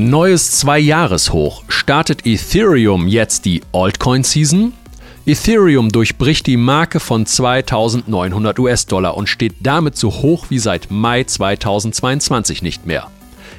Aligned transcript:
Neues 0.00 0.52
Zwei-Jahres-Hoch. 0.52 1.64
Startet 1.66 2.24
Ethereum 2.24 3.08
jetzt 3.08 3.44
die 3.44 3.62
Altcoin-Season? 3.72 4.72
Ethereum 5.26 5.88
durchbricht 5.90 6.46
die 6.46 6.56
Marke 6.56 7.00
von 7.00 7.26
2900 7.26 8.60
US-Dollar 8.60 9.16
und 9.16 9.28
steht 9.28 9.54
damit 9.58 9.96
so 9.96 10.12
hoch 10.12 10.50
wie 10.50 10.60
seit 10.60 10.92
Mai 10.92 11.24
2022 11.24 12.62
nicht 12.62 12.86
mehr. 12.86 13.10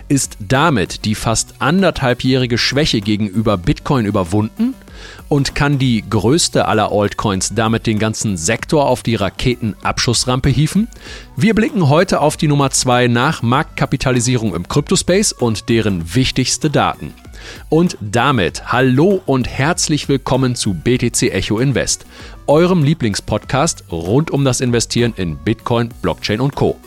Ist 0.07 0.37
damit 0.39 1.03
die 1.03 1.15
fast 1.15 1.55
anderthalbjährige 1.59 2.57
Schwäche 2.57 3.01
gegenüber 3.01 3.57
Bitcoin 3.57 4.05
überwunden? 4.05 4.75
Und 5.27 5.55
kann 5.55 5.79
die 5.79 6.03
größte 6.07 6.65
aller 6.65 6.91
Altcoins 6.91 7.53
damit 7.53 7.87
den 7.87 7.99
ganzen 7.99 8.37
Sektor 8.37 8.87
auf 8.87 9.03
die 9.03 9.15
Raketenabschussrampe 9.15 10.49
hieven? 10.49 10.87
Wir 11.35 11.53
blicken 11.53 11.89
heute 11.89 12.21
auf 12.21 12.37
die 12.37 12.47
Nummer 12.47 12.71
2 12.71 13.07
nach 13.07 13.41
Marktkapitalisierung 13.41 14.55
im 14.55 14.67
Kryptospace 14.67 15.33
und 15.33 15.69
deren 15.69 16.15
wichtigste 16.15 16.69
Daten. 16.69 17.13
Und 17.69 17.97
damit 18.01 18.71
hallo 18.71 19.21
und 19.25 19.47
herzlich 19.47 20.09
willkommen 20.09 20.55
zu 20.55 20.73
BTC 20.73 21.31
Echo 21.31 21.59
Invest, 21.59 22.05
eurem 22.47 22.83
Lieblingspodcast 22.83 23.85
rund 23.91 24.31
um 24.31 24.43
das 24.43 24.61
Investieren 24.61 25.13
in 25.15 25.37
Bitcoin, 25.37 25.89
Blockchain 26.01 26.41
und 26.41 26.55
Co. 26.55 26.77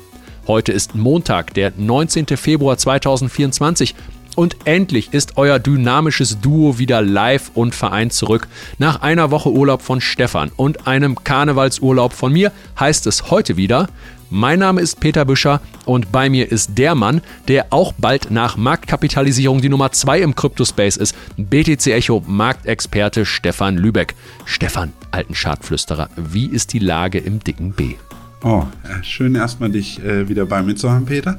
Heute 0.47 0.73
ist 0.73 0.97
Montag, 0.97 1.55
der 1.55 1.73
19. 1.77 2.27
Februar 2.37 2.77
2024 2.77 3.95
und 4.36 4.56
endlich 4.64 5.12
ist 5.12 5.36
euer 5.36 5.59
dynamisches 5.59 6.41
Duo 6.41 6.78
wieder 6.78 7.02
live 7.02 7.50
und 7.54 7.74
vereint 7.74 8.12
zurück. 8.12 8.48
Nach 8.78 9.02
einer 9.02 9.30
Woche 9.30 9.50
Urlaub 9.50 9.82
von 9.82 10.00
Stefan 10.00 10.50
und 10.56 10.86
einem 10.86 11.16
Karnevalsurlaub 11.22 12.12
von 12.12 12.32
mir 12.32 12.52
heißt 12.78 13.06
es 13.06 13.30
heute 13.30 13.56
wieder, 13.56 13.89
mein 14.34 14.61
Name 14.61 14.80
ist 14.80 14.98
Peter 14.98 15.27
Büscher 15.27 15.61
und 15.84 16.11
bei 16.11 16.30
mir 16.30 16.50
ist 16.50 16.78
der 16.78 16.94
Mann, 16.94 17.20
der 17.48 17.66
auch 17.69 17.92
bald 17.92 18.30
nach 18.30 18.56
Marktkapitalisierung 18.56 19.61
die 19.61 19.69
Nummer 19.69 19.92
2 19.92 20.22
im 20.22 20.34
Kryptospace 20.34 20.96
ist, 20.96 21.14
BTC 21.36 21.89
Echo 21.89 22.22
Marktexperte 22.27 23.27
Stefan 23.27 23.77
Lübeck. 23.77 24.14
Stefan, 24.46 24.94
alten 25.11 25.34
Schadflüsterer, 25.34 26.08
wie 26.17 26.46
ist 26.46 26.72
die 26.72 26.78
Lage 26.78 27.19
im 27.19 27.41
dicken 27.41 27.72
B? 27.72 27.96
Oh, 28.45 28.65
schön 29.03 29.37
erstmal 29.37 29.71
dich 29.71 30.03
äh, 30.03 30.29
wieder 30.29 30.47
bei 30.47 30.65
mir 30.65 30.75
zu 30.75 30.91
haben, 30.91 31.07
Peter. 31.07 31.39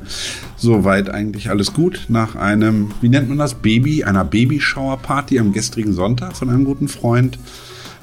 Soweit 0.56 1.10
eigentlich 1.10 1.50
alles 1.50 1.74
gut. 1.74 2.06
Nach 2.08 2.36
einem, 2.36 2.94
wie 3.02 3.10
nennt 3.10 3.28
man 3.28 3.38
das, 3.38 3.56
Baby, 3.56 4.06
einer 4.06 4.24
Babyshower-Party 4.24 5.38
am 5.38 5.52
gestrigen 5.52 5.92
Sonntag 5.92 6.38
von 6.38 6.50
einem 6.50 6.64
guten 6.64 6.88
Freund. 6.88 7.38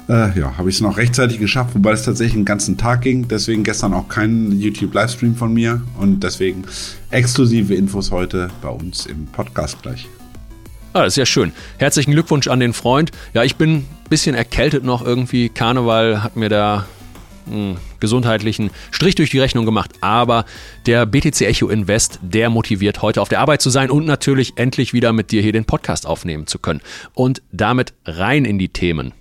Äh, 0.07 0.37
ja, 0.39 0.55
habe 0.55 0.69
ich 0.69 0.75
es 0.75 0.81
noch 0.81 0.97
rechtzeitig 0.97 1.39
geschafft, 1.39 1.73
wobei 1.73 1.93
es 1.93 2.03
tatsächlich 2.03 2.35
den 2.35 2.45
ganzen 2.45 2.77
Tag 2.77 3.01
ging. 3.01 3.27
Deswegen 3.27 3.63
gestern 3.63 3.95
auch 3.95 4.07
kein 4.07 4.51
YouTube-Livestream 4.51 5.35
von 5.35 5.51
mir 5.51 5.81
und 5.97 6.21
deswegen 6.21 6.63
exklusive 7.09 7.73
Infos 7.73 8.11
heute 8.11 8.49
bei 8.61 8.69
uns 8.69 9.07
im 9.07 9.25
Podcast 9.25 9.81
gleich. 9.81 10.07
Ah, 10.93 11.05
das 11.05 11.13
ist 11.13 11.17
ja 11.17 11.25
schön. 11.25 11.53
Herzlichen 11.79 12.11
Glückwunsch 12.11 12.47
an 12.47 12.59
den 12.59 12.73
Freund. 12.73 13.11
Ja, 13.33 13.43
ich 13.43 13.55
bin 13.55 13.77
ein 13.77 13.85
bisschen 14.11 14.35
erkältet 14.35 14.83
noch 14.83 15.03
irgendwie. 15.03 15.49
Karneval 15.49 16.21
hat 16.21 16.35
mir 16.35 16.49
da 16.49 16.85
hm, 17.49 17.77
gesundheitlichen 17.99 18.69
Strich 18.91 19.15
durch 19.15 19.29
die 19.29 19.39
Rechnung 19.39 19.65
gemacht. 19.65 19.91
Aber 20.01 20.45
der 20.85 21.05
BTC 21.05 21.41
Echo 21.41 21.69
Invest, 21.69 22.19
der 22.21 22.49
motiviert 22.49 23.01
heute 23.01 23.21
auf 23.21 23.29
der 23.29 23.39
Arbeit 23.39 23.61
zu 23.61 23.69
sein 23.69 23.89
und 23.89 24.05
natürlich 24.05 24.53
endlich 24.57 24.93
wieder 24.93 25.13
mit 25.13 25.31
dir 25.31 25.41
hier 25.41 25.53
den 25.53 25.65
Podcast 25.65 26.05
aufnehmen 26.05 26.47
zu 26.47 26.59
können. 26.59 26.81
Und 27.13 27.41
damit 27.51 27.93
rein 28.05 28.45
in 28.45 28.59
die 28.59 28.69
Themen. 28.69 29.13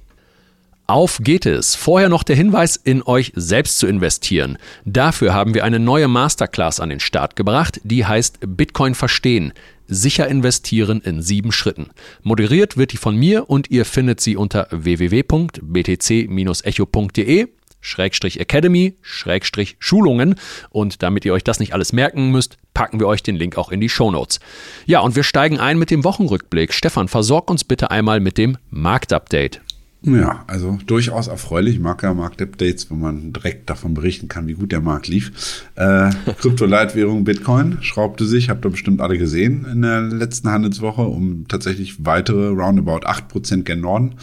Auf 0.91 1.21
geht 1.23 1.47
es. 1.47 1.77
Vorher 1.77 2.09
noch 2.09 2.25
der 2.25 2.35
Hinweis, 2.35 2.75
in 2.75 3.05
euch 3.05 3.31
selbst 3.37 3.79
zu 3.79 3.87
investieren. 3.87 4.59
Dafür 4.85 5.33
haben 5.33 5.55
wir 5.55 5.63
eine 5.63 5.79
neue 5.79 6.09
Masterclass 6.09 6.81
an 6.81 6.89
den 6.89 6.99
Start 6.99 7.37
gebracht, 7.37 7.81
die 7.85 8.05
heißt 8.05 8.39
Bitcoin 8.45 8.97
verstehen. 8.97 9.53
Sicher 9.87 10.27
investieren 10.27 11.01
in 11.01 11.23
sieben 11.23 11.53
Schritten. 11.53 11.91
Moderiert 12.25 12.77
wird 12.77 12.91
die 12.91 12.97
von 12.97 13.15
mir 13.15 13.49
und 13.49 13.71
ihr 13.71 13.85
findet 13.85 14.21
sie 14.21 14.37
unter 14.37 14.67
www.btc-echo.de 14.73 17.47
Schrägstrich 17.81 18.41
Academy, 18.41 18.95
Schrägstrich 19.03 19.77
Schulungen. 19.79 20.35
Und 20.71 21.03
damit 21.03 21.25
ihr 21.25 21.33
euch 21.33 21.45
das 21.45 21.61
nicht 21.61 21.75
alles 21.75 21.93
merken 21.93 22.31
müsst, 22.31 22.59
packen 22.75 23.01
wir 23.01 23.07
euch 23.07 23.23
den 23.23 23.37
Link 23.37 23.57
auch 23.57 23.71
in 23.71 23.81
die 23.81 23.89
Show 23.89 24.11
Notes. 24.11 24.41
Ja, 24.87 25.01
und 25.01 25.17
wir 25.17 25.23
steigen 25.23 25.59
ein 25.59 25.79
mit 25.79 25.91
dem 25.91 26.05
Wochenrückblick. 26.05 26.73
Stefan, 26.73 27.09
versorg 27.09 27.51
uns 27.51 27.65
bitte 27.65 27.91
einmal 27.91 28.21
mit 28.21 28.39
dem 28.39 28.59
Marktupdate. 28.71 29.61
Ja, 30.03 30.45
also 30.47 30.79
durchaus 30.87 31.29
erfreulich. 31.29 31.75
Ich 31.75 31.81
mag 31.81 32.03
ja 32.03 32.15
Marktupdates, 32.15 32.91
wo 32.91 32.95
man 32.95 33.35
direkt 33.35 33.69
davon 33.69 33.93
berichten 33.93 34.29
kann, 34.29 34.47
wie 34.47 34.55
gut 34.55 34.73
der 34.73 34.81
Markt 34.81 35.09
lief. 35.09 35.67
Äh, 35.75 36.11
Kryptoleitwährung 36.39 37.25
Bitcoin 37.25 37.79
schraubte 37.83 38.25
sich, 38.25 38.49
habt 38.49 38.65
ihr 38.65 38.71
bestimmt 38.71 39.03
alle 39.03 39.19
gesehen 39.19 39.67
in 39.71 39.83
der 39.83 40.01
letzten 40.01 40.49
Handelswoche, 40.51 41.03
um 41.03 41.47
tatsächlich 41.49 42.07
weitere 42.07 42.49
roundabout 42.49 43.07
8% 43.07 43.65
gen 43.65 43.83
Norden 43.83 44.15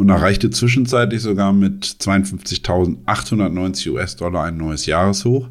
und 0.00 0.08
erreichte 0.08 0.48
zwischenzeitlich 0.48 1.20
sogar 1.20 1.52
mit 1.52 1.84
52.890 1.84 3.90
US-Dollar 3.90 4.44
ein 4.44 4.56
neues 4.56 4.86
Jahreshoch. 4.86 5.46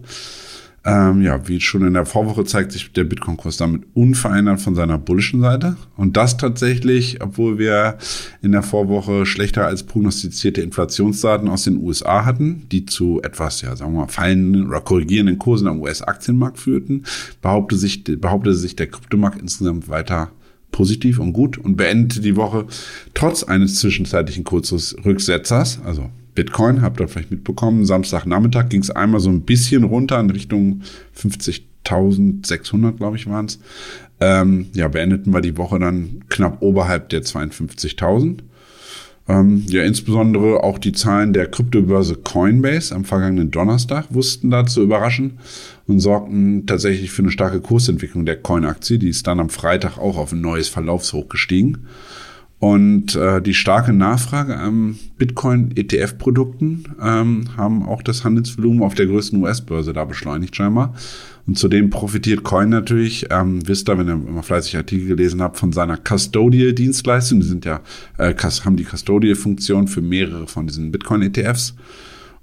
Ähm, 0.83 1.21
ja, 1.21 1.47
wie 1.47 1.61
schon 1.61 1.85
in 1.85 1.93
der 1.93 2.07
Vorwoche 2.07 2.45
zeigt 2.45 2.71
sich 2.71 2.91
der 2.91 3.03
Bitcoin-Kurs 3.03 3.57
damit 3.57 3.83
unverändert 3.93 4.59
von 4.59 4.73
seiner 4.73 4.97
bullischen 4.97 5.41
Seite. 5.41 5.77
Und 5.97 6.17
das 6.17 6.37
tatsächlich, 6.37 7.21
obwohl 7.21 7.59
wir 7.59 7.99
in 8.41 8.51
der 8.51 8.63
Vorwoche 8.63 9.27
schlechter 9.27 9.67
als 9.67 9.83
prognostizierte 9.83 10.61
Inflationsdaten 10.61 11.47
aus 11.47 11.65
den 11.65 11.77
USA 11.77 12.25
hatten, 12.25 12.65
die 12.71 12.87
zu 12.87 13.21
etwas, 13.21 13.61
ja, 13.61 13.75
sagen 13.75 13.93
wir 13.93 13.99
mal, 13.99 14.07
fallenden 14.07 14.67
oder 14.67 14.81
korrigierenden 14.81 15.37
Kursen 15.37 15.67
am 15.67 15.79
US-Aktienmarkt 15.79 16.57
führten, 16.57 17.03
behauptete 17.43 17.79
sich, 17.79 18.03
behauptete 18.03 18.55
sich 18.55 18.75
der 18.75 18.87
Kryptomarkt 18.87 19.39
insgesamt 19.39 19.89
weiter 19.89 20.31
positiv 20.71 21.19
und 21.19 21.33
gut 21.33 21.57
und 21.57 21.75
beendete 21.75 22.21
die 22.21 22.35
Woche 22.35 22.65
trotz 23.13 23.43
eines 23.43 23.75
zwischenzeitlichen 23.75 24.43
Kurzrücksetzers, 24.43 25.81
also 25.83 26.09
Bitcoin, 26.35 26.81
habt 26.81 26.99
ihr 27.01 27.07
vielleicht 27.07 27.31
mitbekommen, 27.31 27.85
Samstagnachmittag 27.85 28.69
ging 28.69 28.81
es 28.81 28.91
einmal 28.91 29.19
so 29.19 29.29
ein 29.29 29.41
bisschen 29.41 29.83
runter 29.83 30.19
in 30.19 30.29
Richtung 30.29 30.81
50.600, 31.17 32.93
glaube 32.93 33.17
ich, 33.17 33.27
waren 33.27 33.45
es. 33.45 33.59
Ähm, 34.21 34.67
ja, 34.73 34.87
beendeten 34.87 35.33
wir 35.33 35.41
die 35.41 35.57
Woche 35.57 35.79
dann 35.79 36.23
knapp 36.29 36.61
oberhalb 36.61 37.09
der 37.09 37.23
52.000. 37.23 38.39
Ähm, 39.29 39.63
ja, 39.67 39.83
insbesondere 39.83 40.63
auch 40.63 40.79
die 40.79 40.91
Zahlen 40.91 41.33
der 41.33 41.45
Kryptobörse 41.45 42.15
Coinbase 42.15 42.95
am 42.95 43.05
vergangenen 43.05 43.51
Donnerstag 43.51 44.07
wussten 44.09 44.49
da 44.49 44.65
zu 44.65 44.81
überraschen 44.81 45.37
und 45.85 45.99
sorgten 45.99 46.65
tatsächlich 46.65 47.11
für 47.11 47.21
eine 47.21 47.31
starke 47.31 47.61
Kursentwicklung 47.61 48.25
der 48.25 48.37
Coin-Aktie. 48.37 48.97
Die 48.97 49.09
ist 49.09 49.27
dann 49.27 49.39
am 49.39 49.49
Freitag 49.49 49.99
auch 49.99 50.17
auf 50.17 50.31
ein 50.31 50.41
neues 50.41 50.67
Verlaufshoch 50.67 51.29
gestiegen. 51.29 51.85
Und 52.59 53.15
äh, 53.15 53.41
die 53.41 53.53
starke 53.53 53.93
Nachfrage 53.93 54.57
an 54.57 54.99
Bitcoin-ETF-Produkten 55.17 56.83
ähm, 57.01 57.45
haben 57.55 57.87
auch 57.87 58.01
das 58.01 58.25
Handelsvolumen 58.25 58.83
auf 58.83 58.95
der 58.95 59.05
größten 59.05 59.41
US-Börse 59.41 59.93
da 59.93 60.03
beschleunigt 60.03 60.57
scheinbar. 60.57 60.93
Und 61.47 61.57
zudem 61.57 61.89
profitiert 61.89 62.43
Coin 62.43 62.67
natürlich, 62.67 63.27
ähm, 63.31 63.65
wisst 63.65 63.89
ihr, 63.89 63.97
wenn 63.97 64.07
ihr 64.07 64.13
immer 64.13 64.43
fleißig 64.43 64.75
Artikel 64.75 65.07
gelesen 65.07 65.41
habt, 65.41 65.57
von 65.57 65.71
seiner 65.71 65.97
Custodial-Dienstleistung. 65.97 67.39
Die 67.39 67.47
sind 67.47 67.63
ja, 67.63 67.79
äh, 68.17 68.35
haben 68.35 68.75
die 68.75 68.83
Custodial-Funktion 68.83 69.87
für 69.87 70.01
mehrere 70.01 70.45
von 70.45 70.67
diesen 70.67 70.91
Bitcoin-ETFs. 70.91 71.75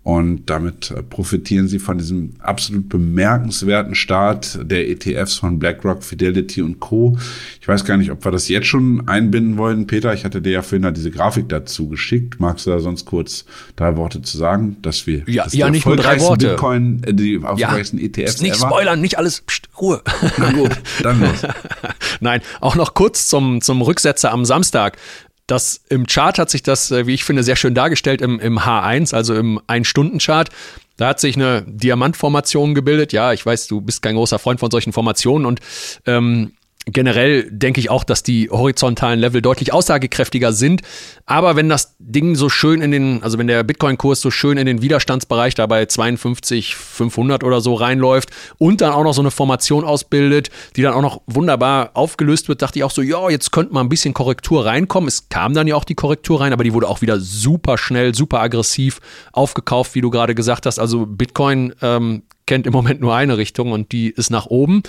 Und 0.07 0.47
damit 0.47 0.93
äh, 0.93 1.03
profitieren 1.03 1.67
sie 1.67 1.81
von 1.81 1.99
diesem 1.99 2.35
absolut 2.39 2.89
bemerkenswerten 2.89 3.97
Start 3.97 4.57
der 4.63 4.89
ETFs 4.89 5.35
von 5.35 5.59
BlackRock, 5.59 6.05
Fidelity 6.05 6.63
und 6.63 6.79
Co. 6.79 7.19
Ich 7.61 7.67
weiß 7.67 7.85
gar 7.85 7.97
nicht, 7.97 8.13
ob 8.13 8.25
wir 8.25 8.31
das 8.31 8.47
jetzt 8.47 8.69
schon 8.69 9.09
einbinden 9.09 9.57
wollen. 9.57 9.89
Peter, 9.89 10.15
ich 10.15 10.25
hatte 10.25 10.41
dir 10.41 10.53
ja 10.53 10.63
vorhin 10.63 10.95
diese 10.95 11.11
Grafik 11.11 11.49
dazu 11.49 11.89
geschickt. 11.89 12.39
Magst 12.39 12.67
du 12.67 12.71
da 12.71 12.79
sonst 12.79 13.05
kurz 13.05 13.47
drei 13.75 13.97
Worte 13.97 14.23
zu 14.23 14.39
sagen, 14.39 14.77
dass 14.81 15.09
wir 15.09 15.25
ja, 15.27 15.45
ja 15.51 15.71
nicht 15.71 15.85
nur 15.85 15.97
drei 15.97 16.21
Worte. 16.21 16.51
Bitcoin, 16.51 17.03
äh, 17.03 17.13
die 17.13 17.43
erfolgreichsten 17.43 17.99
ja, 17.99 18.05
ETFs 18.05 18.41
Nicht 18.41 18.59
ever? 18.59 18.69
spoilern, 18.69 19.01
nicht 19.01 19.19
alles. 19.19 19.41
Psst, 19.41 19.69
Ruhe. 19.81 20.03
Na 20.39 20.53
gut, 20.53 20.71
dann 21.03 21.21
los. 21.21 21.43
Nein, 22.21 22.43
auch 22.61 22.77
noch 22.77 22.95
kurz 22.95 23.27
zum, 23.27 23.61
zum 23.61 23.83
Rücksetzer 23.83 24.31
am 24.31 24.45
Samstag. 24.45 24.99
Das 25.47 25.81
im 25.89 26.07
Chart 26.07 26.39
hat 26.39 26.51
sich 26.51 26.63
das, 26.63 26.91
äh, 26.91 27.07
wie 27.07 27.15
ich 27.15 27.25
finde, 27.25 27.43
sehr 27.43 27.57
schön 27.57 27.75
dargestellt 27.75 28.21
im, 28.21 28.41
im 28.41 28.59
H1, 28.59 29.15
also 29.15 29.35
im 29.35 29.61
Ein-Stunden-Chart. 29.67 30.49
Da 30.97 31.09
hat 31.09 31.21
sich 31.21 31.37
eine 31.37 31.63
Diamantformation 31.67 32.75
gebildet. 32.75 33.13
Ja, 33.13 33.33
ich 33.33 33.45
weiß, 33.45 33.69
du 33.69 33.81
bist 33.81 34.03
kein 34.03 34.17
großer 34.17 34.39
Freund 34.39 34.61
von 34.61 34.71
solchen 34.71 34.93
Formationen 34.93 35.47
und 35.47 35.61
ähm, 36.07 36.53
generell 36.87 37.51
denke 37.51 37.81
ich 37.81 37.91
auch, 37.91 38.05
dass 38.05 38.23
die 38.23 38.49
horizontalen 38.49 39.19
Level 39.19 39.43
deutlich 39.43 39.73
aussagekräftiger 39.73 40.53
sind. 40.53 40.83
Aber 41.27 41.57
wenn 41.57 41.69
das 41.69 41.97
Ding 41.99 42.37
so 42.37 42.49
schön 42.49 42.81
in 42.81 42.93
den, 42.93 43.23
also 43.25 43.39
wenn 43.39 43.49
der 43.49 43.65
Bitcoin-Kurs 43.65 44.21
so 44.21 44.31
schön 44.31 44.57
in 44.57 44.67
den 44.67 44.83
Widerstandsbereich 44.83 45.57
da 45.57 45.67
bei 45.67 45.85
52, 45.87 46.77
500 46.77 47.43
oder 47.43 47.61
so 47.61 47.75
reinläuft 47.75 48.31
und 48.59 48.81
dann 48.81 48.93
auch 48.93 49.03
noch 49.03 49.15
so 49.15 49.21
eine 49.21 49.33
Formation 49.33 49.85
ausbildet, 49.85 50.51
die 50.77 50.83
dann 50.83 50.95
auch 50.95 51.03
noch 51.03 51.23
wunderbar 51.27 51.91
aufgelöst 51.95 52.49
wird, 52.49 52.63
dachte 52.63 52.79
ich 52.79 52.85
auch 52.85 52.93
so, 52.93 53.03
ja, 53.03 53.31
jetzt 53.31 53.51
könnte 53.51 53.75
mal 53.75 53.81
ein 53.81 53.89
bisschen 53.89 54.15
Korrektur 54.15 54.65
reinkommen. 54.65 55.09
Es 55.09 55.29
kam 55.29 55.55
dann 55.55 55.67
ja 55.67 55.75
auch 55.75 55.85
die 55.85 55.97
Korrektur 55.97 56.41
rein, 56.41 56.53
aber 56.53 56.63
die 56.63 56.73
wurde 56.73 56.89
auch 56.89 57.03
wieder 57.03 57.19
super 57.19 57.79
schnell, 57.79 58.15
super 58.15 58.41
aggressiv 58.41 59.01
aufgekauft, 59.33 59.97
wie 59.97 60.01
du 60.03 60.11
gerade 60.11 60.37
gesagt 60.37 60.67
hast. 60.67 60.79
Also 60.79 61.05
Bitcoin 61.05 61.75
ähm, 61.83 62.23
kennt 62.47 62.65
im 62.65 62.73
Moment 62.73 63.01
nur 63.01 63.17
eine 63.17 63.39
Richtung 63.39 63.73
und 63.73 63.91
die 63.91 64.11
ist 64.11 64.31
nach 64.31 64.47
oben. 64.47 64.85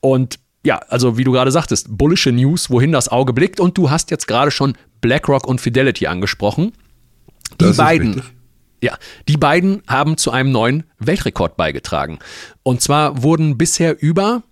Und 0.00 0.38
ja, 0.64 0.80
also 0.88 1.16
wie 1.16 1.24
du 1.24 1.32
gerade 1.32 1.50
sagtest, 1.50 1.86
bullische 1.90 2.32
News, 2.32 2.70
wohin 2.70 2.92
das 2.92 3.08
Auge 3.08 3.32
blickt. 3.32 3.60
Und 3.60 3.78
du 3.78 3.90
hast 3.90 4.10
jetzt 4.10 4.26
gerade 4.26 4.50
schon 4.50 4.76
BlackRock 5.00 5.46
und 5.46 5.60
Fidelity 5.60 6.06
angesprochen. 6.06 6.72
Die 7.52 7.64
Das 7.64 7.76
beiden, 7.78 8.22
ja, 8.82 8.96
die 9.28 9.36
beiden 9.36 9.82
haben 9.86 10.16
zu 10.16 10.30
einem 10.30 10.52
neuen 10.52 10.84
Weltrekord 10.98 11.56
beigetragen. 11.56 12.18
Und 12.62 12.82
zwar 12.82 13.22
wurden 13.22 13.56
bisher 13.58 14.00
über 14.02 14.42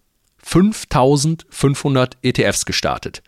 5500 0.42 2.16
ETFs 2.22 2.64
gestartet. 2.64 3.22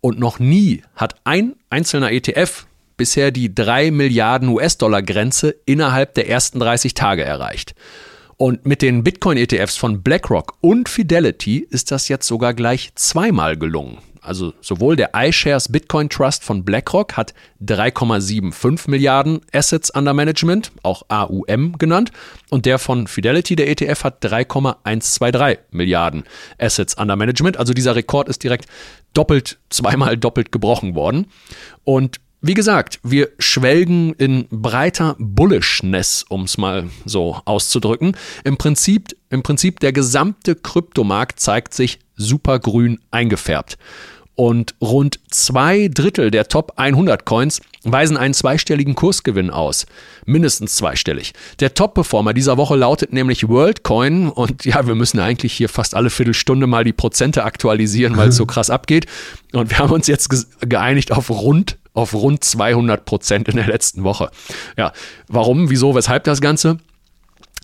Und 0.00 0.18
noch 0.18 0.38
nie 0.38 0.82
hat 0.94 1.16
ein 1.24 1.56
einzelner 1.70 2.12
ETF 2.12 2.66
bisher 2.96 3.30
die 3.30 3.54
3 3.54 3.90
Milliarden 3.90 4.48
US-Dollar 4.48 5.02
Grenze 5.02 5.54
innerhalb 5.64 6.14
der 6.14 6.28
ersten 6.28 6.60
30 6.60 6.94
Tage 6.94 7.24
erreicht. 7.24 7.74
Und 8.38 8.64
mit 8.66 8.82
den 8.82 9.02
Bitcoin-ETFs 9.02 9.76
von 9.76 10.00
BlackRock 10.04 10.54
und 10.60 10.88
Fidelity 10.88 11.66
ist 11.70 11.90
das 11.90 12.06
jetzt 12.06 12.28
sogar 12.28 12.54
gleich 12.54 12.92
zweimal 12.94 13.56
gelungen. 13.56 13.98
Also 14.20 14.52
sowohl 14.60 14.94
der 14.94 15.10
iShares 15.12 15.72
Bitcoin 15.72 16.08
Trust 16.08 16.44
von 16.44 16.64
BlackRock 16.64 17.16
hat 17.16 17.34
3,75 17.64 18.88
Milliarden 18.88 19.40
Assets 19.52 19.90
under 19.90 20.14
Management, 20.14 20.70
auch 20.84 21.02
AUM 21.08 21.78
genannt, 21.78 22.12
und 22.48 22.64
der 22.64 22.78
von 22.78 23.08
Fidelity, 23.08 23.56
der 23.56 23.68
ETF, 23.70 24.04
hat 24.04 24.22
3,123 24.22 25.58
Milliarden 25.72 26.22
Assets 26.58 26.94
under 26.94 27.16
Management. 27.16 27.56
Also 27.56 27.74
dieser 27.74 27.96
Rekord 27.96 28.28
ist 28.28 28.44
direkt 28.44 28.66
doppelt, 29.14 29.58
zweimal 29.68 30.16
doppelt 30.16 30.52
gebrochen 30.52 30.94
worden. 30.94 31.26
Und 31.82 32.20
wie 32.40 32.54
gesagt, 32.54 33.00
wir 33.02 33.30
schwelgen 33.38 34.12
in 34.14 34.46
breiter 34.50 35.16
Bullishness, 35.18 36.24
um 36.28 36.44
es 36.44 36.56
mal 36.56 36.88
so 37.04 37.40
auszudrücken. 37.44 38.16
Im 38.44 38.56
Prinzip, 38.56 39.16
Im 39.30 39.42
Prinzip 39.42 39.80
der 39.80 39.92
gesamte 39.92 40.54
Kryptomarkt 40.54 41.40
zeigt 41.40 41.74
sich 41.74 41.98
supergrün 42.16 43.00
eingefärbt. 43.10 43.76
Und 44.38 44.76
rund 44.80 45.18
zwei 45.32 45.90
Drittel 45.92 46.30
der 46.30 46.46
Top 46.46 46.74
100 46.76 47.24
Coins 47.24 47.60
weisen 47.82 48.16
einen 48.16 48.34
zweistelligen 48.34 48.94
Kursgewinn 48.94 49.50
aus. 49.50 49.84
Mindestens 50.26 50.76
zweistellig. 50.76 51.32
Der 51.58 51.74
Top-Performer 51.74 52.32
dieser 52.34 52.56
Woche 52.56 52.76
lautet 52.76 53.12
nämlich 53.12 53.48
WorldCoin. 53.48 54.28
Und 54.28 54.64
ja, 54.64 54.86
wir 54.86 54.94
müssen 54.94 55.18
eigentlich 55.18 55.54
hier 55.54 55.68
fast 55.68 55.96
alle 55.96 56.08
Viertelstunde 56.08 56.68
mal 56.68 56.84
die 56.84 56.92
Prozente 56.92 57.42
aktualisieren, 57.42 58.16
weil 58.16 58.28
es 58.28 58.36
so 58.36 58.46
krass 58.46 58.70
abgeht. 58.70 59.06
Und 59.52 59.70
wir 59.70 59.80
haben 59.80 59.90
uns 59.90 60.06
jetzt 60.06 60.28
geeinigt 60.60 61.10
auf 61.10 61.30
rund 61.30 61.76
auf 61.92 62.14
rund 62.14 62.44
200 62.44 63.04
Prozent 63.04 63.48
in 63.48 63.56
der 63.56 63.66
letzten 63.66 64.04
Woche. 64.04 64.30
Ja, 64.76 64.92
warum, 65.26 65.68
wieso, 65.68 65.96
weshalb 65.96 66.22
das 66.22 66.40
Ganze? 66.40 66.78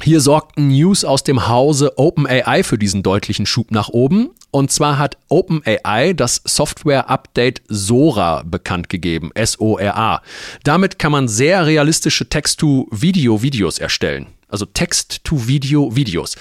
Hier 0.03 0.21
sorgten 0.21 0.69
News 0.69 1.05
aus 1.05 1.25
dem 1.25 1.49
Hause 1.49 1.99
OpenAI 1.99 2.63
für 2.63 2.79
diesen 2.79 3.03
deutlichen 3.03 3.47
Schub 3.47 3.71
nach 3.71 3.89
oben. 3.89 4.31
Und 4.51 4.71
zwar 4.71 4.99
hat 4.99 5.17
OpenAI 5.29 6.13
das 6.13 6.43
Software-Update 6.45 7.63
Sora 7.69 8.43
bekannt 8.45 8.89
gegeben, 8.89 9.31
S-O-R-A. 9.35 10.23
Damit 10.63 10.99
kann 10.99 11.11
man 11.11 11.27
sehr 11.27 11.67
realistische 11.67 12.29
Text-to-Video-Videos 12.29 13.79
erstellen. 13.79 14.27
Also 14.49 14.67
Text-to-Video-Videos. 14.67 16.37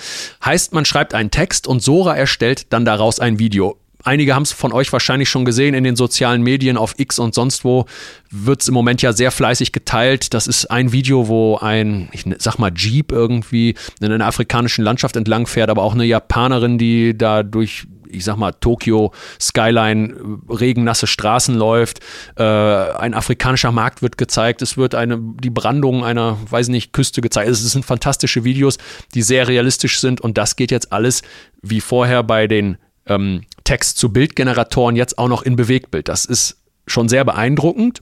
Heißt, 0.46 0.74
man 0.74 0.86
schreibt 0.86 1.14
einen 1.14 1.32
Text 1.32 1.66
und 1.66 1.82
Sora 1.82 2.16
erstellt 2.16 2.72
dann 2.72 2.86
daraus 2.86 3.20
ein 3.20 3.40
Video. 3.40 3.80
Einige 4.04 4.36
haben 4.36 4.44
es 4.44 4.52
von 4.52 4.74
euch 4.74 4.92
wahrscheinlich 4.92 5.30
schon 5.30 5.46
gesehen 5.46 5.74
in 5.74 5.84
den 5.84 5.96
sozialen 5.96 6.42
Medien, 6.42 6.78
auf 6.78 6.96
X 6.98 7.20
und 7.20 7.34
sonst 7.34 7.64
wo 7.64 7.86
wird 8.30 8.62
es 8.62 8.68
im 8.68 8.74
Moment 8.74 9.02
ja 9.02 9.14
sehr 9.14 9.32
fleißig 9.32 9.72
geteilt. 9.72 10.34
Das 10.34 10.48
ist 10.48 10.66
ein 10.70 10.92
Video, 10.92 11.28
wo 11.28 11.58
ein, 11.58 12.10
ich 12.12 12.26
sag 12.40 12.58
mal, 12.58 12.72
Jeep 12.76 13.12
irgendwie 13.12 13.76
in 14.02 14.12
einer 14.12 14.26
afrikanischen 14.26 14.84
Landschaft 14.84 15.16
entlang 15.16 15.48
fährt, 15.48 15.70
aber 15.70 15.84
auch 15.84 15.94
eine 15.94 16.06
Japanerin, 16.06 16.78
die 16.78 17.18
da 17.18 17.44
durch 17.44 17.86
ich 18.14 18.26
sag 18.26 18.38
mal, 18.38 18.52
Tokio, 18.52 19.12
Skyline, 19.42 20.14
regennasse 20.48 21.08
Straßen 21.08 21.56
läuft, 21.56 22.00
äh, 22.36 22.44
ein 22.44 23.14
afrikanischer 23.14 23.72
Markt 23.72 24.02
wird 24.02 24.18
gezeigt, 24.18 24.62
es 24.62 24.78
wird 24.78 24.96
eine, 24.96 25.20
die 25.20 25.50
Brandung 25.50 26.06
einer, 26.06 26.38
weiß 26.50 26.70
nicht, 26.70 26.94
Küste 26.94 27.22
gezeigt. 27.22 27.50
Es 27.50 27.64
sind 27.72 27.84
fantastische 27.86 28.44
Videos, 28.44 28.78
die 29.16 29.24
sehr 29.24 29.48
realistisch 29.48 30.00
sind 30.00 30.22
und 30.22 30.38
das 30.38 30.56
geht 30.56 30.72
jetzt 30.72 30.94
alles 30.94 31.24
wie 31.62 31.82
vorher 31.82 32.24
bei 32.24 32.48
den 32.48 32.78
ähm, 33.08 33.42
Text-zu-Bild-Generatoren 33.64 34.96
jetzt 34.96 35.18
auch 35.18 35.28
noch 35.28 35.44
in 35.44 35.56
Bewegtbild. 35.56 36.08
Das 36.08 36.26
ist 36.26 36.58
schon 36.88 37.10
sehr 37.10 37.24
beeindruckend. 37.26 38.02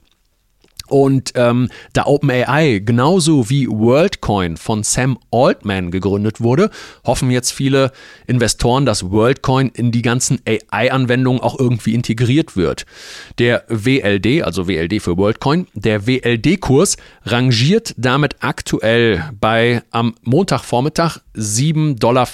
Und 0.92 1.31
ähm, 1.36 1.69
da 1.94 2.06
OpenAI 2.06 2.80
genauso 2.84 3.50
wie 3.50 3.66
WorldCoin 3.66 4.58
von 4.58 4.84
Sam 4.84 5.18
Altman 5.31 5.90
gegründet 5.90 6.42
wurde, 6.42 6.69
hoffen 7.06 7.31
jetzt 7.31 7.52
viele 7.52 7.94
Investoren, 8.28 8.86
dass 8.86 9.10
WorldCoin 9.10 9.69
in 9.69 9.94
die 9.94 10.02
ganzen 10.02 10.42
AI-Anwendungen 10.46 11.42
auch 11.42 11.58
irgendwie 11.58 11.94
integriert 11.94 12.58
wird. 12.58 12.86
Der 13.40 13.63
WLD, 13.69 14.44
also 14.44 14.68
WLD 14.68 15.02
für 15.02 15.16
WorldCoin, 15.16 15.68
der 15.75 16.08
WLD-Kurs 16.08 16.98
rangiert 17.24 17.94
damit 17.96 18.36
aktuell 18.42 19.24
bei 19.40 19.84
am 19.92 20.16
Montagvormittag 20.24 21.19
7,44 21.38 22.00
Dollar 22.00 22.28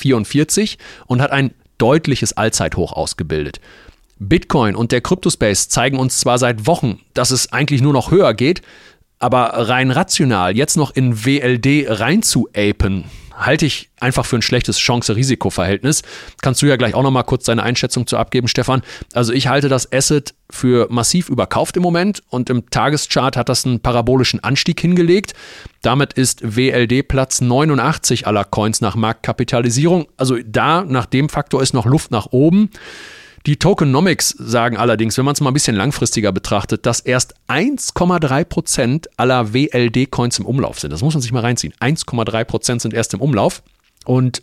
und 1.06 1.22
hat 1.22 1.32
ein 1.32 1.54
deutliches 1.78 2.34
Allzeithoch 2.34 2.94
ausgebildet. 2.94 3.60
Bitcoin 4.20 4.76
und 4.76 4.92
der 4.92 5.02
Kryptospace 5.02 5.70
zeigen 5.70 6.00
uns 6.00 6.20
zwar 6.20 6.40
seit 6.40 6.66
Wochen, 6.66 7.02
dass 7.14 7.32
es 7.32 7.52
eigentlich 7.52 7.82
nur 7.82 7.94
noch 7.94 8.12
höher 8.12 8.34
geht, 8.34 8.62
aber 9.20 9.46
rein 9.70 9.92
rational 9.92 10.56
jetzt 10.56 10.78
noch 10.78 10.96
in 10.96 11.26
WLD 11.26 11.86
reinzuapen, 11.88 13.06
halte 13.38 13.66
ich 13.66 13.90
einfach 14.00 14.26
für 14.26 14.36
ein 14.36 14.42
schlechtes 14.42 14.80
Chance-Risiko-Verhältnis. 14.80 16.02
Kannst 16.42 16.62
du 16.62 16.66
ja 16.66 16.76
gleich 16.76 16.96
auch 16.96 17.04
noch 17.04 17.12
mal 17.12 17.24
kurz 17.24 17.46
deine 17.46 17.64
Einschätzung 17.64 18.08
zu 18.08 18.18
abgeben, 18.18 18.48
Stefan. 18.48 18.82
Also 19.14 19.32
ich 19.32 19.48
halte 19.48 19.70
das 19.70 19.92
Asset 19.92 20.34
für 20.50 20.88
massiv 20.90 21.30
überkauft 21.30 21.78
im 21.78 21.84
Moment 21.84 22.24
und 22.30 22.50
im 22.50 22.70
Tageschart 22.70 23.38
hat 23.38 23.50
das 23.50 23.66
einen 23.66 23.80
parabolischen 23.80 24.44
Anstieg 24.44 24.80
hingelegt. 24.80 25.34
Damit 25.82 26.14
ist 26.14 26.56
WLD 26.56 27.08
Platz 27.08 27.42
89 27.42 28.26
aller 28.28 28.44
Coins 28.44 28.82
nach 28.82 28.96
Marktkapitalisierung. 28.96 30.08
Also 30.18 30.38
da, 30.46 30.84
nach 30.84 31.06
dem 31.06 31.30
Faktor 31.30 31.62
ist 31.62 31.74
noch 31.74 31.86
Luft 31.86 32.12
nach 32.12 32.28
oben. 32.32 32.72
Die 33.46 33.58
Tokenomics 33.58 34.30
sagen 34.30 34.78
allerdings, 34.78 35.18
wenn 35.18 35.26
man 35.26 35.34
es 35.34 35.42
mal 35.42 35.52
ein 35.52 35.54
bisschen 35.54 35.76
langfristiger 35.76 36.32
betrachtet, 36.32 36.86
dass 36.86 37.00
erst 37.00 37.36
1,3 37.48 38.44
Prozent 38.46 39.10
aller 39.18 39.54
WLD-Coins 39.54 40.40
im 40.40 40.46
Umlauf 40.46 40.80
sind. 40.80 40.92
Das 40.92 41.02
muss 41.02 41.14
man 41.14 41.22
sich 41.22 41.32
mal 41.32 41.42
reinziehen. 41.42 41.74
1,3 41.80 42.44
Prozent 42.44 42.82
sind 42.82 42.94
erst 42.94 43.14
im 43.14 43.22
Umlauf. 43.22 43.64
Und 44.06 44.42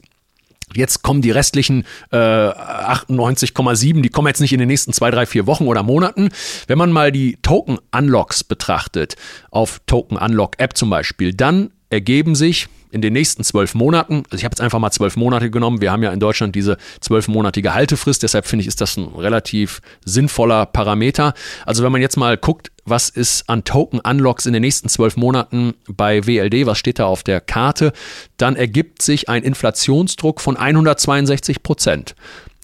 Jetzt 0.72 1.02
kommen 1.02 1.20
die 1.20 1.30
restlichen 1.30 1.84
äh, 2.10 2.16
98,7, 2.16 4.00
die 4.00 4.08
kommen 4.08 4.28
jetzt 4.28 4.40
nicht 4.40 4.52
in 4.52 4.58
den 4.58 4.68
nächsten 4.68 4.92
zwei, 4.92 5.10
drei, 5.10 5.26
vier 5.26 5.46
Wochen 5.46 5.66
oder 5.66 5.82
Monaten. 5.82 6.30
Wenn 6.66 6.78
man 6.78 6.90
mal 6.90 7.12
die 7.12 7.36
Token-Unlocks 7.42 8.44
betrachtet, 8.44 9.14
auf 9.50 9.80
Token-Unlock-App 9.86 10.76
zum 10.76 10.90
Beispiel, 10.90 11.34
dann 11.34 11.70
ergeben 11.94 12.34
sich 12.34 12.68
in 12.90 13.02
den 13.02 13.12
nächsten 13.12 13.42
zwölf 13.42 13.74
Monaten, 13.74 14.22
also 14.30 14.36
ich 14.36 14.44
habe 14.44 14.52
jetzt 14.52 14.60
einfach 14.60 14.78
mal 14.78 14.90
zwölf 14.90 15.16
Monate 15.16 15.50
genommen, 15.50 15.80
wir 15.80 15.90
haben 15.90 16.02
ja 16.02 16.12
in 16.12 16.20
Deutschland 16.20 16.54
diese 16.54 16.76
zwölfmonatige 17.00 17.74
Haltefrist, 17.74 18.22
deshalb 18.22 18.46
finde 18.46 18.62
ich, 18.62 18.68
ist 18.68 18.80
das 18.80 18.96
ein 18.96 19.04
relativ 19.04 19.80
sinnvoller 20.04 20.66
Parameter. 20.66 21.34
Also 21.66 21.82
wenn 21.82 21.92
man 21.92 22.00
jetzt 22.00 22.16
mal 22.16 22.36
guckt, 22.36 22.70
was 22.84 23.10
ist 23.10 23.48
an 23.48 23.64
Token-Unlocks 23.64 24.46
in 24.46 24.52
den 24.52 24.62
nächsten 24.62 24.88
zwölf 24.88 25.16
Monaten 25.16 25.74
bei 25.88 26.26
WLD, 26.26 26.66
was 26.66 26.78
steht 26.78 26.98
da 26.98 27.06
auf 27.06 27.22
der 27.22 27.40
Karte, 27.40 27.92
dann 28.36 28.54
ergibt 28.54 29.02
sich 29.02 29.28
ein 29.28 29.42
Inflationsdruck 29.42 30.40
von 30.40 30.56
162 30.56 31.62
Prozent. 31.62 32.14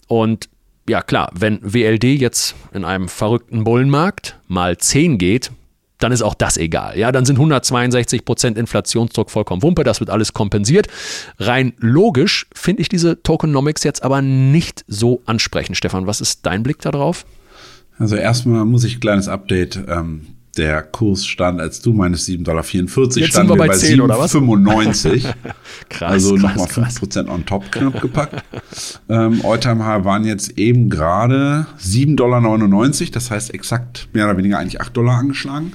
Und 0.07 0.49
ja 0.87 1.01
klar, 1.01 1.31
wenn 1.33 1.59
WLD 1.61 2.05
jetzt 2.05 2.55
in 2.73 2.85
einem 2.85 3.07
verrückten 3.09 3.63
Bullenmarkt 3.63 4.37
mal 4.47 4.77
10 4.77 5.17
geht, 5.17 5.51
dann 6.03 6.11
ist 6.11 6.21
auch 6.21 6.33
das 6.33 6.57
egal. 6.57 6.97
Ja, 6.97 7.11
dann 7.11 7.25
sind 7.25 7.37
162 7.37 8.25
Prozent 8.25 8.57
Inflationsdruck 8.57 9.31
vollkommen 9.31 9.61
Wumpe, 9.63 9.83
das 9.83 9.99
wird 9.99 10.09
alles 10.09 10.33
kompensiert. 10.33 10.87
Rein 11.39 11.73
logisch 11.77 12.47
finde 12.53 12.81
ich 12.81 12.89
diese 12.89 13.21
Tokenomics 13.21 13.83
jetzt 13.83 14.03
aber 14.03 14.21
nicht 14.21 14.83
so 14.87 15.21
ansprechend. 15.25 15.77
Stefan, 15.77 16.07
was 16.07 16.21
ist 16.21 16.45
dein 16.45 16.63
Blick 16.63 16.79
darauf? 16.79 17.25
Also 17.97 18.15
erstmal 18.15 18.65
muss 18.65 18.83
ich 18.83 18.97
ein 18.97 18.99
kleines 18.99 19.27
Update. 19.27 19.79
Ähm, 19.87 20.27
der 20.57 20.83
Kurs 20.83 21.25
stand, 21.25 21.61
als 21.61 21.81
du 21.81 21.93
meinst, 21.93 22.27
7,44 22.27 22.43
Dollar. 22.43 22.63
Jetzt 23.15 23.29
standen 23.29 23.49
wir 23.51 23.57
bei, 23.57 23.67
bei 23.67 23.73
10 23.73 24.01
oder 24.01 24.19
was? 24.19 24.31
95. 24.31 25.25
krass. 25.89 26.11
Also 26.11 26.35
nochmal 26.35 26.67
5% 26.67 27.29
on 27.29 27.45
top 27.45 27.71
knapp 27.71 28.01
gepackt. 28.01 28.43
ähm, 29.07 29.41
Alltime 29.45 29.85
High 29.85 30.03
waren 30.03 30.25
jetzt 30.25 30.57
eben 30.57 30.89
gerade 30.89 31.67
7,99 31.79 32.15
Dollar. 32.15 33.11
Das 33.13 33.31
heißt 33.31 33.53
exakt 33.53 34.09
mehr 34.13 34.25
oder 34.25 34.37
weniger 34.37 34.59
eigentlich 34.59 34.81
8 34.81 34.95
Dollar 34.95 35.19
angeschlagen. 35.19 35.71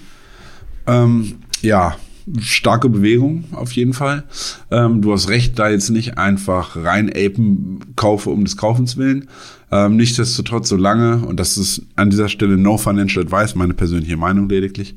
Ähm, 0.86 1.36
ja, 1.62 1.96
starke 2.40 2.88
Bewegung 2.88 3.44
auf 3.52 3.72
jeden 3.72 3.92
Fall. 3.92 4.24
Ähm, 4.70 5.02
du 5.02 5.12
hast 5.12 5.28
recht, 5.28 5.58
da 5.58 5.68
jetzt 5.68 5.90
nicht 5.90 6.18
einfach 6.18 6.76
rein 6.76 7.08
Apen 7.10 7.80
kaufe 7.96 8.30
um 8.30 8.44
des 8.44 8.56
Kaufens 8.56 8.96
willen. 8.96 9.28
Ähm, 9.70 9.96
nichtsdestotrotz 9.96 10.68
so 10.68 10.76
lange, 10.76 11.26
und 11.26 11.38
das 11.38 11.56
ist 11.56 11.82
an 11.96 12.10
dieser 12.10 12.28
Stelle 12.28 12.56
no 12.56 12.78
financial 12.78 13.24
advice, 13.24 13.54
meine 13.54 13.74
persönliche 13.74 14.16
Meinung 14.16 14.48
lediglich, 14.48 14.94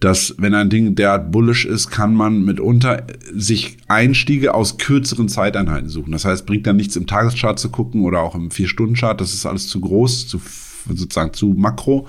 dass 0.00 0.34
wenn 0.38 0.54
ein 0.54 0.68
Ding 0.68 0.96
derart 0.96 1.30
bullish 1.30 1.64
ist, 1.64 1.90
kann 1.90 2.14
man 2.14 2.44
mitunter 2.44 3.06
sich 3.34 3.76
Einstiege 3.86 4.52
aus 4.52 4.76
kürzeren 4.76 5.28
Zeiteinheiten 5.28 5.88
suchen. 5.88 6.10
Das 6.10 6.24
heißt, 6.24 6.44
bringt 6.44 6.66
dann 6.66 6.76
nichts 6.76 6.96
im 6.96 7.06
Tageschart 7.06 7.60
zu 7.60 7.70
gucken 7.70 8.02
oder 8.02 8.20
auch 8.20 8.34
im 8.34 8.50
Vier-Stunden-Chart. 8.50 9.20
Das 9.20 9.32
ist 9.32 9.46
alles 9.46 9.68
zu 9.68 9.80
groß, 9.80 10.26
zu 10.26 10.40
sozusagen 10.88 11.32
zu 11.32 11.54
makro. 11.56 12.06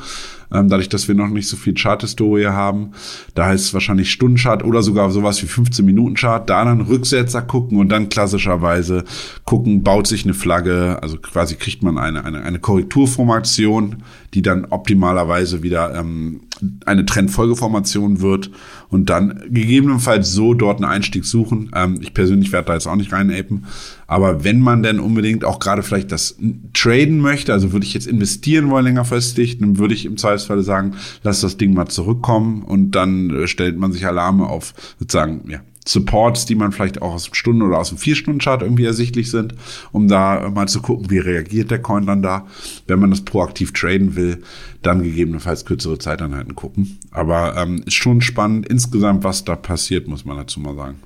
Ähm, 0.54 0.70
dadurch, 0.70 0.90
dass 0.90 1.08
wir 1.08 1.16
noch 1.16 1.30
nicht 1.30 1.48
so 1.48 1.58
viel 1.58 1.74
Chart-Historie 1.74 2.48
haben, 2.48 2.92
da 3.34 3.48
heißt 3.48 3.66
es 3.66 3.74
wahrscheinlich 3.74 4.12
Stundenchart 4.12 4.64
oder 4.64 4.84
sogar 4.84 5.10
sowas 5.10 5.42
wie 5.42 5.48
15-Minuten-Chart, 5.48 6.48
da 6.48 6.64
dann 6.64 6.82
Rücksetzer 6.82 7.42
gucken 7.42 7.80
und 7.80 7.90
dann 7.90 8.10
klassischerweise 8.10 9.04
gucken, 9.46 9.84
baut 9.84 10.06
sich 10.06 10.26
eine 10.26 10.36
Flagge, 10.36 11.00
also 11.02 11.18
quasi 11.18 11.56
kriegt 11.56 11.82
man 11.82 11.98
eine, 11.98 12.24
eine, 12.24 12.44
eine 12.44 12.60
Korrekturformation, 12.60 14.04
die 14.34 14.44
dann 14.44 14.66
optimalerweise 14.66 15.64
wieder 15.64 15.96
ähm, 15.96 16.42
eine 16.86 17.06
Trendfolgeformation 17.06 18.22
wird 18.22 18.52
und 18.90 19.10
dann 19.10 19.44
gegebenenfalls 19.50 20.32
so 20.32 20.54
dort 20.54 20.78
einen 20.78 20.92
Einstieg 20.92 21.26
suchen. 21.26 21.72
Ähm, 21.76 22.00
ich 22.02 22.14
persönlich 22.14 22.52
werde 22.52 22.68
da 22.68 22.74
jetzt 22.74 22.88
auch 22.88 22.96
nicht 22.96 23.12
reinapen, 23.12 23.66
aber 24.08 24.44
wenn 24.44 24.60
man 24.60 24.84
denn 24.84 25.00
unbedingt 25.00 25.46
auch 25.46 25.60
gerade 25.60 25.84
vielleicht 25.84 26.12
das 26.12 26.38
traden 26.74 27.20
möchte, 27.20 27.54
also 27.54 27.72
würde 27.72 27.86
ich 27.86 27.94
jetzt 27.94 28.08
investieren 28.08 28.70
wollen 28.70 28.86
längerfristig, 28.86 29.60
dann 29.60 29.78
würde 29.78 29.94
ich 29.94 30.06
im 30.06 30.18
Zweifelsfalle 30.18 30.64
sagen, 30.64 30.96
lass 31.24 31.42
das 31.42 31.58
Ding 31.58 31.74
mal 31.74 31.88
zurückkommen 31.88 32.62
und 32.64 32.92
dann 32.92 33.30
äh, 33.30 33.48
stellt 33.48 33.78
man 33.78 33.92
sich 33.92 34.06
Alarme 34.06 34.48
auf 34.48 34.74
sozusagen, 35.00 35.50
ja, 35.50 35.60
Supports, 35.86 36.46
die 36.46 36.56
man 36.56 36.72
vielleicht 36.72 37.02
auch 37.02 37.14
aus 37.14 37.26
dem 37.26 37.34
Stunden- 37.34 37.62
oder 37.62 37.80
aus 37.80 37.90
dem 37.90 37.98
Vier-Stunden-Chart 37.98 38.62
irgendwie 38.62 38.86
ersichtlich 38.86 39.30
sind, 39.30 39.56
um 39.92 40.08
da 40.08 40.50
mal 40.50 40.68
zu 40.68 40.82
gucken, 40.82 41.10
wie 41.10 41.20
reagiert 41.20 41.72
der 41.72 41.82
Coin 41.82 42.06
dann 42.06 42.22
da. 42.22 42.48
Wenn 42.88 43.00
man 43.00 43.10
das 43.10 43.22
proaktiv 43.22 43.74
traden 43.74 44.16
will, 44.16 44.44
dann 44.82 45.04
gegebenenfalls 45.04 45.66
kürzere 45.66 46.00
Zeiteinheiten 46.00 46.56
gucken. 46.56 47.00
Aber 47.12 47.56
ähm, 47.58 47.84
ist 47.86 47.96
schon 47.96 48.22
spannend 48.22 48.68
insgesamt, 48.68 49.24
was 49.24 49.44
da 49.44 49.56
passiert, 49.56 50.08
muss 50.08 50.26
man 50.26 50.38
dazu 50.38 50.60
mal 50.60 50.76
sagen. 50.76 51.00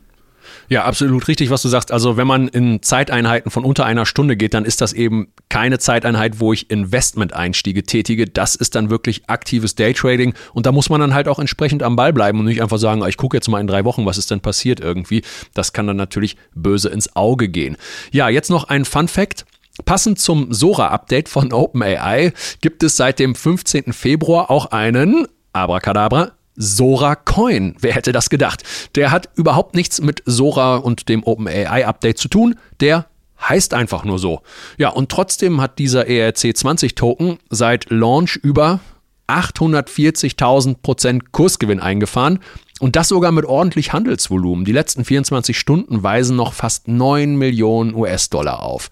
Ja, 0.69 0.83
absolut 0.83 1.27
richtig, 1.27 1.49
was 1.49 1.61
du 1.61 1.69
sagst. 1.69 1.91
Also 1.91 2.17
wenn 2.17 2.27
man 2.27 2.49
in 2.49 2.81
Zeiteinheiten 2.81 3.49
von 3.51 3.63
unter 3.63 3.85
einer 3.85 4.05
Stunde 4.05 4.35
geht, 4.35 4.53
dann 4.53 4.65
ist 4.65 4.81
das 4.81 4.91
eben 4.91 5.29
keine 5.49 5.79
Zeiteinheit, 5.79 6.39
wo 6.39 6.51
ich 6.51 6.69
Investment-Einstiege 6.69 7.83
tätige. 7.83 8.25
Das 8.25 8.55
ist 8.55 8.75
dann 8.75 8.89
wirklich 8.89 9.29
aktives 9.29 9.75
Daytrading 9.75 10.33
und 10.53 10.65
da 10.65 10.73
muss 10.73 10.89
man 10.89 10.99
dann 10.99 11.13
halt 11.13 11.29
auch 11.29 11.39
entsprechend 11.39 11.83
am 11.83 11.95
Ball 11.95 12.11
bleiben 12.11 12.39
und 12.39 12.45
nicht 12.45 12.61
einfach 12.61 12.79
sagen, 12.79 13.05
ich 13.07 13.17
gucke 13.17 13.37
jetzt 13.37 13.47
mal 13.47 13.61
in 13.61 13.67
drei 13.67 13.85
Wochen, 13.85 14.05
was 14.05 14.17
ist 14.17 14.29
denn 14.29 14.41
passiert 14.41 14.81
irgendwie. 14.81 15.23
Das 15.53 15.71
kann 15.71 15.87
dann 15.87 15.97
natürlich 15.97 16.35
böse 16.53 16.89
ins 16.89 17.15
Auge 17.15 17.47
gehen. 17.47 17.77
Ja, 18.11 18.27
jetzt 18.27 18.49
noch 18.49 18.65
ein 18.65 18.83
Fun 18.83 19.07
Fact. 19.07 19.45
Passend 19.85 20.19
zum 20.19 20.51
Sora-Update 20.51 21.29
von 21.29 21.53
OpenAI 21.53 22.33
gibt 22.61 22.83
es 22.83 22.97
seit 22.97 23.19
dem 23.19 23.35
15. 23.35 23.93
Februar 23.93 24.49
auch 24.49 24.71
einen 24.71 25.27
Abracadabra 25.53 26.31
Sora 26.57 27.15
Coin. 27.15 27.75
Wer 27.79 27.93
hätte 27.93 28.11
das 28.11 28.29
gedacht? 28.29 28.63
Der 28.95 29.11
hat 29.11 29.29
überhaupt 29.35 29.75
nichts 29.75 30.01
mit 30.01 30.23
Sora 30.25 30.77
und 30.77 31.07
dem 31.07 31.23
OpenAI 31.23 31.85
Update 31.85 32.17
zu 32.17 32.27
tun. 32.27 32.55
Der 32.81 33.05
heißt 33.39 33.73
einfach 33.73 34.03
nur 34.03 34.19
so. 34.19 34.41
Ja, 34.77 34.89
und 34.89 35.09
trotzdem 35.09 35.61
hat 35.61 35.79
dieser 35.79 36.03
ERC20 36.03 36.95
Token 36.95 37.39
seit 37.49 37.89
Launch 37.89 38.35
über 38.35 38.79
840.000 39.27 40.77
Prozent 40.81 41.31
Kursgewinn 41.31 41.79
eingefahren 41.79 42.39
und 42.79 42.95
das 42.95 43.09
sogar 43.09 43.31
mit 43.31 43.45
ordentlich 43.45 43.93
Handelsvolumen. 43.93 44.65
Die 44.65 44.71
letzten 44.71 45.03
24 45.03 45.57
Stunden 45.57 46.01
weisen 46.01 46.35
noch 46.35 46.53
fast 46.53 46.87
9 46.87 47.35
Millionen 47.35 47.93
US-Dollar 47.93 48.63
auf. 48.63 48.89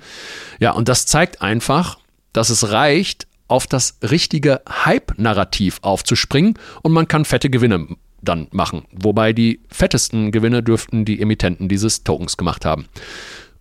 Ja, 0.60 0.72
und 0.72 0.90
das 0.90 1.06
zeigt 1.06 1.42
einfach, 1.42 1.98
dass 2.34 2.50
es 2.50 2.72
reicht, 2.72 3.28
auf 3.48 3.68
das 3.68 3.98
richtige 4.02 4.62
Hype-Narrativ 4.68 5.80
aufzuspringen 5.82 6.56
und 6.82 6.92
man 6.92 7.08
kann 7.08 7.26
fette 7.26 7.50
Gewinne 7.50 7.88
dann 8.22 8.48
machen. 8.52 8.84
Wobei 8.92 9.34
die 9.34 9.62
fettesten 9.70 10.32
Gewinne 10.32 10.64
dürften 10.64 11.06
die 11.06 11.22
Emittenten 11.22 11.70
dieses 11.70 12.04
Tokens 12.04 12.38
gemacht 12.38 12.66
haben. 12.66 12.88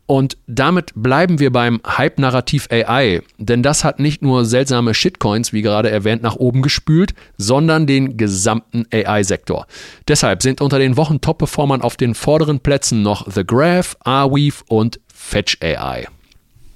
Und 0.06 0.36
damit 0.46 0.92
bleiben 0.94 1.38
wir 1.38 1.50
beim 1.50 1.80
Hype-Narrativ 1.86 2.68
AI, 2.70 3.22
denn 3.38 3.62
das 3.62 3.84
hat 3.84 4.00
nicht 4.00 4.20
nur 4.20 4.44
seltsame 4.44 4.92
Shitcoins, 4.92 5.54
wie 5.54 5.62
gerade 5.62 5.90
erwähnt, 5.90 6.22
nach 6.22 6.36
oben 6.36 6.60
gespült, 6.60 7.14
sondern 7.38 7.86
den 7.86 8.18
gesamten 8.18 8.84
AI-Sektor. 8.92 9.66
Deshalb 10.06 10.42
sind 10.42 10.60
unter 10.60 10.78
den 10.78 10.98
Wochen-Top-Performern 10.98 11.80
auf 11.80 11.96
den 11.96 12.14
vorderen 12.14 12.60
Plätzen 12.60 13.02
noch 13.02 13.30
The 13.30 13.46
Graph, 13.46 13.96
Arweave 14.00 14.62
und 14.68 15.00
Fetch 15.06 15.56
AI. 15.62 16.06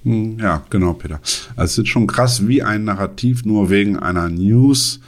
Hm, 0.03 0.39
ja, 0.39 0.63
genau, 0.69 0.93
Peter. 0.93 1.19
Also 1.55 1.63
es 1.63 1.77
ist 1.79 1.87
schon 1.89 2.07
krass, 2.07 2.47
wie 2.47 2.63
ein 2.63 2.85
Narrativ 2.85 3.45
nur 3.45 3.69
wegen 3.69 3.99
einer 3.99 4.29
News, 4.29 5.01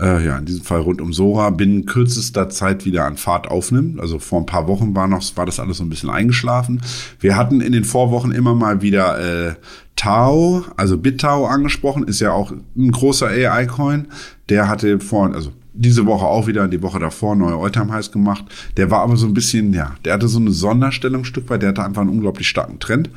äh, 0.00 0.26
ja, 0.26 0.36
in 0.38 0.44
diesem 0.44 0.64
Fall 0.64 0.80
rund 0.80 1.00
um 1.00 1.12
Sora, 1.12 1.50
binnen 1.50 1.86
kürzester 1.86 2.48
Zeit 2.48 2.84
wieder 2.84 3.04
an 3.04 3.16
Fahrt 3.16 3.48
aufnimmt. 3.48 4.00
Also 4.00 4.18
vor 4.18 4.40
ein 4.40 4.46
paar 4.46 4.66
Wochen 4.66 4.94
war 4.94 5.06
noch, 5.06 5.22
war 5.36 5.46
das 5.46 5.60
alles 5.60 5.76
so 5.76 5.84
ein 5.84 5.88
bisschen 5.88 6.10
eingeschlafen. 6.10 6.82
Wir 7.20 7.36
hatten 7.36 7.60
in 7.60 7.72
den 7.72 7.84
Vorwochen 7.84 8.32
immer 8.32 8.54
mal 8.54 8.82
wieder 8.82 9.50
äh, 9.50 9.54
Tau, 9.96 10.64
also 10.76 10.98
BitTau 10.98 11.46
angesprochen, 11.46 12.02
ist 12.02 12.18
ja 12.18 12.32
auch 12.32 12.52
ein 12.76 12.90
großer 12.90 13.28
AI-Coin. 13.28 14.08
Der 14.48 14.68
hatte 14.68 14.98
vor, 14.98 15.32
also 15.32 15.52
diese 15.74 16.06
Woche 16.06 16.24
auch 16.24 16.46
wieder, 16.46 16.68
die 16.68 16.82
Woche 16.82 17.00
davor, 17.00 17.34
neue 17.34 17.56
Alltime 17.56 17.92
Highs 17.92 18.12
gemacht. 18.12 18.44
Der 18.76 18.90
war 18.90 19.00
aber 19.00 19.16
so 19.16 19.26
ein 19.26 19.34
bisschen, 19.34 19.74
ja, 19.74 19.96
der 20.04 20.14
hatte 20.14 20.28
so 20.28 20.38
eine 20.38 20.52
Sonderstellung 20.52 21.24
Stück 21.24 21.50
weit, 21.50 21.62
der 21.62 21.70
hatte 21.70 21.84
einfach 21.84 22.02
einen 22.02 22.10
unglaublich 22.10 22.48
starken 22.48 22.78
Trend. 22.78 23.10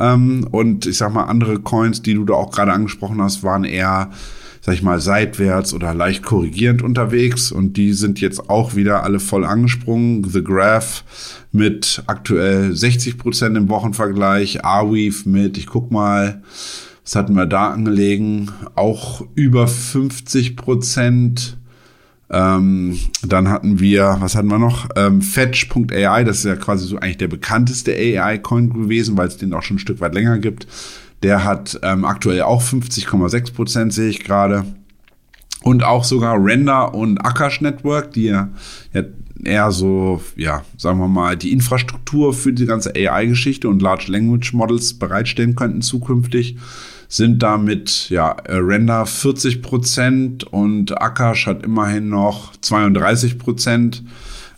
Ähm, 0.00 0.48
und 0.50 0.86
ich 0.86 0.96
sag 0.96 1.12
mal, 1.12 1.24
andere 1.24 1.60
Coins, 1.60 2.00
die 2.00 2.14
du 2.14 2.24
da 2.24 2.34
auch 2.34 2.50
gerade 2.50 2.72
angesprochen 2.72 3.20
hast, 3.20 3.42
waren 3.42 3.64
eher, 3.64 4.10
sag 4.62 4.74
ich 4.74 4.82
mal, 4.82 5.00
seitwärts 5.00 5.74
oder 5.74 5.92
leicht 5.92 6.22
korrigierend 6.22 6.82
unterwegs. 6.82 7.52
Und 7.52 7.76
die 7.76 7.92
sind 7.92 8.22
jetzt 8.22 8.48
auch 8.48 8.74
wieder 8.74 9.04
alle 9.04 9.20
voll 9.20 9.44
angesprungen. 9.44 10.24
The 10.24 10.42
Graph 10.42 11.04
mit 11.52 12.02
aktuell 12.06 12.74
60 12.74 13.18
Prozent 13.18 13.56
im 13.56 13.68
Wochenvergleich, 13.68 14.64
Arweave 14.64 15.28
mit, 15.28 15.58
ich 15.58 15.66
guck 15.66 15.90
mal, 15.90 16.42
was 17.04 17.16
hatten 17.16 17.34
wir 17.34 17.46
da 17.46 17.70
angelegen? 17.70 18.50
Auch 18.74 19.22
über 19.34 19.66
50 19.66 20.56
Prozent. 20.56 21.57
Ähm, 22.30 22.98
dann 23.22 23.48
hatten 23.48 23.80
wir, 23.80 24.16
was 24.20 24.34
hatten 24.34 24.48
wir 24.48 24.58
noch? 24.58 24.88
Ähm, 24.96 25.22
Fetch.ai, 25.22 26.24
das 26.24 26.38
ist 26.38 26.44
ja 26.44 26.56
quasi 26.56 26.86
so 26.86 26.98
eigentlich 26.98 27.16
der 27.16 27.28
bekannteste 27.28 27.92
AI-Coin 27.92 28.70
gewesen, 28.70 29.16
weil 29.16 29.28
es 29.28 29.38
den 29.38 29.52
auch 29.54 29.62
schon 29.62 29.76
ein 29.76 29.80
Stück 29.80 30.00
weit 30.00 30.14
länger 30.14 30.38
gibt. 30.38 30.66
Der 31.22 31.44
hat 31.44 31.80
ähm, 31.82 32.04
aktuell 32.04 32.42
auch 32.42 32.62
50,6 32.62 33.54
Prozent, 33.54 33.92
sehe 33.92 34.10
ich 34.10 34.24
gerade. 34.24 34.64
Und 35.62 35.82
auch 35.82 36.04
sogar 36.04 36.42
Render 36.42 36.94
und 36.94 37.18
Akash 37.18 37.60
Network, 37.60 38.12
die 38.12 38.26
ja, 38.26 38.48
ja 38.92 39.02
eher 39.44 39.72
so, 39.72 40.22
ja, 40.36 40.64
sagen 40.76 40.98
wir 40.98 41.08
mal, 41.08 41.36
die 41.36 41.52
Infrastruktur 41.52 42.32
für 42.32 42.52
die 42.52 42.66
ganze 42.66 42.92
AI-Geschichte 42.94 43.68
und 43.68 43.82
Large 43.82 44.10
Language 44.10 44.52
Models 44.52 44.94
bereitstellen 44.94 45.54
könnten 45.54 45.82
zukünftig 45.82 46.56
sind 47.08 47.42
damit 47.42 48.10
ja 48.10 48.36
Render 48.46 49.06
40 49.06 49.62
Prozent 49.62 50.44
und 50.44 51.00
Akash 51.00 51.46
hat 51.46 51.64
immerhin 51.64 52.10
noch 52.10 52.54
32 52.56 53.38
Prozent. 53.38 54.04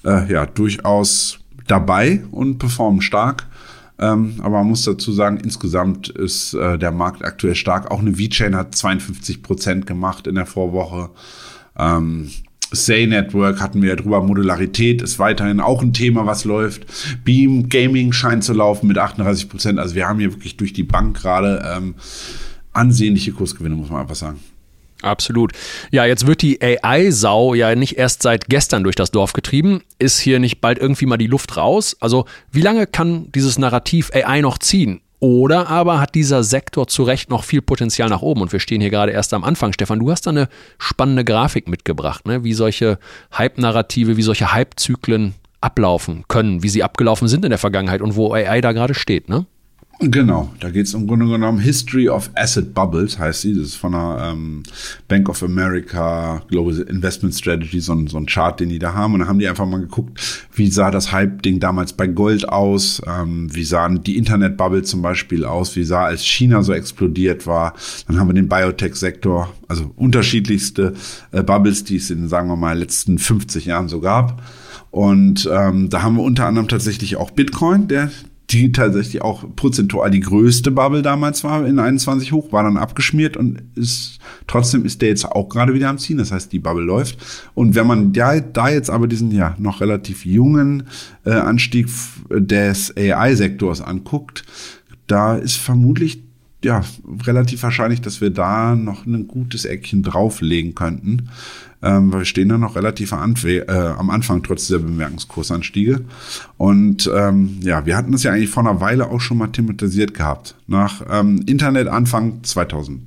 Äh, 0.04 0.33
ja, 0.33 0.47
durchaus 0.47 1.38
dabei 1.66 2.25
und 2.33 2.59
performen 2.59 3.02
stark. 3.02 3.47
Ähm, 3.99 4.37
aber 4.38 4.59
man 4.59 4.69
muss 4.69 4.83
dazu 4.83 5.12
sagen, 5.12 5.37
insgesamt 5.37 6.09
ist 6.09 6.54
äh, 6.54 6.78
der 6.78 6.90
Markt 6.90 7.23
aktuell 7.23 7.54
stark. 7.54 7.90
Auch 7.90 8.00
eine 8.00 8.19
VeChain 8.19 8.57
hat 8.57 8.75
52 8.75 9.42
Prozent 9.42 9.87
gemacht 9.87 10.26
in 10.26 10.35
der 10.35 10.47
Vorwoche. 10.47 11.11
Ähm, 11.78 12.30
Say 12.73 13.07
Network 13.07 13.61
hatten 13.61 13.83
wir 13.83 13.91
ja 13.91 13.97
drüber. 13.97 14.23
Modularität 14.23 15.03
ist 15.03 15.19
weiterhin 15.19 15.61
auch 15.61 15.83
ein 15.83 15.93
Thema, 15.93 16.27
was 16.27 16.45
läuft. 16.45 16.87
Beam 17.25 17.69
Gaming 17.69 18.12
scheint 18.12 18.45
zu 18.45 18.53
laufen 18.53 18.87
mit 18.87 18.99
38 18.99 19.49
Prozent. 19.49 19.79
Also 19.79 19.95
wir 19.95 20.09
haben 20.09 20.19
hier 20.19 20.33
wirklich 20.33 20.57
durch 20.57 20.73
die 20.73 20.85
Bank 20.85 21.17
gerade 21.17 21.62
ähm, 21.77 21.95
ansehnliche 22.73 23.33
Kursgewinne, 23.33 23.75
muss 23.75 23.91
man 23.91 24.03
einfach 24.03 24.15
sagen. 24.15 24.41
Absolut. 25.03 25.53
Ja, 25.91 26.05
jetzt 26.05 26.27
wird 26.27 26.43
die 26.43 26.61
AI-Sau 26.61 27.55
ja 27.55 27.75
nicht 27.75 27.97
erst 27.97 28.23
seit 28.23 28.49
gestern 28.49 28.85
durch 28.85 28.97
das 28.97 29.11
Dorf 29.11 29.33
getrieben. 29.33 29.83
Ist 29.99 30.19
hier 30.19 30.39
nicht 30.39 30.61
bald 30.61 30.79
irgendwie 30.79 31.07
mal 31.07 31.17
die 31.17 31.27
Luft 31.27 31.57
raus? 31.57 31.97
Also, 32.00 32.27
wie 32.53 32.61
lange 32.61 32.87
kann 32.87 33.33
dieses 33.33 33.59
Narrativ 33.59 34.11
AI 34.12 34.43
noch 34.43 34.59
ziehen? 34.59 35.00
Oder 35.21 35.69
aber 35.69 36.00
hat 36.00 36.15
dieser 36.15 36.43
Sektor 36.43 36.89
zu 36.89 37.03
Recht 37.03 37.29
noch 37.29 37.45
viel 37.45 37.61
Potenzial 37.61 38.09
nach 38.09 38.23
oben? 38.23 38.41
Und 38.41 38.53
wir 38.53 38.61
stehen 38.61 38.81
hier 38.81 38.89
gerade 38.89 39.12
erst 39.12 39.35
am 39.35 39.45
Anfang. 39.45 39.75
Stefan, 39.75 39.99
du 39.99 40.11
hast 40.11 40.27
da 40.27 40.31
eine 40.31 40.49
spannende 40.79 41.25
Grafik 41.27 41.69
mitgebracht, 41.69 42.27
ne? 42.27 42.43
wie 42.43 42.55
solche 42.55 42.99
Hype-Narrative, 43.37 44.17
wie 44.17 44.23
solche 44.23 44.55
Hype-Zyklen 44.55 45.35
ablaufen 45.61 46.25
können, 46.27 46.62
wie 46.62 46.71
sie 46.71 46.83
abgelaufen 46.83 47.29
sind 47.29 47.45
in 47.45 47.50
der 47.50 47.59
Vergangenheit 47.59 48.00
und 48.00 48.17
wo 48.17 48.33
AI 48.33 48.62
da 48.62 48.73
gerade 48.73 48.95
steht. 48.95 49.29
Ne? 49.29 49.45
Genau, 50.02 50.50
da 50.61 50.71
geht 50.71 50.87
es 50.87 50.95
im 50.95 51.07
Grunde 51.07 51.26
genommen 51.26 51.59
History 51.59 52.09
of 52.09 52.30
Asset 52.35 52.73
Bubbles, 52.73 53.19
heißt 53.19 53.42
sie. 53.42 53.54
Das 53.54 53.66
ist 53.66 53.75
von 53.75 53.92
der 53.92 54.33
ähm, 54.33 54.62
Bank 55.09 55.28
of 55.28 55.42
America 55.42 56.42
Global 56.49 56.78
Investment 56.78 57.35
Strategy, 57.35 57.80
so 57.80 57.92
ein, 57.92 58.07
so 58.07 58.16
ein 58.16 58.25
Chart, 58.25 58.59
den 58.59 58.71
die 58.71 58.78
da 58.78 58.95
haben. 58.95 59.12
Und 59.12 59.21
da 59.21 59.26
haben 59.26 59.38
die 59.38 59.47
einfach 59.47 59.66
mal 59.66 59.80
geguckt, 59.80 60.49
wie 60.54 60.71
sah 60.71 60.90
das 60.90 61.12
Hype-Ding 61.12 61.61
damals 61.61 61.92
bei 61.92 62.07
Gold 62.07 62.49
aus, 62.49 63.02
ähm, 63.07 63.54
wie 63.54 63.64
sahen 63.64 64.02
die 64.02 64.16
Internet-Bubble 64.16 64.85
zum 64.85 65.02
Beispiel 65.02 65.45
aus, 65.45 65.76
wie 65.76 65.85
sah, 65.85 66.04
als 66.04 66.25
China 66.25 66.62
so 66.62 66.73
explodiert 66.73 67.47
war. 67.47 67.75
Dann 68.09 68.19
haben 68.19 68.28
wir 68.28 68.35
den 68.35 68.49
Biotech-Sektor, 68.49 69.52
also 69.69 69.92
unterschiedlichste 69.97 70.95
äh, 71.33 71.42
Bubbles, 71.42 71.85
die 71.85 71.97
es 71.97 72.09
in, 72.09 72.26
sagen 72.26 72.49
wir 72.49 72.57
mal, 72.57 72.78
letzten 72.78 73.19
50 73.19 73.66
Jahren 73.66 73.88
so 73.88 74.00
gab. 74.00 74.40
Und 74.90 75.49
ähm, 75.52 75.90
da 75.90 76.02
haben 76.02 76.16
wir 76.16 76.23
unter 76.23 76.47
anderem 76.47 76.69
tatsächlich 76.69 77.16
auch 77.16 77.30
Bitcoin, 77.30 77.87
der 77.87 78.11
die 78.50 78.73
tatsächlich 78.73 79.23
auch 79.23 79.45
prozentual 79.54 80.11
die 80.11 80.21
größte 80.21 80.71
Bubble 80.73 81.02
damals 81.02 81.45
war, 81.45 81.64
in 81.66 81.78
21 81.78 82.33
hoch, 82.33 82.52
war 82.52 82.64
dann 82.64 82.76
abgeschmiert 82.76 83.37
und 83.37 83.62
ist, 83.76 84.19
trotzdem 84.47 84.85
ist 84.85 85.02
der 85.02 85.11
jetzt 85.11 85.25
auch 85.25 85.49
gerade 85.49 85.73
wieder 85.73 85.88
am 85.88 85.99
Ziehen. 85.99 86.19
Das 86.19 86.33
heißt, 86.33 86.52
die 86.52 86.59
Bubble 86.59 86.85
läuft. 86.85 87.19
Und 87.54 87.76
wenn 87.76 87.87
man 87.87 88.12
da, 88.12 88.40
da 88.40 88.69
jetzt 88.69 88.90
aber 88.90 89.07
diesen, 89.07 89.30
ja, 89.30 89.54
noch 89.59 89.80
relativ 89.80 90.26
jungen 90.26 90.85
äh, 91.25 91.30
Anstieg 91.30 91.88
des 92.28 92.97
AI-Sektors 92.97 93.80
anguckt, 93.80 94.45
da 95.07 95.37
ist 95.37 95.57
vermutlich 95.57 96.23
ja, 96.64 96.83
relativ 97.26 97.62
wahrscheinlich, 97.62 98.00
dass 98.00 98.21
wir 98.21 98.31
da 98.31 98.76
noch 98.76 99.07
ein 99.07 99.26
gutes 99.26 99.64
Eckchen 99.64 100.02
drauflegen 100.02 100.75
könnten 100.75 101.29
ähm, 101.83 102.12
weil 102.12 102.21
wir 102.21 102.25
stehen 102.26 102.49
da 102.49 102.59
noch 102.59 102.76
relativ 102.76 103.12
äh, 103.12 103.71
am 103.71 104.11
Anfang 104.11 104.43
trotz 104.43 104.67
dieser 104.67 104.81
Bemerkungskursanstiege. 104.81 106.02
Und 106.59 107.11
ähm, 107.14 107.59
ja, 107.62 107.87
wir 107.87 107.97
hatten 107.97 108.12
das 108.12 108.23
ja 108.23 108.33
eigentlich 108.33 108.50
vor 108.50 108.67
einer 108.67 108.81
Weile 108.81 109.09
auch 109.09 109.21
schon 109.21 109.38
mal 109.38 109.49
thematisiert 109.49 110.14
gehabt. 110.14 110.55
Nach 110.67 111.02
ähm, 111.11 111.43
Internet 111.47 111.88
Anfang 111.88 112.43
2000, 112.43 113.00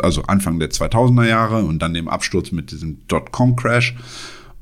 also 0.00 0.22
Anfang 0.22 0.58
der 0.58 0.70
2000er 0.70 1.26
Jahre 1.26 1.64
und 1.64 1.80
dann 1.80 1.94
dem 1.94 2.08
Absturz 2.08 2.52
mit 2.52 2.70
diesem 2.70 2.98
Dotcom-Crash. 3.08 3.96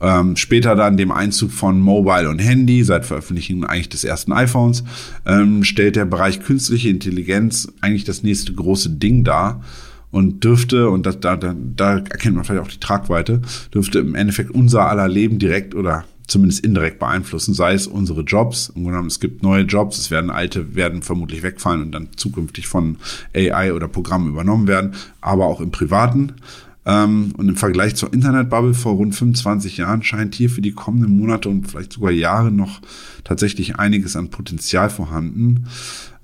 Ähm, 0.01 0.37
später 0.37 0.77
dann 0.77 0.97
dem 0.97 1.11
Einzug 1.11 1.51
von 1.51 1.81
Mobile 1.81 2.29
und 2.29 2.39
Handy, 2.39 2.85
seit 2.85 3.05
Veröffentlichung 3.05 3.65
eigentlich 3.65 3.89
des 3.89 4.05
ersten 4.05 4.33
iPhones, 4.33 4.85
ähm, 5.27 5.65
stellt 5.65 5.97
der 5.97 6.05
Bereich 6.05 6.41
künstliche 6.41 6.89
Intelligenz 6.89 7.73
eigentlich 7.81 8.05
das 8.05 8.23
nächste 8.23 8.53
große 8.53 8.91
Ding 8.91 9.25
dar 9.25 9.63
und 10.11 10.45
dürfte, 10.45 10.89
und 10.89 11.07
da, 11.07 11.13
da, 11.13 11.37
da 11.37 11.99
erkennt 11.99 12.37
man 12.37 12.45
vielleicht 12.45 12.65
auch 12.65 12.71
die 12.71 12.81
Tragweite, 12.81 13.43
dürfte 13.75 13.99
im 13.99 14.15
Endeffekt 14.15 14.51
unser 14.51 14.89
aller 14.89 15.09
Leben 15.09 15.39
direkt 15.39 15.75
oder 15.75 16.05
zumindest 16.29 16.65
indirekt 16.65 16.99
beeinflussen, 16.99 17.55
sei 17.55 17.73
es 17.73 17.87
unsere 17.87 18.21
Jobs. 18.21 18.71
Im 18.75 18.85
Grunde 18.85 19.07
es 19.07 19.19
gibt 19.19 19.43
neue 19.43 19.63
Jobs, 19.63 19.99
es 19.99 20.11
werden 20.11 20.31
alte, 20.31 20.75
werden 20.77 21.03
vermutlich 21.03 21.43
wegfallen 21.43 21.83
und 21.83 21.93
dann 21.93 22.09
zukünftig 22.17 22.69
von 22.69 22.99
AI 23.35 23.73
oder 23.73 23.89
Programmen 23.89 24.29
übernommen 24.29 24.69
werden, 24.69 24.93
aber 25.21 25.47
auch 25.47 25.61
im 25.61 25.71
Privaten. 25.71 26.35
Ähm, 26.89 27.35
und 27.37 27.51
im 27.51 27.57
Vergleich 27.57 27.95
zur 27.97 28.13
Internetbubble 28.15 28.73
vor 28.73 28.95
rund 28.95 29.15
25 29.15 29.77
Jahren 29.77 30.03
scheint 30.03 30.35
hier 30.35 30.49
für 30.49 30.63
die 30.63 30.73
kommenden 30.73 31.15
Monate 31.19 31.51
und 31.51 31.71
vielleicht 31.71 31.93
sogar 31.93 32.11
Jahre 32.11 32.51
noch 32.51 32.81
tatsächlich 33.25 33.77
einiges 33.77 34.17
an 34.17 34.31
Potenzial 34.31 34.89
vorhanden. 34.89 35.67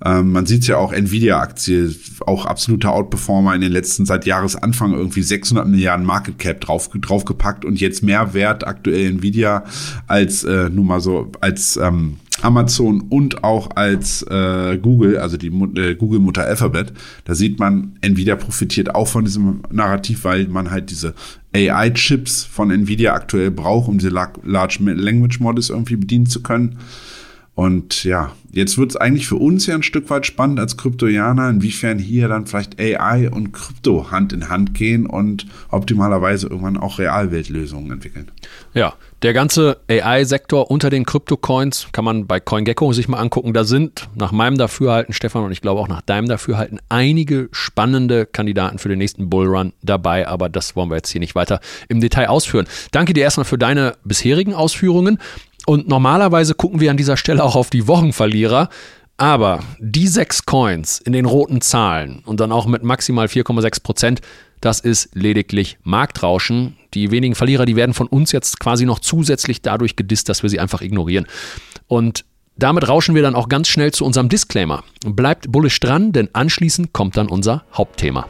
Ähm, 0.03 0.31
man 0.31 0.47
sieht 0.47 0.65
ja 0.65 0.77
auch 0.77 0.91
Nvidia-Aktie, 0.91 1.93
auch 2.25 2.47
absoluter 2.47 2.93
Outperformer 2.93 3.53
in 3.53 3.61
den 3.61 3.71
letzten 3.71 4.07
seit 4.07 4.25
Jahresanfang 4.25 4.93
irgendwie 4.93 5.21
600 5.21 5.67
Milliarden 5.67 6.05
Market 6.05 6.39
Cap 6.39 6.61
drauf, 6.61 6.89
draufgepackt 6.89 7.63
und 7.63 7.79
jetzt 7.79 8.01
mehr 8.01 8.33
wert 8.33 8.65
aktuell 8.65 9.05
Nvidia 9.05 9.65
als 10.07 10.43
äh, 10.43 10.71
nur 10.71 10.83
mal 10.83 10.99
so 10.99 11.31
als 11.41 11.77
ähm, 11.77 12.17
Amazon 12.41 13.01
und 13.09 13.43
auch 13.43 13.69
als 13.75 14.21
äh, 14.23 14.77
Google, 14.77 15.17
also 15.17 15.37
die 15.37 15.47
äh, 15.47 15.95
Google-Mutter 15.95 16.43
Alphabet, 16.43 16.93
da 17.23 17.35
sieht 17.35 17.59
man, 17.59 17.97
Nvidia 18.01 18.35
profitiert 18.35 18.93
auch 18.93 19.07
von 19.07 19.25
diesem 19.25 19.61
Narrativ, 19.71 20.23
weil 20.25 20.47
man 20.47 20.71
halt 20.71 20.89
diese 20.89 21.13
AI-Chips 21.53 22.43
von 22.43 22.71
Nvidia 22.71 23.13
aktuell 23.13 23.51
braucht, 23.51 23.87
um 23.87 23.97
diese 23.97 24.09
Large 24.09 24.79
Language 24.81 25.39
Models 25.39 25.69
irgendwie 25.69 25.95
bedienen 25.95 26.25
zu 26.25 26.43
können. 26.43 26.77
Und 27.55 28.03
ja, 28.03 28.33
jetzt 28.51 28.77
wird 28.77 28.91
es 28.91 28.97
eigentlich 28.97 29.27
für 29.27 29.37
uns 29.37 29.65
ja 29.65 29.75
ein 29.75 29.83
Stück 29.83 30.09
weit 30.09 30.25
spannend 30.25 30.59
als 30.59 30.75
Kryptoianer, 30.75 31.49
inwiefern 31.49 31.99
hier 31.99 32.27
dann 32.27 32.47
vielleicht 32.47 32.81
AI 32.81 33.29
und 33.29 33.53
Krypto 33.53 34.11
Hand 34.11 34.33
in 34.33 34.49
Hand 34.49 34.73
gehen 34.73 35.05
und 35.05 35.47
optimalerweise 35.69 36.47
irgendwann 36.47 36.75
auch 36.75 36.99
Realweltlösungen 36.99 37.91
entwickeln. 37.91 38.29
Ja, 38.73 38.95
der 39.25 39.33
ganze 39.33 39.77
AI-Sektor 39.89 40.69
unter 40.69 40.91
den 40.91 41.03
Kryptocoins 41.03 41.87
kann 41.91 42.05
man 42.05 42.27
bei 42.27 42.39
CoinGecko 42.39 42.93
sich 42.93 43.07
mal 43.07 43.17
angucken. 43.17 43.53
Da 43.53 43.63
sind 43.63 44.07
nach 44.13 44.31
meinem 44.31 44.55
Dafürhalten, 44.55 45.15
Stefan, 45.15 45.43
und 45.43 45.51
ich 45.51 45.61
glaube 45.61 45.81
auch 45.81 45.87
nach 45.87 46.01
deinem 46.01 46.27
Dafürhalten, 46.27 46.79
einige 46.89 47.49
spannende 47.51 48.27
Kandidaten 48.27 48.77
für 48.77 48.87
den 48.87 48.99
nächsten 48.99 49.27
Bullrun 49.27 49.73
dabei. 49.81 50.27
Aber 50.27 50.47
das 50.47 50.75
wollen 50.75 50.91
wir 50.91 50.97
jetzt 50.97 51.09
hier 51.09 51.21
nicht 51.21 51.33
weiter 51.33 51.59
im 51.89 52.01
Detail 52.01 52.27
ausführen. 52.27 52.67
Danke 52.91 53.13
dir 53.13 53.23
erstmal 53.23 53.45
für 53.45 53.57
deine 53.57 53.95
bisherigen 54.03 54.53
Ausführungen. 54.53 55.17
Und 55.65 55.87
normalerweise 55.87 56.53
gucken 56.53 56.79
wir 56.79 56.91
an 56.91 56.97
dieser 56.97 57.17
Stelle 57.17 57.43
auch 57.43 57.55
auf 57.55 57.71
die 57.71 57.87
Wochenverlierer. 57.87 58.69
Aber 59.17 59.61
die 59.79 60.07
sechs 60.07 60.45
Coins 60.45 60.99
in 60.99 61.13
den 61.13 61.25
roten 61.25 61.61
Zahlen 61.61 62.21
und 62.27 62.41
dann 62.41 62.51
auch 62.51 62.67
mit 62.67 62.83
maximal 62.83 63.25
4,6 63.25 63.81
Prozent, 63.81 64.21
das 64.61 64.79
ist 64.79 65.15
lediglich 65.15 65.77
Marktrauschen. 65.83 66.77
Die 66.93 67.11
wenigen 67.11 67.35
Verlierer, 67.35 67.65
die 67.65 67.75
werden 67.75 67.93
von 67.93 68.07
uns 68.07 68.31
jetzt 68.31 68.59
quasi 68.59 68.85
noch 68.85 68.99
zusätzlich 68.99 69.61
dadurch 69.61 69.95
gedisst, 69.95 70.29
dass 70.29 70.43
wir 70.43 70.49
sie 70.49 70.59
einfach 70.59 70.81
ignorieren. 70.81 71.27
Und 71.87 72.25
damit 72.57 72.87
rauschen 72.87 73.15
wir 73.15 73.21
dann 73.21 73.35
auch 73.35 73.49
ganz 73.49 73.67
schnell 73.67 73.91
zu 73.91 74.05
unserem 74.05 74.29
Disclaimer. 74.29 74.83
Bleibt 75.05 75.51
bullisch 75.51 75.79
dran, 75.79 76.13
denn 76.13 76.29
anschließend 76.33 76.93
kommt 76.93 77.17
dann 77.17 77.27
unser 77.27 77.65
Hauptthema. 77.73 78.27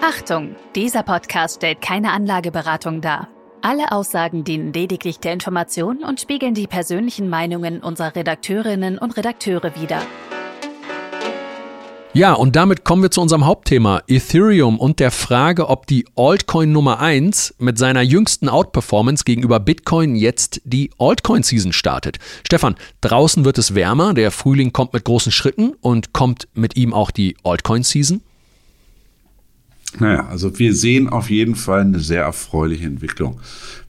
Achtung, 0.00 0.56
dieser 0.74 1.04
Podcast 1.04 1.56
stellt 1.56 1.80
keine 1.80 2.12
Anlageberatung 2.12 3.00
dar. 3.00 3.28
Alle 3.62 3.92
Aussagen 3.92 4.42
dienen 4.42 4.72
lediglich 4.72 5.20
der 5.20 5.32
Information 5.32 6.02
und 6.02 6.20
spiegeln 6.20 6.54
die 6.54 6.66
persönlichen 6.66 7.28
Meinungen 7.28 7.80
unserer 7.80 8.16
Redakteurinnen 8.16 8.98
und 8.98 9.16
Redakteure 9.16 9.76
wider. 9.80 10.02
Ja, 12.14 12.34
und 12.34 12.56
damit 12.56 12.84
kommen 12.84 13.02
wir 13.02 13.10
zu 13.10 13.22
unserem 13.22 13.46
Hauptthema 13.46 14.02
Ethereum 14.06 14.78
und 14.78 15.00
der 15.00 15.10
Frage, 15.10 15.70
ob 15.70 15.86
die 15.86 16.04
Altcoin 16.14 16.70
Nummer 16.70 17.00
1 17.00 17.54
mit 17.58 17.78
seiner 17.78 18.02
jüngsten 18.02 18.50
Outperformance 18.50 19.24
gegenüber 19.24 19.58
Bitcoin 19.60 20.14
jetzt 20.14 20.60
die 20.64 20.90
Altcoin-Season 20.98 21.72
startet. 21.72 22.18
Stefan, 22.46 22.74
draußen 23.00 23.46
wird 23.46 23.56
es 23.56 23.74
wärmer, 23.74 24.12
der 24.12 24.30
Frühling 24.30 24.74
kommt 24.74 24.92
mit 24.92 25.06
großen 25.06 25.32
Schritten 25.32 25.72
und 25.80 26.12
kommt 26.12 26.48
mit 26.52 26.76
ihm 26.76 26.92
auch 26.92 27.10
die 27.10 27.34
Altcoin-Season? 27.44 28.20
Naja, 29.98 30.26
also 30.28 30.58
wir 30.58 30.74
sehen 30.74 31.08
auf 31.08 31.28
jeden 31.28 31.54
Fall 31.54 31.80
eine 31.80 32.00
sehr 32.00 32.22
erfreuliche 32.22 32.86
Entwicklung. 32.86 33.40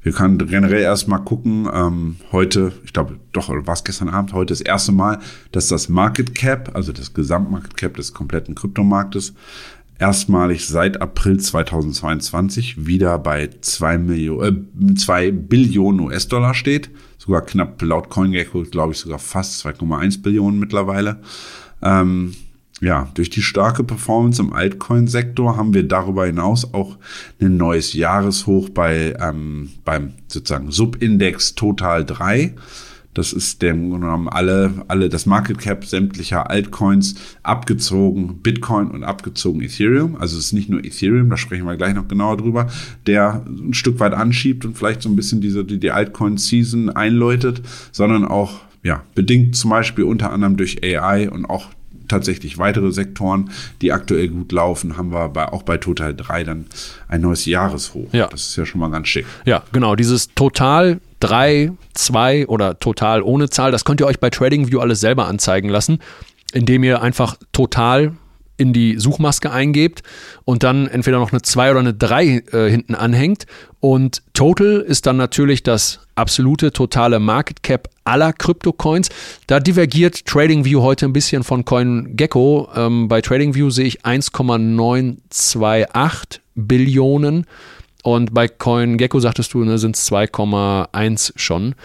Wir 0.02 0.12
können 0.12 0.38
generell 0.38 0.82
erstmal 0.82 1.24
gucken, 1.24 1.68
ähm, 1.74 2.18
heute, 2.32 2.74
ich 2.84 2.92
glaube 2.92 3.20
doch, 3.32 3.48
oder 3.48 3.66
war 3.66 3.74
es 3.74 3.86
gestern 3.86 4.10
Abend, 4.10 4.34
heute 4.34 4.52
das 4.52 4.60
erste 4.60 4.92
Mal, 4.92 5.20
dass 5.54 5.70
das 5.70 5.88
Market 5.88 6.36
Cap, 6.36 6.72
also 6.74 6.92
das 6.92 7.14
Gesamtmarket 7.14 7.78
Cap 7.78 7.96
des 7.96 8.14
kompletten 8.14 8.54
Kryptomarktes, 8.54 9.34
erstmalig 9.98 10.68
seit 10.68 11.02
April 11.02 11.40
2022 11.40 12.86
wieder 12.86 13.18
bei 13.18 13.50
2, 13.62 13.98
Millionen, 14.00 14.90
äh, 14.90 14.96
2 14.96 15.32
Billionen 15.32 16.02
US-Dollar 16.02 16.54
steht. 16.54 16.90
Sogar 17.18 17.42
knapp 17.42 17.82
laut 17.82 18.10
CoinGecko, 18.10 18.64
glaube 18.64 18.92
ich, 18.92 19.00
sogar 19.00 19.20
fast 19.20 19.66
2,1 19.66 20.22
Billionen 20.22 20.60
mittlerweile. 20.60 21.22
Ähm, 21.82 22.34
ja, 22.82 23.10
durch 23.14 23.30
die 23.30 23.42
starke 23.42 23.84
Performance 23.84 24.42
im 24.42 24.52
Altcoin-Sektor 24.52 25.56
haben 25.56 25.74
wir 25.74 25.88
darüber 25.88 26.26
hinaus 26.26 26.74
auch 26.74 26.98
ein 27.40 27.56
neues 27.58 27.94
Jahreshoch 27.94 28.70
bei, 28.70 29.16
ähm, 29.20 29.70
beim 29.86 30.14
sozusagen 30.28 30.72
Subindex 30.72 31.56
Total 31.56 32.04
3. 32.04 32.56
Das 33.14 33.32
ist 33.32 33.62
dem 33.62 33.92
genommen 33.92 34.28
alle, 34.28 34.72
alle 34.88 35.08
das 35.08 35.26
Market 35.26 35.60
Cap 35.60 35.86
sämtlicher 35.86 36.50
Altcoins 36.50 37.16
abgezogen 37.44 38.40
Bitcoin 38.42 38.90
und 38.90 39.04
abgezogen 39.04 39.62
Ethereum. 39.62 40.16
Also 40.16 40.38
es 40.38 40.46
ist 40.46 40.54
nicht 40.54 40.70
nur 40.70 40.84
Ethereum, 40.84 41.30
da 41.30 41.38
sprechen 41.38 41.66
wir 41.66 41.78
gleich 41.78 41.94
noch 41.94 42.08
genauer 42.08 42.38
drüber, 42.38 42.68
der 43.06 43.46
ein 43.46 43.76
Stück 43.76 44.00
weit 44.00 44.14
anschiebt 44.14 44.66
und 44.66 44.78
vielleicht 44.78 45.04
so 45.04 45.10
ein 45.10 45.16
bisschen 45.16 45.42
diese, 45.42 45.64
die, 45.64 45.80
die 45.80 45.92
Altcoin-Season 45.92 46.90
einläutet, 46.90 47.62
sondern 47.92 48.26
auch, 48.26 48.62
ja, 48.82 49.04
bedingt 49.14 49.56
zum 49.56 49.70
Beispiel 49.70 50.06
unter 50.06 50.32
anderem 50.32 50.58
durch 50.58 50.84
AI 50.84 51.30
und 51.30 51.46
auch 51.46 51.68
tatsächlich 52.14 52.58
weitere 52.58 52.92
Sektoren, 52.92 53.50
die 53.82 53.92
aktuell 53.92 54.28
gut 54.28 54.52
laufen, 54.52 54.98
haben 54.98 55.12
wir 55.12 55.30
bei, 55.30 55.48
auch 55.48 55.64
bei 55.64 55.78
Total 55.78 56.14
3 56.14 56.44
dann 56.44 56.66
ein 57.08 57.22
neues 57.22 57.46
Jahreshoch. 57.46 58.08
Ja. 58.12 58.28
Das 58.28 58.50
ist 58.50 58.56
ja 58.56 58.66
schon 58.66 58.80
mal 58.80 58.92
ganz 58.92 59.08
schick. 59.08 59.26
Ja, 59.46 59.64
genau. 59.72 59.96
Dieses 59.96 60.34
Total 60.36 61.00
3, 61.22 61.72
2 61.94 62.48
oder 62.48 62.78
Total 62.80 63.24
ohne 63.24 63.50
Zahl, 63.50 63.72
das 63.72 63.84
könnt 63.84 64.00
ihr 64.00 64.08
euch 64.08 64.20
bei 64.20 64.30
TradingView 64.30 64.80
alles 64.80 65.00
selber 65.00 65.28
anzeigen 65.28 65.70
lassen, 65.70 66.00
indem 66.54 66.84
ihr 66.84 67.02
einfach 67.02 67.36
Total 67.52 68.14
in 68.58 68.74
die 68.74 68.98
Suchmaske 68.98 69.52
eingebt 69.52 70.04
und 70.46 70.64
dann 70.64 70.88
entweder 70.88 71.20
noch 71.20 71.32
eine 71.32 71.42
2 71.42 71.72
oder 71.72 71.80
eine 71.80 71.94
3 71.94 72.26
äh, 72.26 72.70
hinten 72.70 72.96
anhängt. 72.96 73.46
Und 73.80 74.24
Total 74.34 74.80
ist 74.80 75.06
dann 75.06 75.18
natürlich 75.18 75.64
das 75.64 76.00
absolute 76.16 76.72
totale 76.72 77.20
Market 77.20 77.64
Cap 77.64 77.90
aller 78.04 78.34
Kryptocoins. 78.34 79.10
Da 79.48 79.60
divergiert 79.60 80.26
TradingView 80.26 80.82
heute 80.82 81.06
ein 81.06 81.14
bisschen 81.14 81.44
von 81.44 81.66
CoinGecko. 81.66 82.70
Ähm, 82.76 83.08
bei 83.08 83.22
TradingView 83.22 83.70
sehe 83.70 83.86
ich 83.86 84.06
1,928 84.06 86.42
Billionen 86.56 87.46
und 88.04 88.34
bei 88.34 88.48
CoinGecko 88.48 89.20
sagtest 89.20 89.54
du, 89.54 89.64
ne, 89.64 89.78
sind 89.78 89.96
es 89.96 90.12
2,1 90.12 91.34
schon. 91.36 91.76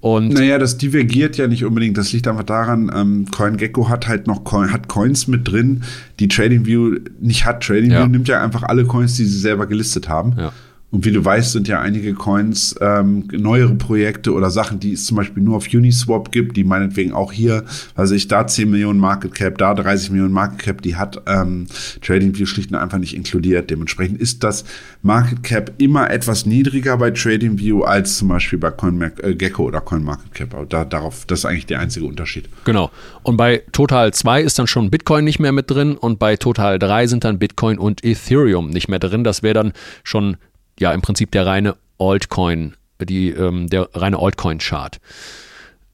Und 0.00 0.28
naja, 0.28 0.58
das 0.58 0.78
divergiert 0.78 1.36
ja 1.36 1.48
nicht 1.48 1.64
unbedingt. 1.64 1.98
Das 1.98 2.12
liegt 2.12 2.28
einfach 2.28 2.44
daran, 2.44 2.90
ähm, 2.94 3.26
CoinGecko 3.30 3.88
hat 3.88 4.06
halt 4.06 4.26
noch 4.26 4.44
Coin, 4.44 4.72
hat 4.72 4.88
Coins 4.88 5.26
mit 5.26 5.50
drin, 5.50 5.82
die 6.20 6.28
TradingView 6.28 6.98
nicht 7.20 7.46
hat. 7.46 7.64
TradingView 7.64 7.98
ja. 7.98 8.06
nimmt 8.06 8.28
ja 8.28 8.42
einfach 8.42 8.62
alle 8.62 8.84
Coins, 8.84 9.16
die 9.16 9.24
sie 9.24 9.38
selber 9.38 9.66
gelistet 9.66 10.08
haben. 10.08 10.34
Ja. 10.38 10.52
Und 10.90 11.04
wie 11.04 11.12
du 11.12 11.22
weißt, 11.22 11.52
sind 11.52 11.68
ja 11.68 11.80
einige 11.80 12.14
Coins 12.14 12.74
ähm, 12.80 13.28
neuere 13.30 13.74
Projekte 13.74 14.32
oder 14.32 14.50
Sachen, 14.50 14.80
die 14.80 14.94
es 14.94 15.04
zum 15.04 15.18
Beispiel 15.18 15.42
nur 15.42 15.56
auf 15.56 15.66
Uniswap 15.72 16.32
gibt, 16.32 16.56
die 16.56 16.64
meinetwegen 16.64 17.12
auch 17.12 17.30
hier, 17.30 17.64
also 17.94 18.14
ich 18.14 18.26
da 18.26 18.46
10 18.46 18.70
Millionen 18.70 18.98
Market 18.98 19.34
Cap, 19.34 19.58
da 19.58 19.74
30 19.74 20.10
Millionen 20.12 20.32
Market 20.32 20.60
Cap, 20.60 20.82
die 20.82 20.96
hat 20.96 21.20
ähm, 21.26 21.66
TradingView 22.00 22.46
schlicht 22.46 22.70
und 22.70 22.78
einfach 22.78 22.96
nicht 22.96 23.14
inkludiert. 23.14 23.68
Dementsprechend 23.68 24.18
ist 24.18 24.42
das 24.42 24.64
Market 25.02 25.42
Cap 25.42 25.72
immer 25.76 26.10
etwas 26.10 26.46
niedriger 26.46 26.96
bei 26.96 27.10
TradingView 27.10 27.82
als 27.82 28.16
zum 28.16 28.28
Beispiel 28.28 28.58
bei 28.58 28.70
CoinGecko 28.70 29.64
oder 29.64 29.82
CoinMarketCap. 29.82 30.54
Aber 30.54 30.64
da, 30.64 30.86
darauf, 30.86 31.26
das 31.26 31.40
ist 31.40 31.44
eigentlich 31.44 31.66
der 31.66 31.80
einzige 31.80 32.06
Unterschied. 32.06 32.48
Genau. 32.64 32.90
Und 33.22 33.36
bei 33.36 33.62
Total 33.72 34.14
2 34.14 34.40
ist 34.40 34.58
dann 34.58 34.66
schon 34.66 34.90
Bitcoin 34.90 35.24
nicht 35.24 35.38
mehr 35.38 35.52
mit 35.52 35.70
drin 35.70 35.98
und 35.98 36.18
bei 36.18 36.36
Total 36.36 36.78
3 36.78 37.08
sind 37.08 37.24
dann 37.24 37.38
Bitcoin 37.38 37.78
und 37.78 38.02
Ethereum 38.02 38.70
nicht 38.70 38.88
mehr 38.88 38.98
drin. 38.98 39.22
Das 39.22 39.42
wäre 39.42 39.54
dann 39.54 39.72
schon 40.02 40.38
ja 40.80 40.92
im 40.92 41.02
Prinzip 41.02 41.30
der 41.30 41.46
reine 41.46 41.76
Altcoin, 41.98 42.74
die, 43.00 43.30
ähm, 43.30 43.68
der 43.68 43.88
reine 43.94 44.18
Altcoin-Chart. 44.18 44.98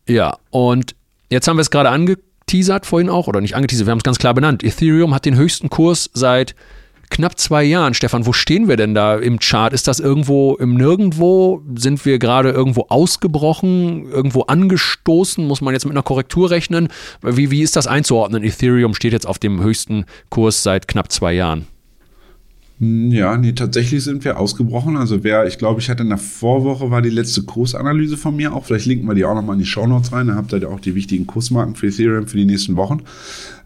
Ja, 0.09 0.37
und 0.51 0.95
jetzt 1.31 1.49
haben 1.49 1.57
wir 1.57 1.63
es 1.63 1.71
gerade 1.71 1.91
angeteasert 1.91 2.87
vorhin 2.87 3.09
auch, 3.09 3.27
oder 3.27 3.41
nicht 3.41 3.57
angeteasert, 3.57 3.87
wir 3.87 3.91
haben 3.93 3.99
es 3.99 4.05
ganz 4.05 4.19
klar 4.19 4.35
benannt. 4.35 4.63
Ethereum 4.63 5.15
hat 5.15 5.25
den 5.25 5.37
höchsten 5.37 5.71
Kurs 5.71 6.11
seit 6.13 6.55
knapp 7.11 7.39
zwei 7.39 7.63
Jahren. 7.63 7.95
Stefan, 7.95 8.27
wo 8.27 8.33
stehen 8.33 8.69
wir 8.69 8.77
denn 8.77 8.95
da 8.95 9.17
im 9.17 9.39
Chart? 9.39 9.73
Ist 9.73 9.89
das 9.89 10.01
irgendwo 10.01 10.57
im 10.57 10.75
Nirgendwo? 10.75 11.63
Sind 11.77 12.05
wir 12.05 12.19
gerade 12.19 12.51
irgendwo 12.51 12.87
ausgebrochen, 12.89 14.11
irgendwo 14.11 14.43
angestoßen? 14.43 15.47
Muss 15.47 15.61
man 15.61 15.75
jetzt 15.75 15.85
mit 15.85 15.93
einer 15.93 16.03
Korrektur 16.03 16.51
rechnen? 16.51 16.89
Wie, 17.23 17.51
wie 17.51 17.63
ist 17.63 17.77
das 17.77 17.87
einzuordnen? 17.87 18.43
Ethereum 18.43 18.95
steht 18.95 19.13
jetzt 19.13 19.27
auf 19.27 19.39
dem 19.39 19.63
höchsten 19.63 20.07
Kurs 20.29 20.63
seit 20.63 20.89
knapp 20.89 21.11
zwei 21.13 21.33
Jahren. 21.33 21.67
Ja, 23.11 23.37
nee, 23.37 23.53
tatsächlich 23.53 24.03
sind 24.05 24.25
wir 24.25 24.39
ausgebrochen. 24.39 24.97
Also 24.97 25.25
wer, 25.25 25.47
ich 25.47 25.59
glaube, 25.59 25.81
ich 25.81 25.91
hatte 25.91 26.03
in 26.03 26.09
der 26.09 26.19
Vorwoche 26.19 26.91
war 26.91 27.03
die 27.03 27.11
letzte 27.11 27.43
Kursanalyse 27.43 28.17
von 28.17 28.37
mir 28.37 28.53
auch. 28.53 28.65
Vielleicht 28.65 28.87
linken 28.87 29.07
wir 29.07 29.15
die 29.15 29.25
auch 29.25 29.35
nochmal 29.35 29.55
in 29.55 29.61
die 29.61 29.67
Shownotes 29.67 30.13
rein. 30.13 30.29
Da 30.29 30.35
habt 30.35 30.53
ihr 30.53 30.69
auch 30.69 30.81
die 30.81 30.95
wichtigen 30.95 31.27
Kursmarken 31.27 31.75
für 31.77 31.89
Ethereum 31.89 32.27
für 32.27 32.37
die 32.37 32.47
nächsten 32.47 32.77
Wochen. 32.77 33.03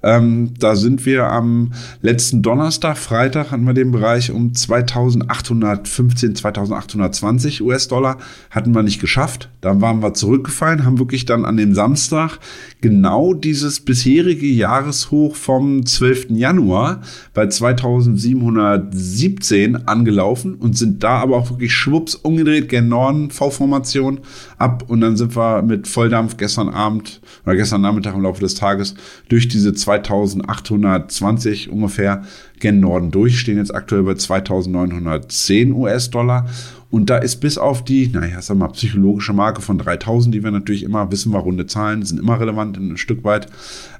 Ähm, 0.02 0.52
da 0.58 0.74
sind 0.76 1.06
wir 1.06 1.26
am 1.26 1.72
letzten 2.02 2.42
Donnerstag, 2.42 2.98
Freitag 2.98 3.50
hatten 3.50 3.64
wir 3.64 3.72
den 3.74 3.90
Bereich 3.90 4.30
um 4.30 4.54
2815, 4.54 6.36
2820 6.36 7.62
US-Dollar. 7.62 8.18
Hatten 8.50 8.74
wir 8.74 8.82
nicht 8.82 9.00
geschafft. 9.00 9.48
Da 9.60 9.80
waren 9.80 10.02
wir 10.02 10.12
zurückgefallen, 10.14 10.84
haben 10.84 10.98
wirklich 10.98 11.24
dann 11.26 11.44
an 11.44 11.56
dem 11.56 11.74
Samstag 11.74 12.38
genau 12.80 13.34
dieses 13.34 13.80
bisherige 13.80 14.46
Jahreshoch 14.46 15.34
vom 15.34 15.84
12. 15.84 16.30
Januar 16.30 17.00
bei 17.34 17.48
2717 17.48 19.88
angelaufen 19.88 20.54
und 20.54 20.78
sind 20.78 21.02
da 21.02 21.18
aber 21.18 21.36
auch 21.36 21.50
wirklich 21.50 21.72
schwupps 21.72 22.14
umgedreht, 22.14 22.68
gen 22.68 22.86
Norden, 22.88 23.30
V-Formation 23.30 24.20
ab 24.58 24.84
und 24.88 25.00
dann 25.00 25.16
sind 25.16 25.36
wir 25.36 25.62
mit 25.62 25.88
Volldampf 25.88 26.36
gestern 26.36 26.68
Abend 26.68 27.20
oder 27.44 27.56
gestern 27.56 27.80
Nachmittag 27.80 28.14
im 28.14 28.22
Laufe 28.22 28.40
des 28.40 28.54
Tages 28.54 28.94
durch 29.28 29.48
diese 29.48 29.72
2820 29.72 31.70
ungefähr 31.70 32.22
gen 32.58 32.80
Norden 32.80 33.10
durch, 33.10 33.38
stehen 33.38 33.58
jetzt 33.58 33.74
aktuell 33.74 34.02
bei 34.02 34.14
2910 34.14 35.72
US-Dollar. 35.72 36.46
Und 36.90 37.10
da 37.10 37.18
ist 37.18 37.36
bis 37.36 37.58
auf 37.58 37.84
die, 37.84 38.08
naja, 38.08 38.40
sag 38.40 38.56
mal, 38.56 38.68
psychologische 38.68 39.34
Marke 39.34 39.60
von 39.60 39.76
3000, 39.76 40.34
die 40.34 40.42
wir 40.42 40.50
natürlich 40.50 40.84
immer 40.84 41.10
wissen, 41.12 41.32
war 41.32 41.42
runde 41.42 41.66
Zahlen, 41.66 42.02
sind 42.02 42.18
immer 42.18 42.40
relevant 42.40 42.78
ein 42.78 42.96
Stück 42.96 43.24
weit, 43.24 43.46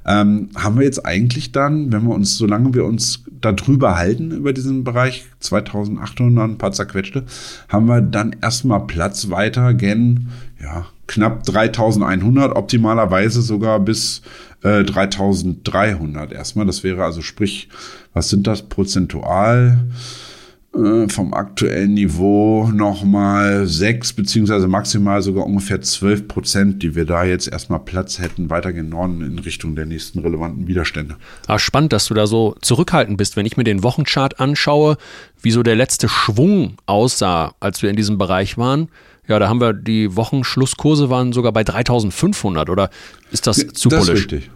ähm, 0.07 0.49
haben 0.55 0.79
wir 0.79 0.85
jetzt 0.85 1.05
eigentlich 1.05 1.53
dann, 1.53 1.93
wenn 1.93 2.05
wir 2.05 2.15
uns, 2.15 2.39
solange 2.39 2.73
wir 2.73 2.87
uns 2.87 3.25
da 3.43 3.53
drüber 3.53 3.97
halten 3.97 4.31
über 4.31 4.55
diesen 4.55 4.85
Bereich, 4.85 5.27
2800, 5.41 6.51
ein 6.51 6.59
paar 6.59 6.73
zerquetschte, 6.73 7.25
haben 7.69 7.89
wir 7.89 8.01
dann 8.01 8.35
erstmal 8.41 8.87
Platz 8.87 9.29
weiter 9.29 9.75
gen, 9.75 10.29
ja, 10.61 10.87
knapp 11.07 11.45
3100, 11.45 12.57
optimalerweise 12.57 13.43
sogar 13.43 13.81
bis 13.81 14.23
äh, 14.63 14.83
3300 14.83 16.33
erstmal. 16.33 16.65
Das 16.65 16.85
wäre 16.85 17.05
also, 17.05 17.21
sprich, 17.21 17.69
was 18.15 18.31
sind 18.31 18.47
das 18.47 18.63
prozentual? 18.63 19.79
Äh, 19.79 20.28
vom 20.73 21.33
aktuellen 21.33 21.95
Niveau 21.95 22.71
nochmal 22.73 23.67
sechs 23.67 24.13
beziehungsweise 24.13 24.69
maximal 24.69 25.23
sogar 25.23 25.47
ungefähr 25.47 25.81
zwölf 25.81 26.29
Prozent, 26.29 26.83
die 26.83 26.95
wir 26.95 27.05
da 27.05 27.25
jetzt 27.25 27.49
erstmal 27.49 27.81
Platz 27.81 28.19
hätten, 28.19 28.51
weitergehen 28.51 28.91
Norden 28.91 29.23
in 29.23 29.39
Richtung 29.39 29.75
der 29.75 29.87
nächsten 29.87 30.19
relevanten 30.21 30.69
Widerstände. 30.69 31.17
Ah, 31.47 31.59
spannend, 31.59 31.93
dass 31.93 32.07
du 32.07 32.15
da 32.15 32.27
so 32.27 32.55
zurückhaltend 32.61 33.17
bist. 33.17 33.37
Wenn 33.37 33.47
ich 33.47 33.57
mir 33.57 33.65
den 33.65 33.83
Wochenchart 33.83 34.41
anschaue, 34.41 34.99
wie 35.41 35.51
so 35.51 35.63
der 35.63 35.75
letzte 35.75 36.09
Schwung 36.09 36.77
aussah, 36.87 37.55
als 37.61 37.83
wir 37.83 37.91
in 37.91 37.97
diesem 37.97 38.19
Bereich 38.19 38.59
waren, 38.59 38.89
ja, 39.27 39.39
da 39.39 39.49
haben 39.49 39.61
wir 39.61 39.73
die 39.73 40.17
Wochenschlusskurse 40.17 41.11
waren 41.11 41.33
sogar 41.33 41.53
bei 41.53 41.65
3500 41.65 42.71
oder 42.71 42.91
ist 43.31 43.47
das 43.47 43.57
zu 43.57 43.89
das 43.89 44.07
bullish? 44.07 44.25
Ist 44.25 44.33
richtig. 44.33 44.51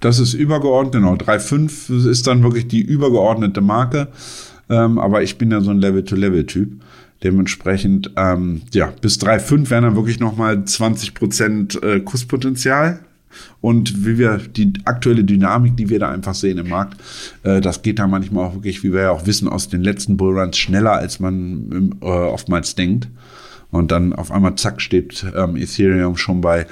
Das 0.00 0.18
ist 0.18 0.34
übergeordnet, 0.34 0.92
genau. 0.92 1.14
3,5 1.14 2.08
ist 2.10 2.26
dann 2.26 2.42
wirklich 2.42 2.68
die 2.68 2.82
übergeordnete 2.82 3.60
Marke. 3.60 4.08
Ähm, 4.68 4.98
aber 4.98 5.22
ich 5.22 5.38
bin 5.38 5.50
ja 5.50 5.60
so 5.60 5.70
ein 5.70 5.78
Level-to-Level-Typ. 5.78 6.80
Dementsprechend, 7.22 8.10
ähm, 8.16 8.62
ja, 8.72 8.92
bis 9.00 9.18
3,5 9.18 9.70
wären 9.70 9.84
dann 9.84 9.96
wirklich 9.96 10.20
nochmal 10.20 10.64
20 10.64 11.14
Prozent 11.14 11.82
äh, 11.82 12.00
Kurspotenzial. 12.00 13.00
Und 13.60 14.04
wie 14.04 14.18
wir 14.18 14.38
die 14.38 14.72
aktuelle 14.84 15.24
Dynamik, 15.24 15.76
die 15.76 15.88
wir 15.88 15.98
da 15.98 16.10
einfach 16.10 16.34
sehen 16.34 16.58
im 16.58 16.68
Markt, 16.68 17.00
äh, 17.42 17.60
das 17.60 17.82
geht 17.82 17.98
da 17.98 18.06
manchmal 18.06 18.46
auch 18.46 18.54
wirklich, 18.54 18.82
wie 18.84 18.92
wir 18.92 19.02
ja 19.02 19.10
auch 19.10 19.26
wissen, 19.26 19.48
aus 19.48 19.68
den 19.68 19.82
letzten 19.82 20.16
Bullruns 20.16 20.56
schneller, 20.56 20.92
als 20.92 21.20
man 21.20 21.96
äh, 22.00 22.04
oftmals 22.04 22.74
denkt. 22.74 23.08
Und 23.70 23.90
dann 23.90 24.12
auf 24.12 24.30
einmal, 24.30 24.54
zack, 24.54 24.80
steht 24.80 25.26
ähm, 25.34 25.56
Ethereum 25.56 26.16
schon 26.16 26.40
bei 26.40 26.66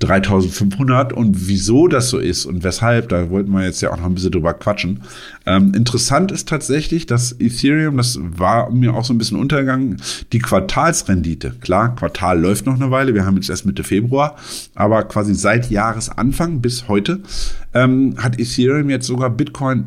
3500 0.00 1.12
und 1.12 1.48
wieso 1.48 1.88
das 1.88 2.08
so 2.08 2.18
ist 2.18 2.46
und 2.46 2.62
weshalb, 2.62 3.08
da 3.08 3.30
wollten 3.30 3.50
wir 3.50 3.64
jetzt 3.64 3.80
ja 3.80 3.92
auch 3.92 3.96
noch 3.96 4.06
ein 4.06 4.14
bisschen 4.14 4.30
drüber 4.30 4.54
quatschen. 4.54 5.02
Ähm, 5.44 5.74
interessant 5.74 6.30
ist 6.30 6.48
tatsächlich, 6.48 7.06
dass 7.06 7.32
Ethereum, 7.40 7.96
das 7.96 8.18
war 8.20 8.70
mir 8.70 8.94
auch 8.94 9.04
so 9.04 9.12
ein 9.12 9.18
bisschen 9.18 9.38
untergegangen, 9.38 10.00
die 10.32 10.38
Quartalsrendite. 10.38 11.56
Klar, 11.60 11.96
Quartal 11.96 12.40
läuft 12.40 12.66
noch 12.66 12.76
eine 12.76 12.92
Weile, 12.92 13.14
wir 13.14 13.26
haben 13.26 13.36
jetzt 13.36 13.50
erst 13.50 13.66
Mitte 13.66 13.82
Februar, 13.82 14.36
aber 14.76 15.02
quasi 15.04 15.34
seit 15.34 15.70
Jahresanfang 15.70 16.60
bis 16.60 16.86
heute 16.86 17.20
ähm, 17.74 18.14
hat 18.18 18.38
Ethereum 18.38 18.90
jetzt 18.90 19.06
sogar 19.06 19.30
Bitcoin 19.30 19.86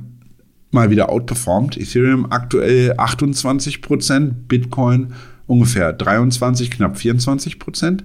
mal 0.72 0.90
wieder 0.90 1.10
outperformed. 1.10 1.78
Ethereum 1.78 2.32
aktuell 2.32 2.94
28 2.98 3.82
Prozent, 3.82 4.48
Bitcoin 4.50 5.14
ungefähr 5.48 5.94
23, 5.94 6.72
knapp 6.72 6.98
24 6.98 7.60
Prozent. 7.60 8.04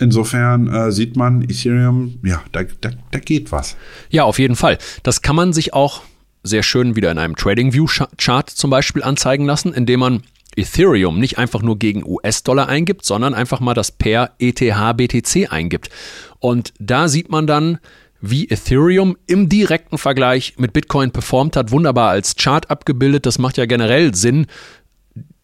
Insofern 0.00 0.66
äh, 0.72 0.90
sieht 0.90 1.16
man, 1.16 1.42
Ethereum, 1.42 2.18
ja, 2.24 2.42
da, 2.52 2.62
da, 2.80 2.90
da 3.10 3.18
geht 3.18 3.52
was. 3.52 3.76
Ja, 4.08 4.24
auf 4.24 4.38
jeden 4.38 4.56
Fall. 4.56 4.78
Das 5.02 5.20
kann 5.20 5.36
man 5.36 5.52
sich 5.52 5.74
auch 5.74 6.02
sehr 6.42 6.62
schön 6.62 6.96
wieder 6.96 7.12
in 7.12 7.18
einem 7.18 7.36
TradingView-Chart 7.36 8.48
zum 8.48 8.70
Beispiel 8.70 9.02
anzeigen 9.02 9.44
lassen, 9.44 9.74
indem 9.74 10.00
man 10.00 10.22
Ethereum 10.56 11.20
nicht 11.20 11.36
einfach 11.36 11.60
nur 11.60 11.78
gegen 11.78 12.02
US-Dollar 12.04 12.66
eingibt, 12.68 13.04
sondern 13.04 13.34
einfach 13.34 13.60
mal 13.60 13.74
das 13.74 13.92
Pair 13.92 14.32
ETH-BTC 14.38 15.52
eingibt. 15.52 15.90
Und 16.38 16.72
da 16.78 17.08
sieht 17.08 17.30
man 17.30 17.46
dann, 17.46 17.78
wie 18.22 18.48
Ethereum 18.48 19.16
im 19.26 19.48
direkten 19.50 19.98
Vergleich 19.98 20.54
mit 20.56 20.72
Bitcoin 20.72 21.10
performt 21.10 21.56
hat. 21.56 21.70
Wunderbar 21.70 22.10
als 22.10 22.36
Chart 22.36 22.70
abgebildet. 22.70 23.26
Das 23.26 23.38
macht 23.38 23.56
ja 23.58 23.66
generell 23.66 24.14
Sinn, 24.14 24.46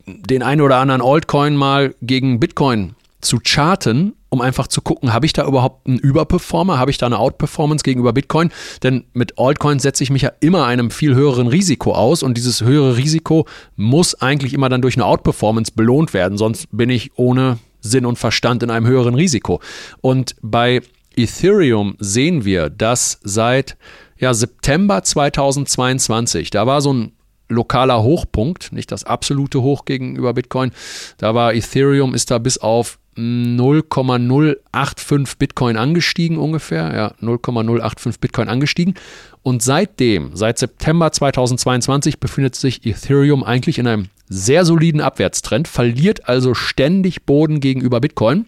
den 0.07 0.43
einen 0.43 0.61
oder 0.61 0.77
anderen 0.77 1.03
Altcoin 1.03 1.57
mal 1.57 1.95
gegen 2.01 2.41
Bitcoin 2.41 2.95
zu 3.21 3.41
charten, 3.45 4.15
um 4.37 4.43
einfach 4.43 4.67
zu 4.67 4.83
gucken, 4.83 5.13
habe 5.13 5.25
ich 5.27 5.33
da 5.33 5.47
überhaupt 5.47 5.87
einen 5.87 5.99
Überperformer, 5.99 6.79
habe 6.79 6.91
ich 6.91 6.99
da 6.99 7.07
eine 7.07 7.19
Outperformance 7.19 7.83
gegenüber 7.83 8.13
Bitcoin? 8.13 8.51
Denn 8.83 9.05
mit 9.15 9.39
Altcoins 9.39 9.83
setze 9.83 10.05
ich 10.05 10.11
mich 10.11 10.23
ja 10.23 10.33
immer 10.41 10.67
einem 10.67 10.91
viel 10.91 11.15
höheren 11.15 11.47
Risiko 11.47 11.93
aus 11.93 12.23
und 12.23 12.37
dieses 12.37 12.63
höhere 12.63 12.97
Risiko 12.97 13.47
muss 13.77 14.15
eigentlich 14.15 14.53
immer 14.53 14.69
dann 14.69 14.83
durch 14.83 14.97
eine 14.97 15.07
Outperformance 15.07 15.73
belohnt 15.75 16.13
werden, 16.13 16.37
sonst 16.37 16.69
bin 16.71 16.91
ich 16.91 17.13
ohne 17.17 17.59
Sinn 17.81 18.05
und 18.05 18.19
Verstand 18.19 18.63
in 18.63 18.71
einem 18.71 18.87
höheren 18.87 19.15
Risiko. 19.15 19.61
Und 20.01 20.37
bei 20.43 20.83
Ethereum 21.17 21.97
sehen 21.99 22.45
wir, 22.45 22.69
dass 22.69 23.21
seit 23.23 23.77
ja, 24.19 24.35
September 24.35 25.03
2022. 25.03 26.51
Da 26.51 26.67
war 26.67 26.83
so 26.83 26.93
ein 26.93 27.13
lokaler 27.49 28.03
Hochpunkt, 28.03 28.73
nicht 28.73 28.91
das 28.93 29.05
absolute 29.05 29.63
Hoch 29.63 29.85
gegenüber 29.85 30.35
Bitcoin. 30.35 30.73
Da 31.19 31.35
war 31.35 31.55
Ethereum 31.55 32.15
ist 32.15 32.31
da 32.31 32.39
bis 32.39 32.59
auf 32.59 32.99
0,085 33.17 35.39
Bitcoin 35.39 35.77
angestiegen 35.77 36.39
ungefähr, 36.39 36.95
ja, 36.95 37.15
0,085 37.21 38.21
Bitcoin 38.21 38.49
angestiegen. 38.49 38.95
Und 39.43 39.63
seitdem, 39.63 40.31
seit 40.35 40.59
September 40.59 41.13
2022, 41.13 42.21
befindet 42.21 42.55
sich 42.55 42.85
Ethereum 42.85 43.43
eigentlich 43.43 43.79
in 43.79 43.87
einem 43.87 44.09
sehr 44.29 44.65
soliden 44.65 45.01
Abwärtstrend, 45.01 45.69
verliert 45.69 46.29
also 46.29 46.55
ständig 46.55 47.25
Boden 47.25 47.61
gegenüber 47.61 48.01
Bitcoin 48.01 48.47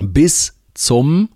bis 0.00 0.54
zum 0.74 1.28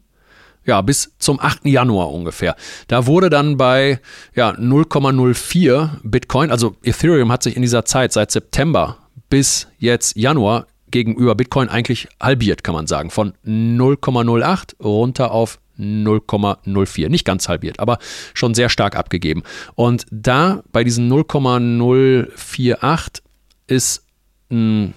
ja, 0.65 0.83
bis 0.83 1.13
zum 1.19 1.41
8. 1.41 1.65
Januar 1.65 2.13
ungefähr. 2.13 2.55
Da 2.89 3.07
wurde 3.07 3.31
dann 3.31 3.57
bei 3.57 4.01
ja, 4.35 4.51
0,04 4.51 5.89
Bitcoin, 6.03 6.51
also 6.51 6.77
Ethereum 6.83 7.33
hat 7.33 7.43
sich 7.43 7.57
in 7.57 7.63
dieser 7.63 7.87
Zeit 7.87 8.13
seit 8.13 8.31
September 8.31 8.99
bis 9.31 9.69
jetzt 9.79 10.17
Januar 10.17 10.67
gegenüber 10.91 11.35
Bitcoin 11.35 11.69
eigentlich 11.69 12.09
halbiert, 12.21 12.65
kann 12.65 12.75
man 12.75 12.87
sagen. 12.87 13.11
Von 13.11 13.35
0,08 13.45 14.83
runter 14.83 15.31
auf 15.31 15.59
0,04. 15.79 17.09
Nicht 17.09 17.25
ganz 17.25 17.49
halbiert, 17.49 17.81
aber 17.81 17.99
schon 18.35 18.53
sehr 18.55 18.69
stark 18.69 18.95
abgegeben. 18.97 19.43
Und 19.75 20.05
da 20.11 20.63
bei 20.73 20.85
diesen 20.85 21.09
0,048 21.09 23.25
ist 23.67 24.05
ein 24.51 24.93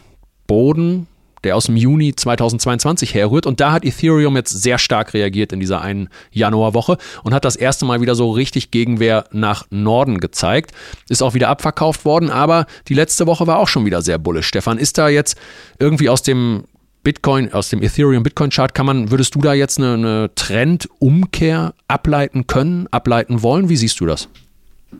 Boden 0.48 1.08
der 1.44 1.56
aus 1.56 1.66
dem 1.66 1.76
Juni 1.76 2.16
2022 2.16 3.14
herrührt. 3.14 3.46
Und 3.46 3.60
da 3.60 3.72
hat 3.72 3.86
Ethereum 3.86 4.36
jetzt 4.36 4.52
sehr 4.52 4.78
stark 4.78 5.14
reagiert 5.14 5.54
in 5.54 5.60
dieser 5.60 5.82
einen 5.82 6.10
Januarwoche 6.32 6.98
und 7.24 7.34
hat 7.34 7.46
das 7.46 7.56
erste 7.56 7.86
Mal 7.86 8.02
wieder 8.02 8.16
so 8.16 8.32
richtig 8.32 8.72
Gegenwehr 8.72 9.26
nach 9.32 9.66
Norden 9.70 10.20
gezeigt. 10.20 10.72
Ist 11.10 11.22
auch 11.22 11.34
wieder 11.34 11.50
abverkauft 11.50 12.06
worden, 12.06 12.30
aber 12.30 12.66
die 12.88 12.94
letzte 12.94 13.28
Woche 13.28 13.48
war 13.48 13.58
auch 13.58 13.68
schon 13.68 13.86
wieder 13.86 14.02
sehr 14.02 14.18
bullisch. 14.18 14.48
Stefan, 14.48 14.78
ist 14.78 14.98
da 14.98 15.10
jetzt 15.10 15.38
irgendwie 15.80 16.10
aus 16.10 16.22
dem 16.22 16.64
Bitcoin, 17.04 17.52
aus 17.52 17.70
dem 17.70 17.82
Ethereum 17.82 18.22
Bitcoin 18.22 18.52
Chart, 18.52 18.74
kann 18.76 18.86
man, 18.86 19.10
würdest 19.10 19.34
du 19.34 19.40
da 19.40 19.54
jetzt 19.54 19.80
eine, 19.80 19.94
eine 19.94 20.36
Trendumkehr 20.36 21.74
ableiten 21.88 22.46
können, 22.46 22.88
ableiten 22.92 23.42
wollen? 23.42 23.70
Wie 23.70 23.78
siehst 23.78 24.00
du 24.00 24.06
das? 24.06 24.30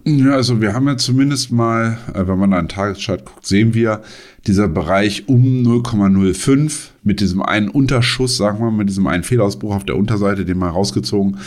Ja, 0.06 0.32
also 0.32 0.62
wir 0.62 0.74
haben 0.74 0.88
ja 0.88 0.98
zumindest 0.98 1.52
mal, 1.52 1.98
äh, 2.14 2.26
wenn 2.28 2.40
man 2.40 2.54
einen 2.54 2.68
Tageschart 2.70 3.26
guckt, 3.26 3.46
sehen 3.46 3.74
wir 3.74 4.02
dieser 4.48 4.68
Bereich 4.68 5.28
um 5.28 5.64
0,05 5.64 6.90
mit 7.04 7.20
diesem 7.20 7.42
einen 7.42 7.70
Unterschuss, 7.70 8.38
sagen 8.38 8.60
wir 8.60 8.72
mal, 8.72 8.78
mit 8.78 8.90
diesem 8.90 9.06
einen 9.06 9.24
Fehlausbruch 9.24 9.76
auf 9.76 9.84
der 9.86 9.98
Unterseite, 9.98 10.46
den 10.46 10.58
mal 10.58 10.70
rausgezogen, 10.70 11.38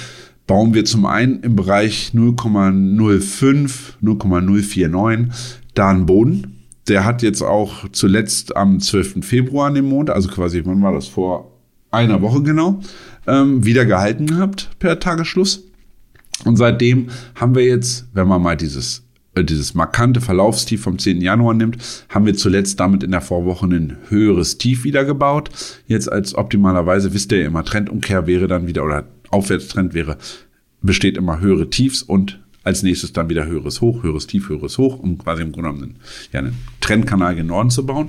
bauen 0.46 0.74
wir 0.74 0.84
zum 0.84 1.06
einen 1.06 1.40
im 1.40 1.56
Bereich 1.56 2.12
0,05, 2.14 3.94
0,049 4.00 5.28
da 5.74 5.90
einen 5.90 6.06
Boden. 6.06 6.60
Der 6.86 7.04
hat 7.04 7.22
jetzt 7.22 7.42
auch 7.42 7.88
zuletzt 7.90 8.56
am 8.56 8.78
12. 8.78 9.24
Februar 9.24 9.68
an 9.68 9.74
dem 9.74 9.86
Mond, 9.86 10.10
also 10.10 10.28
quasi, 10.28 10.62
wann 10.64 10.82
war 10.82 10.92
das, 10.92 11.08
vor 11.08 11.50
einer 11.90 12.20
Woche 12.20 12.42
genau, 12.42 12.80
ähm, 13.26 13.64
wieder 13.64 13.86
gehalten 13.86 14.26
gehabt 14.26 14.70
per 14.78 15.00
Tagesschluss. 15.00 15.64
Und 16.44 16.56
seitdem 16.56 17.08
haben 17.34 17.54
wir 17.54 17.64
jetzt, 17.64 18.06
wenn 18.12 18.28
man 18.28 18.42
mal 18.42 18.56
dieses 18.56 19.04
äh, 19.34 19.44
dieses 19.44 19.74
markante 19.74 20.20
Verlaufstief 20.20 20.82
vom 20.82 20.98
10. 20.98 21.20
Januar 21.20 21.54
nimmt, 21.54 21.78
haben 22.08 22.26
wir 22.26 22.34
zuletzt 22.34 22.80
damit 22.80 23.02
in 23.02 23.10
der 23.10 23.20
Vorwoche 23.20 23.66
ein 23.66 23.96
höheres 24.08 24.58
Tief 24.58 24.84
wieder 24.84 25.04
gebaut. 25.04 25.50
Jetzt 25.86 26.10
als 26.10 26.34
optimalerweise, 26.34 27.12
wisst 27.14 27.32
ihr 27.32 27.40
ja 27.40 27.46
immer, 27.46 27.64
Trendumkehr 27.64 28.26
wäre 28.26 28.46
dann 28.46 28.66
wieder, 28.66 28.84
oder 28.84 29.04
Aufwärtstrend 29.30 29.94
wäre, 29.94 30.16
besteht 30.82 31.16
immer 31.16 31.40
höhere 31.40 31.70
Tiefs 31.70 32.02
und 32.02 32.40
als 32.62 32.82
nächstes 32.82 33.12
dann 33.12 33.28
wieder 33.28 33.46
höheres 33.46 33.80
Hoch, 33.80 34.02
höheres 34.02 34.26
Tief, 34.26 34.48
höheres 34.48 34.78
Hoch, 34.78 34.98
um 34.98 35.18
quasi 35.18 35.42
im 35.42 35.52
Grunde 35.52 35.70
genommen 35.70 35.82
einen, 35.84 35.96
ja, 36.32 36.38
einen 36.40 36.58
Trendkanal 36.80 37.34
gen 37.34 37.48
Norden 37.48 37.70
zu 37.70 37.84
bauen. 37.84 38.08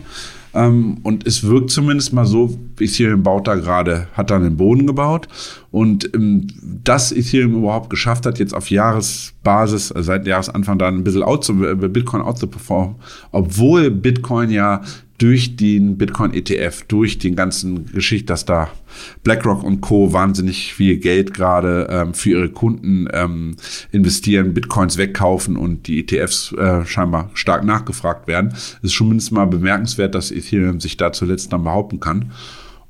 Ähm, 0.56 0.98
und 1.04 1.28
es 1.28 1.44
wirkt 1.44 1.70
zumindest 1.70 2.14
mal 2.14 2.26
so, 2.26 2.58
Ethereum 2.80 3.22
baut 3.24 3.48
da 3.48 3.56
gerade, 3.56 4.08
hat 4.14 4.32
da 4.32 4.38
einen 4.38 4.56
Boden 4.56 4.88
gebaut. 4.88 5.28
Und 5.70 6.10
ähm, 6.16 6.48
dass 6.84 7.12
Ethereum 7.12 7.56
überhaupt 7.56 7.90
geschafft 7.90 8.26
hat, 8.26 8.40
jetzt 8.40 8.54
auf 8.54 8.72
Jahresbasis, 8.72 9.92
also 9.92 10.08
seit 10.08 10.26
Jahresanfang 10.26 10.80
da 10.80 10.88
ein 10.88 11.04
bisschen 11.04 11.24
out 11.24 11.44
zu, 11.44 11.64
äh, 11.66 11.76
Bitcoin 11.76 12.22
out 12.22 12.40
zu 12.40 12.48
performen, 12.48 12.96
obwohl 13.32 13.92
Bitcoin 13.92 14.50
ja 14.50 14.82
durch 15.18 15.56
den 15.56 15.98
Bitcoin 15.98 16.34
ETF, 16.34 16.84
durch 16.88 17.18
den 17.18 17.36
ganzen 17.36 17.86
Geschichte, 17.86 18.28
dass 18.28 18.46
da 18.46 18.70
BlackRock 19.24 19.64
und 19.64 19.82
Co. 19.82 20.12
wahnsinnig 20.12 20.74
viel 20.74 20.98
Geld 20.98 21.34
gerade 21.34 21.88
ähm, 21.90 22.14
für 22.14 22.32
ihre 22.32 22.50
Kunden 22.50 23.08
ähm, 23.14 23.56
investieren, 23.92 24.54
Bitcoins 24.54 24.98
wegkaufen 24.98 25.56
und 25.56 25.88
die 25.88 26.02
ETFs 26.02 26.52
äh, 26.54 26.86
scheinbar 26.86 27.30
stark 27.34 27.64
nachgefragt 27.64 28.28
werden, 28.28 28.54
ist 28.82 28.94
schon 28.94 29.08
mindestens 29.08 29.32
mal 29.32 29.46
bemerkenswert, 29.46 30.16
dass 30.16 30.32
Ethereum 30.46 30.80
sich 30.80 30.98
da 30.98 31.12
zuletzt 31.12 31.52
dann 31.54 31.64
behaupten 31.64 32.00
kann. 32.00 32.32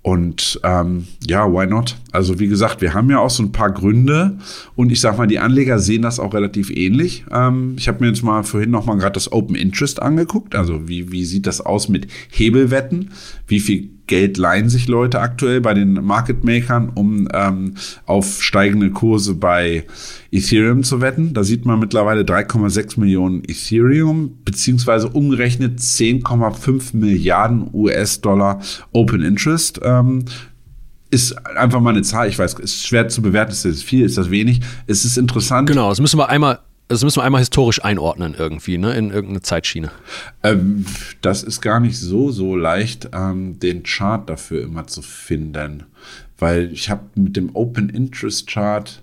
Und 0.05 0.59
ähm, 0.63 1.07
ja, 1.25 1.51
why 1.51 1.65
not? 1.65 1.95
Also 2.11 2.37
wie 2.37 2.47
gesagt, 2.47 2.79
wir 2.79 2.93
haben 2.93 3.09
ja 3.09 3.17
auch 3.17 3.31
so 3.31 3.41
ein 3.41 3.51
paar 3.51 3.71
Gründe 3.71 4.37
und 4.75 4.91
ich 4.91 5.01
sag 5.01 5.17
mal, 5.17 5.25
die 5.25 5.39
Anleger 5.39 5.79
sehen 5.79 6.03
das 6.03 6.19
auch 6.19 6.35
relativ 6.35 6.69
ähnlich. 6.69 7.25
Ähm, 7.31 7.73
ich 7.79 7.87
habe 7.87 8.01
mir 8.01 8.11
jetzt 8.11 8.21
mal 8.21 8.43
vorhin 8.43 8.69
noch 8.69 8.85
mal 8.85 8.97
gerade 8.97 9.13
das 9.13 9.31
Open 9.31 9.55
Interest 9.55 9.99
angeguckt. 9.99 10.53
Also 10.53 10.87
wie, 10.87 11.11
wie 11.11 11.25
sieht 11.25 11.47
das 11.47 11.59
aus 11.59 11.89
mit 11.89 12.05
Hebelwetten? 12.29 13.09
Wie 13.47 13.59
viel 13.59 13.94
Geld 14.07 14.37
leihen 14.37 14.69
sich 14.69 14.87
Leute 14.87 15.19
aktuell 15.19 15.61
bei 15.61 15.73
den 15.73 15.93
Market 15.93 16.43
Makern, 16.43 16.91
um 16.93 17.27
ähm, 17.33 17.75
auf 18.05 18.43
steigende 18.43 18.91
Kurse 18.91 19.35
bei 19.35 19.85
Ethereum 20.31 20.83
zu 20.83 21.01
wetten. 21.01 21.33
Da 21.33 21.43
sieht 21.43 21.65
man 21.65 21.79
mittlerweile 21.79 22.21
3,6 22.21 22.99
Millionen 22.99 23.43
Ethereum, 23.43 24.37
beziehungsweise 24.45 25.09
umgerechnet 25.09 25.79
10,5 25.79 26.95
Milliarden 26.95 27.69
US-Dollar 27.73 28.61
Open 28.91 29.21
Interest. 29.21 29.79
Ähm, 29.83 30.25
ist 31.11 31.33
einfach 31.55 31.79
mal 31.79 31.91
eine 31.91 32.01
Zahl, 32.01 32.27
ich 32.27 32.37
weiß, 32.37 32.55
ist 32.55 32.85
schwer 32.85 33.07
zu 33.07 33.21
bewerten, 33.21 33.51
ist 33.51 33.65
das 33.65 33.83
viel, 33.83 34.05
ist 34.05 34.17
das 34.17 34.29
wenig. 34.29 34.61
Es 34.87 35.05
ist 35.05 35.17
interessant. 35.17 35.69
Genau, 35.69 35.89
das 35.89 36.01
müssen 36.01 36.19
wir 36.19 36.29
einmal 36.29 36.59
das 36.87 37.03
müssen 37.03 37.19
wir 37.19 37.23
einmal 37.23 37.39
historisch 37.39 37.83
einordnen 37.83 38.35
irgendwie, 38.37 38.77
ne, 38.77 38.93
in 38.93 39.09
irgendeine 39.09 39.41
Zeitschiene. 39.41 39.91
Ähm, 40.43 40.85
das 41.21 41.43
ist 41.43 41.61
gar 41.61 41.79
nicht 41.79 41.97
so, 41.97 42.31
so 42.31 42.55
leicht, 42.55 43.09
ähm, 43.13 43.59
den 43.59 43.83
Chart 43.83 44.29
dafür 44.29 44.63
immer 44.63 44.85
zu 44.85 45.01
finden. 45.01 45.83
Weil 46.37 46.71
ich 46.71 46.89
habe 46.89 47.03
mit 47.15 47.37
dem 47.37 47.55
Open 47.55 47.89
Interest 47.89 48.47
Chart 48.47 49.01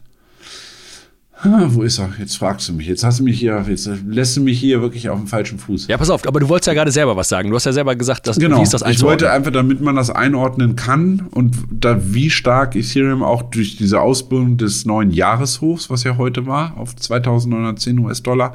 wo 1.44 1.83
ist 1.83 1.98
er? 1.98 2.11
Jetzt 2.18 2.37
fragst 2.37 2.68
du 2.68 2.72
mich. 2.72 2.87
Jetzt 2.87 3.02
hast 3.05 3.18
du 3.18 3.24
mich 3.24 3.38
hier, 3.38 3.64
jetzt 3.68 3.88
lässt 4.07 4.37
du 4.37 4.40
mich 4.40 4.61
hier 4.61 4.81
wirklich 4.81 5.09
auf 5.09 5.18
dem 5.18 5.26
falschen 5.26 5.59
Fuß. 5.59 5.88
Ja, 5.88 5.96
pass 5.96 6.11
auf, 6.11 6.26
aber 6.26 6.40
du 6.40 6.48
wolltest 6.48 6.68
ja 6.68 6.74
gerade 6.74 6.92
selber 6.92 7.16
was 7.16 7.28
sagen. 7.28 7.50
Du 7.50 7.57
hast 7.57 7.64
ja 7.64 7.72
selber 7.72 7.96
gesagt, 7.96 8.26
dass, 8.26 8.38
genau. 8.38 8.59
wie 8.59 8.62
ist 8.62 8.72
das 8.72 8.83
Ich 8.83 9.02
wollte 9.02 9.31
einfach, 9.31 9.50
damit 9.50 9.81
man 9.81 9.96
das 9.96 10.11
einordnen 10.11 10.76
kann 10.76 11.26
und 11.31 11.57
da 11.70 11.98
wie 12.14 12.31
stark 12.31 12.76
Ethereum 12.76 13.22
auch 13.22 13.42
durch 13.42 13.76
diese 13.76 14.00
Ausbildung 14.00 14.57
des 14.57 14.85
neuen 14.87 15.11
Jahreshochs, 15.11 15.90
was 15.90 16.05
ja 16.05 16.16
heute 16.16 16.46
war, 16.46 16.76
auf 16.76 16.94
2910 16.94 17.98
US-Dollar, 17.98 18.55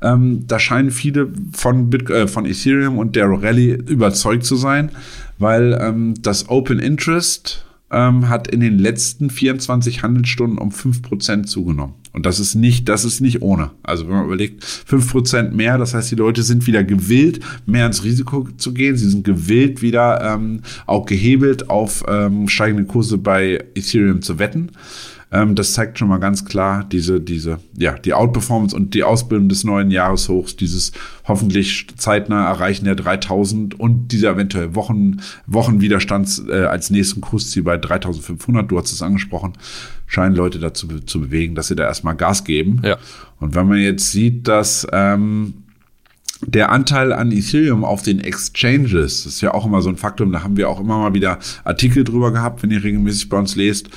ähm, 0.00 0.44
da 0.46 0.58
scheinen 0.58 0.90
viele 0.90 1.28
von, 1.52 1.90
Bit 1.90 2.10
äh, 2.10 2.26
von 2.26 2.46
Ethereum 2.46 2.98
und 2.98 3.14
der 3.14 3.28
Rallye 3.28 3.72
überzeugt 3.72 4.44
zu 4.44 4.56
sein, 4.56 4.90
weil 5.38 5.78
ähm, 5.80 6.14
das 6.20 6.48
Open 6.48 6.78
Interest 6.78 7.64
ähm, 7.92 8.28
hat 8.28 8.48
in 8.48 8.60
den 8.60 8.78
letzten 8.78 9.30
24 9.30 10.02
Handelsstunden 10.02 10.58
um 10.58 10.70
5% 10.70 11.44
zugenommen. 11.44 11.94
Und 12.12 12.26
das 12.26 12.40
ist 12.40 12.54
nicht, 12.54 12.88
das 12.88 13.04
ist 13.04 13.20
nicht 13.20 13.42
ohne. 13.42 13.70
Also 13.82 14.06
wenn 14.06 14.16
man 14.16 14.26
überlegt, 14.26 14.64
5% 14.64 15.50
mehr, 15.50 15.78
das 15.78 15.94
heißt, 15.94 16.10
die 16.10 16.16
Leute 16.16 16.42
sind 16.42 16.66
wieder 16.66 16.84
gewillt, 16.84 17.40
mehr 17.64 17.86
ins 17.86 18.04
Risiko 18.04 18.48
zu 18.56 18.74
gehen. 18.74 18.96
Sie 18.96 19.08
sind 19.08 19.24
gewillt, 19.24 19.82
wieder 19.82 20.20
ähm, 20.22 20.60
auch 20.86 21.06
gehebelt 21.06 21.70
auf 21.70 22.04
ähm, 22.08 22.48
steigende 22.48 22.84
Kurse 22.84 23.18
bei 23.18 23.64
Ethereum 23.74 24.20
zu 24.22 24.38
wetten. 24.38 24.72
Ähm, 25.32 25.54
das 25.54 25.72
zeigt 25.72 25.98
schon 25.98 26.08
mal 26.08 26.18
ganz 26.18 26.44
klar 26.44 26.84
diese, 26.84 27.20
diese, 27.20 27.58
ja, 27.76 27.94
die 27.98 28.12
Outperformance 28.12 28.76
und 28.76 28.92
die 28.92 29.02
Ausbildung 29.02 29.48
des 29.48 29.64
neuen 29.64 29.90
Jahreshochs, 29.90 30.56
dieses 30.56 30.92
hoffentlich 31.24 31.86
zeitnah 31.96 32.46
Erreichen 32.48 32.84
der 32.84 32.94
3000 32.94 33.78
und 33.80 34.08
dieser 34.08 34.32
eventuell 34.32 34.74
Wochen, 34.74 35.22
Wochenwiderstands 35.46 36.44
äh, 36.48 36.64
als 36.64 36.90
nächsten 36.90 37.22
Kursziel 37.22 37.62
bei 37.62 37.78
3500. 37.78 38.70
Du 38.70 38.78
hast 38.78 38.92
es 38.92 39.00
angesprochen, 39.00 39.54
scheinen 40.06 40.36
Leute 40.36 40.58
dazu 40.58 40.86
zu 41.00 41.20
bewegen, 41.22 41.54
dass 41.54 41.68
sie 41.68 41.76
da 41.76 41.84
erstmal 41.84 42.14
Gas 42.14 42.44
geben. 42.44 42.82
Ja. 42.84 42.98
Und 43.40 43.54
wenn 43.54 43.66
man 43.66 43.78
jetzt 43.78 44.12
sieht, 44.12 44.46
dass, 44.46 44.86
ähm, 44.92 45.54
der 46.44 46.72
Anteil 46.72 47.12
an 47.12 47.30
Ethereum 47.30 47.84
auf 47.84 48.02
den 48.02 48.18
Exchanges, 48.18 49.22
das 49.22 49.34
ist 49.34 49.40
ja 49.40 49.54
auch 49.54 49.64
immer 49.64 49.80
so 49.80 49.88
ein 49.88 49.96
Faktum, 49.96 50.32
da 50.32 50.42
haben 50.42 50.56
wir 50.56 50.68
auch 50.68 50.80
immer 50.80 50.98
mal 50.98 51.14
wieder 51.14 51.38
Artikel 51.64 52.02
drüber 52.02 52.32
gehabt, 52.32 52.62
wenn 52.62 52.72
ihr 52.72 52.82
regelmäßig 52.82 53.28
bei 53.28 53.38
uns 53.38 53.54
lest, 53.54 53.88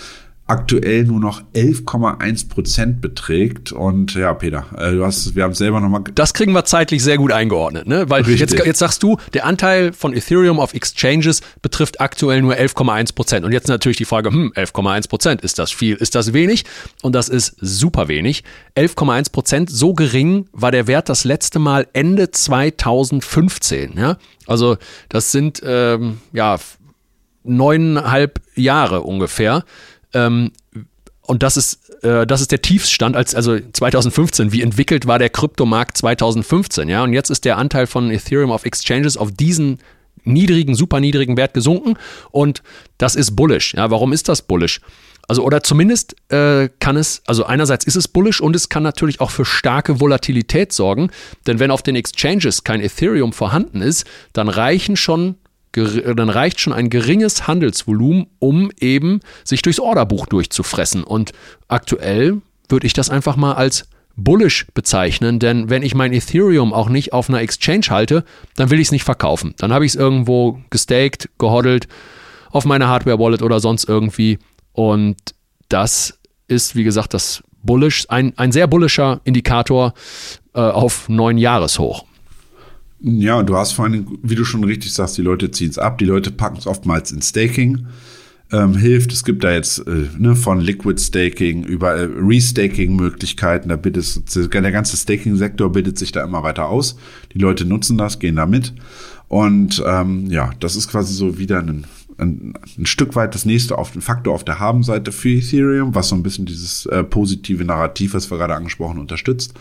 aktuell 0.47 1.05
nur 1.05 1.19
noch 1.19 1.41
11,1 1.55 2.49
Prozent 2.49 3.01
beträgt. 3.01 3.71
Und 3.71 4.13
ja, 4.13 4.33
Peter, 4.33 4.65
äh, 4.77 4.91
du 4.91 5.03
hast, 5.03 5.35
wir 5.35 5.43
haben 5.43 5.51
es 5.51 5.57
selber 5.57 5.79
nochmal. 5.79 6.03
Das 6.13 6.35
kriegen 6.35 6.51
wir 6.51 6.65
zeitlich 6.65 7.03
sehr 7.03 7.17
gut 7.17 7.31
eingeordnet, 7.31 7.87
ne? 7.87 8.09
Weil 8.09 8.29
jetzt, 8.29 8.53
jetzt 8.53 8.79
sagst 8.79 9.01
du, 9.01 9.17
der 9.33 9.45
Anteil 9.45 9.91
von 9.91 10.13
Ethereum 10.13 10.59
auf 10.59 10.75
Exchanges 10.75 11.41
betrifft 11.63 11.99
aktuell 11.99 12.43
nur 12.43 12.53
11,1 12.53 13.15
Prozent. 13.15 13.45
Und 13.45 13.53
jetzt 13.53 13.67
natürlich 13.67 13.97
die 13.97 14.05
Frage, 14.05 14.29
hm, 14.29 14.53
11,1 14.55 15.09
Prozent, 15.09 15.41
ist 15.41 15.57
das 15.57 15.71
viel, 15.71 15.95
ist 15.95 16.13
das 16.13 16.33
wenig? 16.33 16.65
Und 17.01 17.13
das 17.15 17.27
ist 17.27 17.55
super 17.59 18.07
wenig. 18.07 18.43
11,1 18.75 19.31
Prozent, 19.31 19.69
so 19.71 19.93
gering 19.93 20.47
war 20.51 20.71
der 20.71 20.85
Wert 20.85 21.09
das 21.09 21.23
letzte 21.23 21.57
Mal 21.57 21.87
Ende 21.93 22.29
2015, 22.29 23.97
ja? 23.97 24.17
Also 24.45 24.77
das 25.09 25.31
sind 25.31 25.63
ähm, 25.65 26.19
ja 26.33 26.59
neuneinhalb 27.45 28.41
Jahre 28.55 29.01
ungefähr. 29.01 29.63
Ähm, 30.15 30.51
und 31.21 31.43
das 31.43 31.57
ist, 31.57 32.03
äh, 32.03 32.25
das 32.25 32.41
ist 32.41 32.51
der 32.51 32.61
Tiefstand, 32.61 33.15
als, 33.15 33.35
also 33.35 33.57
2015. 33.59 34.51
Wie 34.51 34.61
entwickelt 34.61 35.07
war 35.07 35.19
der 35.19 35.29
Kryptomarkt 35.29 35.97
2015? 35.97 36.87
Ja, 36.89 37.03
und 37.03 37.13
jetzt 37.13 37.29
ist 37.29 37.45
der 37.45 37.57
Anteil 37.57 37.87
von 37.87 38.09
Ethereum 38.11 38.51
auf 38.51 38.65
Exchanges 38.65 39.17
auf 39.17 39.31
diesen 39.31 39.79
niedrigen, 40.23 40.75
super 40.75 40.99
niedrigen 40.99 41.37
Wert 41.37 41.53
gesunken. 41.53 41.95
Und 42.31 42.63
das 42.97 43.15
ist 43.15 43.35
bullish. 43.35 43.73
Ja, 43.73 43.91
warum 43.91 44.13
ist 44.13 44.29
das 44.29 44.41
bullish? 44.43 44.81
Also, 45.27 45.43
oder 45.43 45.63
zumindest 45.63 46.15
äh, 46.31 46.69
kann 46.79 46.97
es, 46.97 47.23
also 47.25 47.45
einerseits 47.45 47.85
ist 47.85 47.95
es 47.95 48.07
bullish 48.07 48.41
und 48.41 48.55
es 48.55 48.69
kann 48.69 48.83
natürlich 48.83 49.21
auch 49.21 49.31
für 49.31 49.45
starke 49.45 49.99
Volatilität 49.99 50.71
sorgen. 50.71 51.09
Denn 51.47 51.59
wenn 51.59 51.71
auf 51.71 51.81
den 51.81 51.95
Exchanges 51.95 52.63
kein 52.63 52.81
Ethereum 52.81 53.33
vorhanden 53.33 53.81
ist, 53.81 54.05
dann 54.33 54.49
reichen 54.49 54.95
schon 54.95 55.35
dann 55.75 56.29
reicht 56.29 56.59
schon 56.59 56.73
ein 56.73 56.89
geringes 56.89 57.47
Handelsvolumen, 57.47 58.27
um 58.39 58.71
eben 58.79 59.19
sich 59.43 59.61
durchs 59.61 59.79
Orderbuch 59.79 60.25
durchzufressen. 60.25 61.03
Und 61.03 61.31
aktuell 61.67 62.41
würde 62.69 62.87
ich 62.87 62.93
das 62.93 63.09
einfach 63.09 63.35
mal 63.35 63.53
als 63.53 63.87
bullish 64.17 64.65
bezeichnen, 64.73 65.39
denn 65.39 65.69
wenn 65.69 65.83
ich 65.83 65.93
mein 65.93 66.13
Ethereum 66.13 66.73
auch 66.73 66.89
nicht 66.89 67.13
auf 67.13 67.29
einer 67.29 67.41
Exchange 67.41 67.87
halte, 67.89 68.23
dann 68.55 68.69
will 68.69 68.79
ich 68.79 68.87
es 68.87 68.91
nicht 68.91 69.03
verkaufen. 69.03 69.53
Dann 69.57 69.73
habe 69.73 69.85
ich 69.85 69.91
es 69.91 69.95
irgendwo 69.95 70.59
gestaked, 70.69 71.29
gehoddelt, 71.37 71.87
auf 72.51 72.63
meine 72.65 72.87
Hardware-Wallet 72.87 73.41
oder 73.41 73.59
sonst 73.59 73.89
irgendwie. 73.89 74.39
Und 74.71 75.17
das 75.67 76.19
ist, 76.47 76.75
wie 76.75 76.85
gesagt, 76.85 77.13
das 77.13 77.43
bullish, 77.63 78.05
ein, 78.09 78.33
ein 78.37 78.51
sehr 78.51 78.67
bullischer 78.67 79.19
Indikator 79.25 79.93
äh, 80.53 80.59
auf 80.59 81.09
neun 81.09 81.37
Jahreshoch. 81.37 82.05
Ja, 83.07 83.37
und 83.37 83.47
du 83.47 83.55
hast 83.55 83.73
vor 83.73 83.85
allem, 83.85 84.17
wie 84.23 84.33
du 84.33 84.43
schon 84.43 84.63
richtig 84.63 84.91
sagst, 84.91 85.15
die 85.19 85.21
Leute 85.21 85.51
ziehen 85.51 85.69
es 85.69 85.77
ab, 85.77 85.99
die 85.99 86.05
Leute 86.05 86.31
packen 86.31 86.57
es 86.57 86.65
oftmals 86.65 87.11
in 87.11 87.21
Staking. 87.21 87.85
Ähm, 88.51 88.75
hilft. 88.75 89.11
Es 89.11 89.23
gibt 89.23 89.43
da 89.43 89.51
jetzt 89.51 89.79
äh, 89.87 90.07
ne, 90.17 90.35
von 90.35 90.59
Liquid 90.59 91.01
Staking 91.01 91.63
über 91.63 91.95
äh, 91.95 92.07
Restaking-Möglichkeiten. 92.15 93.69
Da 93.69 93.75
bittet 93.75 94.35
der 94.35 94.71
ganze 94.71 94.97
Staking-Sektor 94.97 95.71
bildet 95.71 95.97
sich 95.97 96.11
da 96.11 96.23
immer 96.23 96.43
weiter 96.43 96.67
aus. 96.67 96.95
Die 97.33 97.39
Leute 97.39 97.65
nutzen 97.65 97.97
das, 97.97 98.19
gehen 98.19 98.35
da 98.35 98.45
mit. 98.45 98.73
Und 99.27 99.83
ähm, 99.85 100.27
ja, 100.29 100.51
das 100.59 100.75
ist 100.75 100.89
quasi 100.89 101.13
so 101.13 101.39
wieder 101.39 101.59
ein, 101.59 101.85
ein, 102.19 102.53
ein 102.77 102.85
Stück 102.85 103.15
weit 103.15 103.33
das 103.33 103.45
nächste 103.45 103.79
auf 103.79 103.91
den 103.91 104.01
Faktor 104.01 104.33
auf 104.33 104.43
der 104.43 104.59
Habenseite 104.59 105.11
für 105.11 105.29
Ethereum, 105.29 105.95
was 105.95 106.09
so 106.09 106.15
ein 106.15 106.23
bisschen 106.23 106.45
dieses 106.45 106.85
äh, 106.85 107.03
positive 107.03 107.65
Narrativ, 107.65 108.13
was 108.13 108.29
wir 108.29 108.37
gerade 108.37 108.55
angesprochen, 108.55 108.99
unterstützt. 108.99 109.55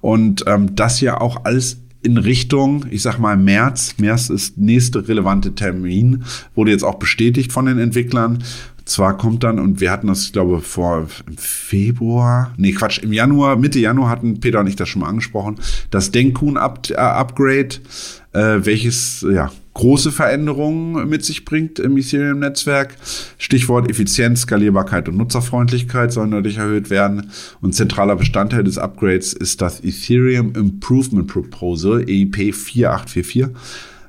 Und 0.00 0.44
ähm, 0.48 0.74
das 0.74 1.00
ja 1.00 1.20
auch 1.20 1.44
alles 1.44 1.83
in 2.04 2.18
Richtung, 2.18 2.86
ich 2.90 3.02
sag 3.02 3.18
mal, 3.18 3.36
März. 3.36 3.94
März 3.98 4.28
ist 4.30 4.58
nächste 4.58 5.08
relevante 5.08 5.54
Termin, 5.54 6.24
wurde 6.54 6.70
jetzt 6.70 6.84
auch 6.84 6.96
bestätigt 6.96 7.50
von 7.50 7.66
den 7.66 7.78
Entwicklern. 7.78 8.44
Zwar 8.84 9.16
kommt 9.16 9.42
dann, 9.42 9.58
und 9.58 9.80
wir 9.80 9.90
hatten 9.90 10.08
das, 10.08 10.24
ich 10.24 10.32
glaube, 10.34 10.60
vor 10.60 11.06
Februar, 11.36 12.52
nee, 12.58 12.72
Quatsch, 12.72 12.98
im 12.98 13.14
Januar, 13.14 13.56
Mitte 13.56 13.78
Januar 13.78 14.10
hatten 14.10 14.40
Peter 14.40 14.60
und 14.60 14.66
ich 14.66 14.76
das 14.76 14.90
schon 14.90 15.00
mal 15.00 15.08
angesprochen, 15.08 15.56
das 15.90 16.10
Denkun-Upgrade, 16.10 17.76
äh, 18.32 18.58
welches, 18.66 19.24
ja, 19.32 19.50
große 19.74 20.12
Veränderungen 20.12 21.08
mit 21.08 21.24
sich 21.24 21.44
bringt 21.44 21.78
im 21.78 21.96
Ethereum-Netzwerk. 21.96 22.96
Stichwort 23.38 23.90
Effizienz, 23.90 24.42
Skalierbarkeit 24.42 25.08
und 25.08 25.16
Nutzerfreundlichkeit 25.16 26.12
sollen 26.12 26.30
dadurch 26.30 26.56
erhöht 26.56 26.90
werden. 26.90 27.30
Und 27.60 27.74
zentraler 27.74 28.16
Bestandteil 28.16 28.64
des 28.64 28.78
Upgrades 28.78 29.32
ist 29.32 29.60
das 29.60 29.82
Ethereum 29.84 30.54
Improvement 30.54 31.26
Proposal, 31.26 32.04
EIP 32.08 32.54
4844 32.54 33.54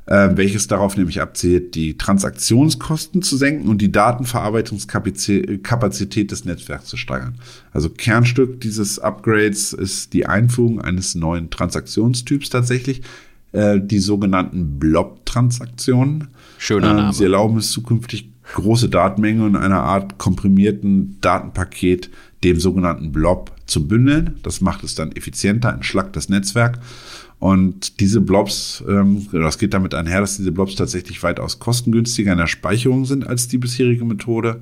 äh, 0.08 0.30
welches 0.36 0.68
darauf 0.68 0.98
nämlich 0.98 1.22
abzielt, 1.22 1.76
die 1.76 1.98
Transaktionskosten 1.98 3.22
zu 3.22 3.38
senken 3.38 3.68
und 3.68 3.82
die 3.82 3.92
Datenverarbeitungskapazität 3.92 6.32
des 6.32 6.46
Netzwerks 6.46 6.86
zu 6.86 6.96
steigern. 6.98 7.36
Also 7.72 7.90
Kernstück 7.90 8.62
dieses 8.62 9.00
Upgrades 9.00 9.74
ist 9.74 10.14
die 10.14 10.28
Einführung 10.28 10.80
eines 10.80 11.16
neuen 11.16 11.50
Transaktionstyps 11.50 12.50
tatsächlich, 12.50 13.02
äh, 13.56 13.80
die 13.82 14.00
sogenannten 14.00 14.80
Blob-Transaktionen. 14.80 16.28
Schöner 16.58 16.92
ähm, 16.92 16.96
Name. 16.98 17.14
Sie 17.14 17.24
erlauben 17.24 17.58
es 17.58 17.72
zukünftig, 17.72 18.30
große 18.54 18.90
Datenmengen 18.90 19.50
in 19.50 19.56
einer 19.56 19.82
Art 19.82 20.18
komprimierten 20.18 21.18
Datenpaket, 21.22 22.10
dem 22.44 22.60
sogenannten 22.60 23.12
Blob, 23.12 23.52
zu 23.66 23.88
bündeln. 23.88 24.36
Das 24.44 24.62
macht 24.62 24.84
es 24.84 24.94
dann 24.94 25.12
effizienter, 25.14 25.74
entschlackt 25.74 26.16
das 26.16 26.30
Netzwerk. 26.30 26.80
Und 27.40 28.00
diese 28.00 28.22
Blobs, 28.22 28.84
ähm, 28.88 29.28
das 29.32 29.58
geht 29.58 29.74
damit 29.74 29.94
einher, 29.94 30.22
dass 30.22 30.38
diese 30.38 30.52
Blobs 30.52 30.76
tatsächlich 30.76 31.24
weitaus 31.24 31.60
kostengünstiger 31.60 32.34
in 32.34 32.38
der 32.38 32.48
Speicherung 32.48 33.06
sind 33.06 33.26
als 33.26 33.48
die 33.48 33.58
bisherige 33.58 34.06
Methode. 34.06 34.62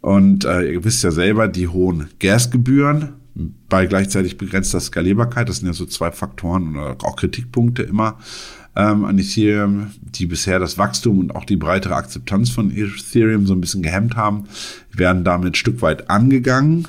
Und 0.00 0.44
äh, 0.44 0.72
ihr 0.72 0.84
wisst 0.84 1.04
ja 1.04 1.10
selber, 1.10 1.48
die 1.48 1.68
hohen 1.68 2.08
Gasgebühren 2.18 3.19
bei 3.68 3.86
gleichzeitig 3.86 4.38
begrenzter 4.38 4.80
Skalierbarkeit. 4.80 5.48
Das 5.48 5.58
sind 5.58 5.66
ja 5.66 5.72
so 5.72 5.86
zwei 5.86 6.10
Faktoren 6.10 6.76
oder 6.76 6.96
auch 7.02 7.16
Kritikpunkte 7.16 7.82
immer 7.82 8.18
ähm, 8.76 9.04
an 9.04 9.18
Ethereum, 9.18 9.90
die 10.00 10.26
bisher 10.26 10.58
das 10.58 10.78
Wachstum 10.78 11.18
und 11.18 11.34
auch 11.34 11.44
die 11.44 11.56
breitere 11.56 11.94
Akzeptanz 11.94 12.50
von 12.50 12.70
Ethereum 12.70 13.46
so 13.46 13.54
ein 13.54 13.60
bisschen 13.60 13.82
gehemmt 13.82 14.16
haben, 14.16 14.44
werden 14.92 15.24
damit 15.24 15.52
ein 15.52 15.54
Stück 15.54 15.82
weit 15.82 16.10
angegangen. 16.10 16.86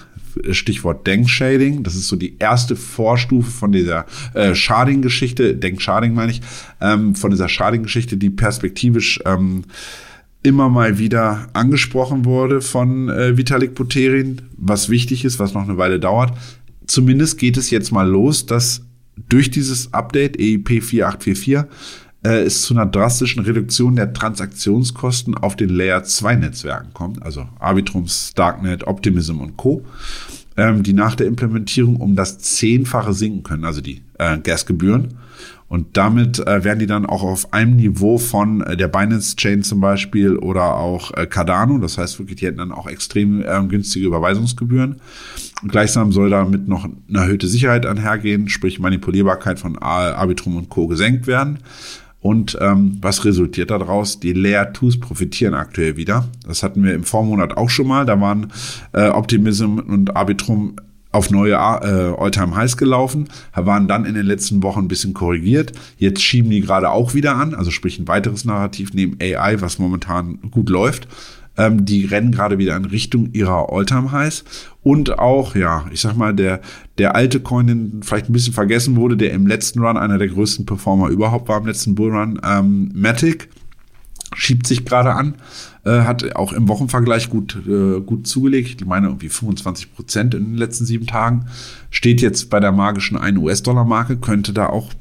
Stichwort 0.52 1.06
Denkshading. 1.08 1.84
Das 1.84 1.96
ist 1.96 2.08
so 2.08 2.16
die 2.16 2.38
erste 2.40 2.78
Vorstufe 2.78 3.52
von 3.52 3.74
dieser 3.74 4.06
äh, 4.34 4.56
Sharding-Geschichte. 4.56 5.56
Denk-Sharding 5.56 6.14
meine 6.14 6.32
ich. 6.32 6.42
Ähm, 6.80 7.16
von 7.16 7.32
dieser 7.32 7.50
Sharding-Geschichte, 7.50 8.16
die 8.16 8.30
perspektivisch 8.30 9.20
ähm, 9.26 9.66
immer 10.44 10.70
mal 10.70 10.98
wieder 10.98 11.48
angesprochen 11.54 12.26
wurde 12.26 12.62
von 12.62 13.10
äh, 13.10 13.38
Vitalik 13.38 13.76
Buterin, 13.76 14.42
was 14.58 14.90
wichtig 14.90 15.24
ist, 15.26 15.40
was 15.40 15.54
noch 15.54 15.64
eine 15.64 15.78
Weile 15.78 16.00
dauert. 16.00 16.34
Zumindest 16.88 17.38
geht 17.38 17.58
es 17.58 17.70
jetzt 17.70 17.92
mal 17.92 18.08
los, 18.08 18.46
dass 18.46 18.82
durch 19.30 19.52
dieses 19.52 19.94
Update 19.94 20.40
EIP 20.40 20.84
4844 20.84 21.66
äh, 22.24 22.44
es 22.44 22.64
zu 22.64 22.74
einer 22.74 22.86
drastischen 22.86 23.44
Reduktion 23.44 23.96
der 23.96 24.14
Transaktionskosten 24.14 25.36
auf 25.36 25.56
den 25.56 25.70
Layer 25.70 26.04
2 26.04 26.36
Netzwerken 26.36 26.94
kommt, 26.94 27.22
also 27.22 27.48
Arbitrum, 27.60 28.06
Darknet, 28.36 28.86
Optimism 28.86 29.40
und 29.40 29.58
Co., 29.58 29.86
ähm, 30.58 30.84
die 30.84 30.94
nach 30.94 31.16
der 31.16 31.28
Implementierung 31.28 31.98
um 31.98 32.16
das 32.16 32.40
Zehnfache 32.40 33.14
sinken 33.14 33.44
können, 33.44 33.64
also 33.64 33.82
die 33.82 34.02
äh, 34.18 34.38
Gasgebühren. 34.40 35.16
Und 35.72 35.96
damit 35.96 36.46
äh, 36.46 36.66
werden 36.66 36.80
die 36.80 36.86
dann 36.86 37.06
auch 37.06 37.24
auf 37.24 37.54
einem 37.54 37.78
Niveau 37.78 38.18
von 38.18 38.60
äh, 38.60 38.76
der 38.76 38.90
Binance 38.90 39.38
Chain 39.38 39.64
zum 39.64 39.80
Beispiel 39.80 40.36
oder 40.36 40.76
auch 40.76 41.14
äh, 41.16 41.26
Cardano. 41.26 41.78
Das 41.78 41.98
heißt 41.98 42.20
wirklich, 42.20 42.40
die 42.40 42.48
hätten 42.48 42.58
dann 42.58 42.74
auch 42.74 42.88
extrem 42.88 43.42
äh, 43.42 43.64
günstige 43.70 44.06
Überweisungsgebühren. 44.06 44.98
Und 45.62 45.72
gleichsam 45.72 46.12
soll 46.12 46.30
damit 46.30 46.68
noch 46.68 46.84
eine 46.84 47.20
erhöhte 47.20 47.48
Sicherheit 47.48 47.86
einhergehen, 47.86 48.50
sprich 48.50 48.82
Manipulierbarkeit 48.82 49.60
von 49.60 49.78
Arbitrum 49.78 50.58
und 50.58 50.68
Co. 50.68 50.88
gesenkt 50.88 51.26
werden. 51.26 51.60
Und 52.20 52.58
ähm, 52.60 52.98
was 53.02 53.24
resultiert 53.24 53.72
daraus? 53.72 54.20
Die 54.20 54.34
Layer 54.34 54.74
2s 54.74 55.00
profitieren 55.00 55.54
aktuell 55.54 55.96
wieder. 55.96 56.28
Das 56.46 56.64
hatten 56.64 56.84
wir 56.84 56.94
im 56.94 57.06
Vormonat 57.06 57.56
auch 57.56 57.70
schon 57.70 57.88
mal. 57.88 58.06
Da 58.06 58.20
waren 58.20 58.52
äh, 58.92 59.08
Optimism 59.08 59.80
und 59.80 60.18
Arbitrum 60.18 60.76
auf 61.12 61.30
neue 61.30 61.54
äh, 61.54 61.56
All-Time-Highs 61.56 62.78
gelaufen, 62.78 63.28
waren 63.54 63.88
dann 63.88 64.06
in 64.06 64.16
den 64.16 64.26
letzten 64.26 64.64
Wochen 64.64 64.80
ein 64.80 64.88
bisschen 64.88 65.14
korrigiert. 65.14 65.74
Jetzt 65.98 66.24
schieben 66.24 66.50
die 66.50 66.62
gerade 66.62 66.90
auch 66.90 67.14
wieder 67.14 67.36
an, 67.36 67.54
also 67.54 67.72
sprich 67.72 68.00
ein 68.00 68.08
weiteres 68.08 68.46
Narrativ 68.46 68.94
neben 68.94 69.18
AI, 69.22 69.62
was 69.62 69.80
momentan 69.80 70.40
gut 70.52 70.70
läuft. 70.70 71.08
Ähm, 71.58 71.84
die 71.86 72.06
rennen 72.06 72.32
gerade 72.32 72.58
wieder 72.58 72.78
in 72.78 72.86
Richtung 72.86 73.34
ihrer 73.34 73.72
All-Time-Highs. 73.72 74.46
Und 74.84 75.20
auch, 75.20 75.56
ja, 75.56 75.86
ich 75.92 76.00
sag 76.00 76.16
mal, 76.16 76.34
der, 76.34 76.62
der 76.98 77.14
alte 77.14 77.42
Coin, 77.42 77.68
den 77.68 78.04
vielleicht 78.04 78.30
ein 78.30 78.34
bisschen 78.34 78.54
vergessen 78.54 78.96
wurde, 78.96 79.18
der 79.18 79.34
im 79.34 79.48
letzten 79.48 79.80
Run 79.80 79.98
einer 79.98 80.18
der 80.18 80.30
größten 80.30 80.66
Performer 80.66 81.10
überhaupt 81.10 81.50
war, 81.50 81.60
im 81.60 81.68
letzten 81.68 81.94
Bullrun, 81.94 82.40
ähm, 82.44 82.90
Matic, 82.96 83.50
schiebt 84.36 84.68
sich 84.68 84.86
gerade 84.86 85.14
an, 85.14 85.36
äh, 85.84 86.02
hat 86.02 86.36
auch 86.36 86.54
im 86.54 86.68
Wochenvergleich 86.68 87.30
gut, 87.30 87.58
äh, 87.68 88.00
gut 88.02 88.28
zugelegt. 88.28 88.82
Ich 88.82 88.88
meine 88.88 89.08
irgendwie 89.08 89.30
25 89.30 89.94
Prozent 89.94 90.34
in 90.34 90.46
den 90.46 90.58
letzten 90.58 90.86
sieben 90.86 91.08
Tagen. 91.08 91.48
Steht 91.90 92.22
jetzt 92.22 92.50
bei 92.50 92.60
der 92.60 92.72
magischen 92.72 93.18
1 93.18 93.38
US-Dollar-Marke, 93.38 94.18
könnte 94.18 94.54
da 94.54 94.68
auch 94.68 94.92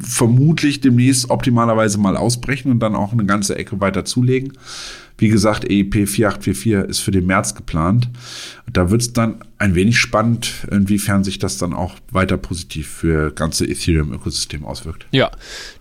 vermutlich 0.00 0.80
demnächst 0.80 1.30
optimalerweise 1.30 1.98
mal 1.98 2.16
ausbrechen 2.16 2.72
und 2.72 2.80
dann 2.80 2.94
auch 2.94 3.12
eine 3.12 3.24
ganze 3.24 3.56
Ecke 3.56 3.80
weiter 3.80 4.04
zulegen. 4.04 4.52
Wie 5.18 5.28
gesagt, 5.28 5.64
EIP 5.64 6.06
4844 6.08 6.90
ist 6.90 6.98
für 6.98 7.10
den 7.10 7.26
März 7.26 7.54
geplant. 7.54 8.10
Da 8.70 8.90
wird 8.90 9.00
es 9.00 9.12
dann 9.12 9.36
ein 9.58 9.74
wenig 9.74 9.98
spannend, 9.98 10.66
inwiefern 10.70 11.24
sich 11.24 11.38
das 11.38 11.56
dann 11.56 11.72
auch 11.72 11.94
weiter 12.10 12.36
positiv 12.36 12.88
für 12.88 13.30
ganze 13.30 13.64
Ethereum-Ökosystem 13.66 14.64
auswirkt. 14.64 15.06
Ja, 15.12 15.30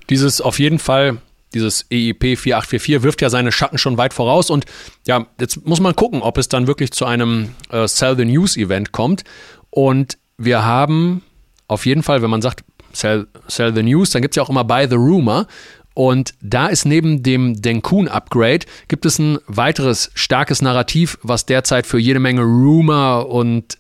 dieses 0.10 0.40
auf 0.40 0.60
jeden 0.60 0.80
Fall 0.80 1.18
dieses 1.56 1.86
EIP 1.90 2.38
4844 2.38 3.02
wirft 3.02 3.22
ja 3.22 3.30
seine 3.30 3.52
Schatten 3.52 3.80
schon 3.80 3.98
weit 3.98 4.14
voraus 4.14 4.52
und 4.52 4.66
ja, 5.08 5.26
jetzt 5.40 5.66
muss 5.66 5.80
man 5.80 5.96
gucken, 5.96 6.22
ob 6.22 6.38
es 6.38 6.50
dann 6.50 6.68
wirklich 6.68 6.92
zu 6.92 7.06
einem 7.06 7.50
äh, 7.72 7.88
Sell 7.88 8.16
the 8.16 8.26
News 8.26 8.58
Event 8.58 8.92
kommt 8.92 9.24
und 9.72 10.20
wir 10.38 10.64
haben 10.64 11.24
auf 11.68 11.86
jeden 11.86 12.04
Fall, 12.04 12.22
wenn 12.22 12.30
man 12.30 12.42
sagt 12.42 12.64
Sell, 12.94 13.28
sell 13.48 13.74
the 13.76 13.84
News, 13.84 14.12
dann 14.12 14.22
gibt 14.22 14.34
es 14.34 14.36
ja 14.38 14.44
auch 14.44 14.50
immer 14.50 14.64
Buy 14.64 14.88
the 14.88 14.96
Rumor 14.96 15.48
und 15.94 16.34
da 16.42 16.68
ist 16.68 16.86
neben 16.86 17.24
dem 17.24 17.62
Denkun 17.62 18.08
Upgrade 18.08 18.66
gibt 18.88 19.06
es 19.06 19.18
ein 19.18 19.40
weiteres 19.48 20.12
starkes 20.14 20.62
Narrativ, 20.62 21.18
was 21.24 21.46
derzeit 21.46 21.88
für 21.88 21.98
jede 21.98 22.20
Menge 22.20 22.42
Rumor 22.42 23.30
und 23.30 23.78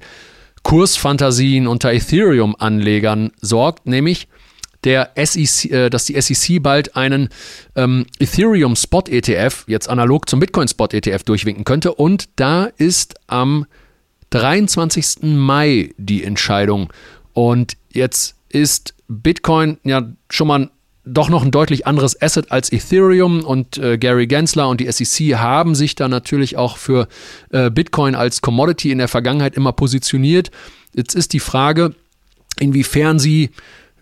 Kursfantasien 0.63 1.67
unter 1.67 1.93
Ethereum-Anlegern 1.93 3.31
sorgt, 3.39 3.85
nämlich 3.85 4.27
der 4.85 5.11
SEC, 5.15 5.71
äh, 5.71 5.89
dass 5.89 6.05
die 6.05 6.19
SEC 6.19 6.61
bald 6.61 6.95
einen 6.95 7.29
ähm, 7.75 8.05
Ethereum 8.19 8.75
Spot 8.75 9.03
ETF, 9.07 9.65
jetzt 9.67 9.89
analog 9.89 10.29
zum 10.29 10.39
Bitcoin 10.39 10.67
Spot 10.67 10.87
ETF, 10.91 11.23
durchwinken 11.23 11.65
könnte. 11.65 11.93
Und 11.93 12.29
da 12.35 12.65
ist 12.77 13.15
am 13.27 13.65
23. 14.29 15.23
Mai 15.23 15.93
die 15.97 16.23
Entscheidung. 16.23 16.91
Und 17.33 17.75
jetzt 17.91 18.35
ist 18.49 18.93
Bitcoin 19.07 19.77
ja 19.83 20.07
schon 20.29 20.47
mal 20.47 20.69
doch 21.05 21.29
noch 21.29 21.43
ein 21.43 21.51
deutlich 21.51 21.85
anderes 21.85 22.19
Asset 22.19 22.51
als 22.51 22.71
Ethereum 22.71 23.43
und 23.43 23.77
äh, 23.77 23.97
Gary 23.97 24.25
Gensler 24.25 24.67
und 24.67 24.81
die 24.81 24.91
SEC 24.91 25.35
haben 25.35 25.75
sich 25.75 25.93
da 25.93 26.07
natürlich 26.07 26.57
auch 26.57 26.77
für 26.77 27.07
äh, 27.51 27.69
Bitcoin 27.69 28.15
als 28.15 28.41
Commodity 28.41 28.91
in 28.91 28.97
der 28.97 29.07
Vergangenheit 29.07 29.55
immer 29.55 29.71
positioniert. 29.71 30.49
Jetzt 30.95 31.13
ist 31.13 31.33
die 31.33 31.39
Frage, 31.39 31.93
inwiefern 32.59 33.19
sie 33.19 33.51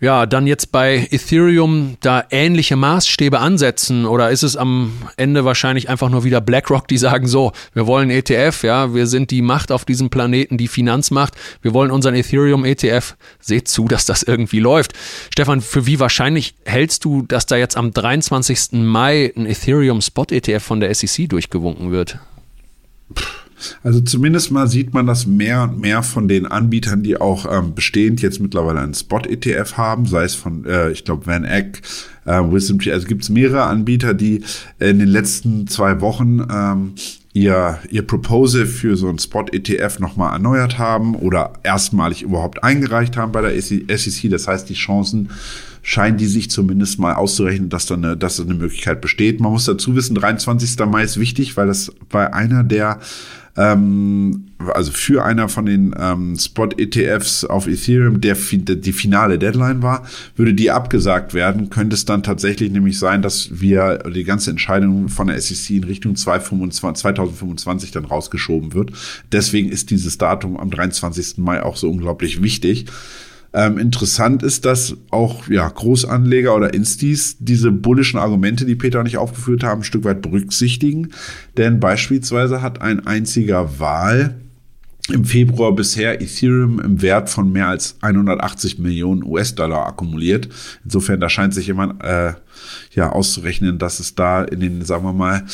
ja, 0.04 0.26
dann 0.26 0.46
jetzt 0.46 0.70
bei 0.70 1.08
Ethereum 1.10 1.96
da 2.00 2.24
ähnliche 2.30 2.76
Maßstäbe 2.76 3.40
ansetzen 3.40 4.04
oder 4.04 4.30
ist 4.30 4.42
es 4.42 4.54
am 4.54 4.92
Ende 5.16 5.46
wahrscheinlich 5.46 5.88
einfach 5.88 6.10
nur 6.10 6.24
wieder 6.24 6.42
BlackRock, 6.42 6.86
die 6.88 6.98
sagen 6.98 7.26
so, 7.26 7.52
wir 7.72 7.86
wollen 7.86 8.10
ETF, 8.10 8.64
ja, 8.64 8.92
wir 8.92 9.06
sind 9.06 9.30
die 9.30 9.40
Macht 9.40 9.72
auf 9.72 9.86
diesem 9.86 10.10
Planeten, 10.10 10.58
die 10.58 10.68
Finanzmacht, 10.68 11.32
wir 11.62 11.72
wollen 11.72 11.90
unseren 11.90 12.14
Ethereum 12.14 12.66
ETF. 12.66 13.16
Seht 13.40 13.68
zu, 13.68 13.88
dass 13.88 14.04
das 14.04 14.22
irgendwie 14.22 14.60
läuft. 14.60 14.92
Stefan, 15.32 15.62
für 15.62 15.86
wie 15.86 15.98
wahrscheinlich 15.98 16.54
hältst 16.66 17.06
du, 17.06 17.22
dass 17.22 17.46
da 17.46 17.56
jetzt 17.56 17.78
am 17.78 17.92
23. 17.92 18.72
Mai 18.72 19.32
ein 19.34 19.46
Ethereum 19.46 20.02
Spot 20.02 20.26
ETF 20.28 20.62
von 20.62 20.80
der 20.80 20.94
SEC 20.94 21.30
durchgewunken 21.30 21.92
wird? 21.92 22.18
Also 23.82 24.00
zumindest 24.00 24.50
mal 24.50 24.68
sieht 24.68 24.94
man, 24.94 25.06
dass 25.06 25.26
mehr 25.26 25.64
und 25.64 25.80
mehr 25.80 26.02
von 26.02 26.28
den 26.28 26.46
Anbietern, 26.46 27.02
die 27.02 27.16
auch 27.20 27.46
ähm, 27.50 27.74
bestehend 27.74 28.22
jetzt 28.22 28.40
mittlerweile 28.40 28.80
einen 28.80 28.94
Spot-ETF 28.94 29.76
haben, 29.76 30.06
sei 30.06 30.24
es 30.24 30.34
von, 30.34 30.64
äh, 30.64 30.90
ich 30.90 31.04
glaube, 31.04 31.26
Van 31.26 31.44
Eck, 31.44 31.82
äh, 32.24 32.40
Wisdom 32.40 32.78
Tree, 32.78 32.92
also 32.92 33.06
gibt 33.06 33.22
es 33.22 33.28
mehrere 33.28 33.64
Anbieter, 33.64 34.14
die 34.14 34.42
in 34.78 34.98
den 34.98 35.08
letzten 35.08 35.66
zwei 35.66 36.00
Wochen 36.00 36.46
ähm, 36.50 36.94
ihr, 37.34 37.80
ihr 37.90 38.06
Proposal 38.06 38.64
für 38.64 38.96
so 38.96 39.08
ein 39.08 39.18
Spot-ETF 39.18 39.98
nochmal 39.98 40.32
erneuert 40.32 40.78
haben 40.78 41.16
oder 41.16 41.54
erstmalig 41.62 42.22
überhaupt 42.22 42.62
eingereicht 42.62 43.16
haben 43.16 43.32
bei 43.32 43.42
der 43.42 43.60
SEC. 43.60 44.30
Das 44.30 44.48
heißt, 44.48 44.68
die 44.68 44.74
Chancen 44.74 45.30
scheinen 45.82 46.16
die 46.16 46.26
sich 46.26 46.48
zumindest 46.48 46.98
mal 46.98 47.14
auszurechnen, 47.14 47.68
dass 47.68 47.86
da 47.86 47.96
eine, 47.96 48.16
dass 48.16 48.36
da 48.36 48.44
eine 48.44 48.54
Möglichkeit 48.54 49.00
besteht. 49.00 49.40
Man 49.40 49.52
muss 49.52 49.66
dazu 49.66 49.94
wissen, 49.94 50.14
23. 50.14 50.78
Mai 50.86 51.02
ist 51.02 51.20
wichtig, 51.20 51.56
weil 51.56 51.66
das 51.66 51.92
bei 52.08 52.32
einer 52.32 52.62
der 52.62 53.00
ähm, 53.56 54.46
also 54.72 54.90
für 54.92 55.24
einer 55.24 55.48
von 55.48 55.66
den 55.66 55.94
ähm, 55.98 56.36
Spot-ETFs 56.38 57.44
auf 57.44 57.66
Ethereum, 57.66 58.20
der 58.20 58.34
die 58.34 58.92
finale 58.92 59.38
Deadline 59.38 59.82
war, 59.82 60.06
würde 60.36 60.54
die 60.54 60.70
abgesagt 60.70 61.34
werden, 61.34 61.70
könnte 61.70 61.94
es 61.94 62.04
dann 62.04 62.22
tatsächlich 62.22 62.70
nämlich 62.70 62.98
sein, 62.98 63.22
dass 63.22 63.60
wir 63.60 63.98
die 63.98 64.24
ganze 64.24 64.50
Entscheidung 64.50 65.08
von 65.08 65.28
der 65.28 65.40
SEC 65.40 65.76
in 65.76 65.84
Richtung 65.84 66.16
2025 66.16 67.90
dann 67.92 68.04
rausgeschoben 68.04 68.74
wird. 68.74 68.92
Deswegen 69.32 69.68
ist 69.68 69.90
dieses 69.90 70.18
Datum 70.18 70.56
am 70.56 70.70
23. 70.70 71.38
Mai 71.38 71.62
auch 71.62 71.76
so 71.76 71.90
unglaublich 71.90 72.42
wichtig. 72.42 72.86
Ähm, 73.56 73.78
interessant 73.78 74.42
ist, 74.42 74.64
dass 74.64 74.96
auch 75.10 75.48
ja, 75.48 75.68
Großanleger 75.68 76.56
oder 76.56 76.74
Instis 76.74 77.36
diese 77.38 77.70
bullischen 77.70 78.18
Argumente, 78.18 78.66
die 78.66 78.74
Peter 78.74 79.04
nicht 79.04 79.16
aufgeführt 79.16 79.62
haben, 79.62 79.82
ein 79.82 79.84
Stück 79.84 80.04
weit 80.04 80.22
berücksichtigen. 80.22 81.12
Denn 81.56 81.78
beispielsweise 81.78 82.62
hat 82.62 82.82
ein 82.82 83.06
einziger 83.06 83.78
Wahl 83.78 84.34
im 85.12 85.24
Februar 85.24 85.72
bisher 85.72 86.20
Ethereum 86.20 86.80
im 86.80 87.00
Wert 87.02 87.30
von 87.30 87.52
mehr 87.52 87.68
als 87.68 87.96
180 88.00 88.78
Millionen 88.78 89.22
US-Dollar 89.22 89.86
akkumuliert. 89.86 90.48
Insofern, 90.82 91.20
da 91.20 91.28
scheint 91.28 91.54
sich 91.54 91.68
jemand 91.68 92.02
äh, 92.02 92.32
ja 92.94 93.12
auszurechnen, 93.12 93.78
dass 93.78 94.00
es 94.00 94.14
da 94.14 94.42
in 94.42 94.60
den, 94.60 94.82
sagen 94.82 95.04
wir 95.04 95.12
mal, 95.12 95.44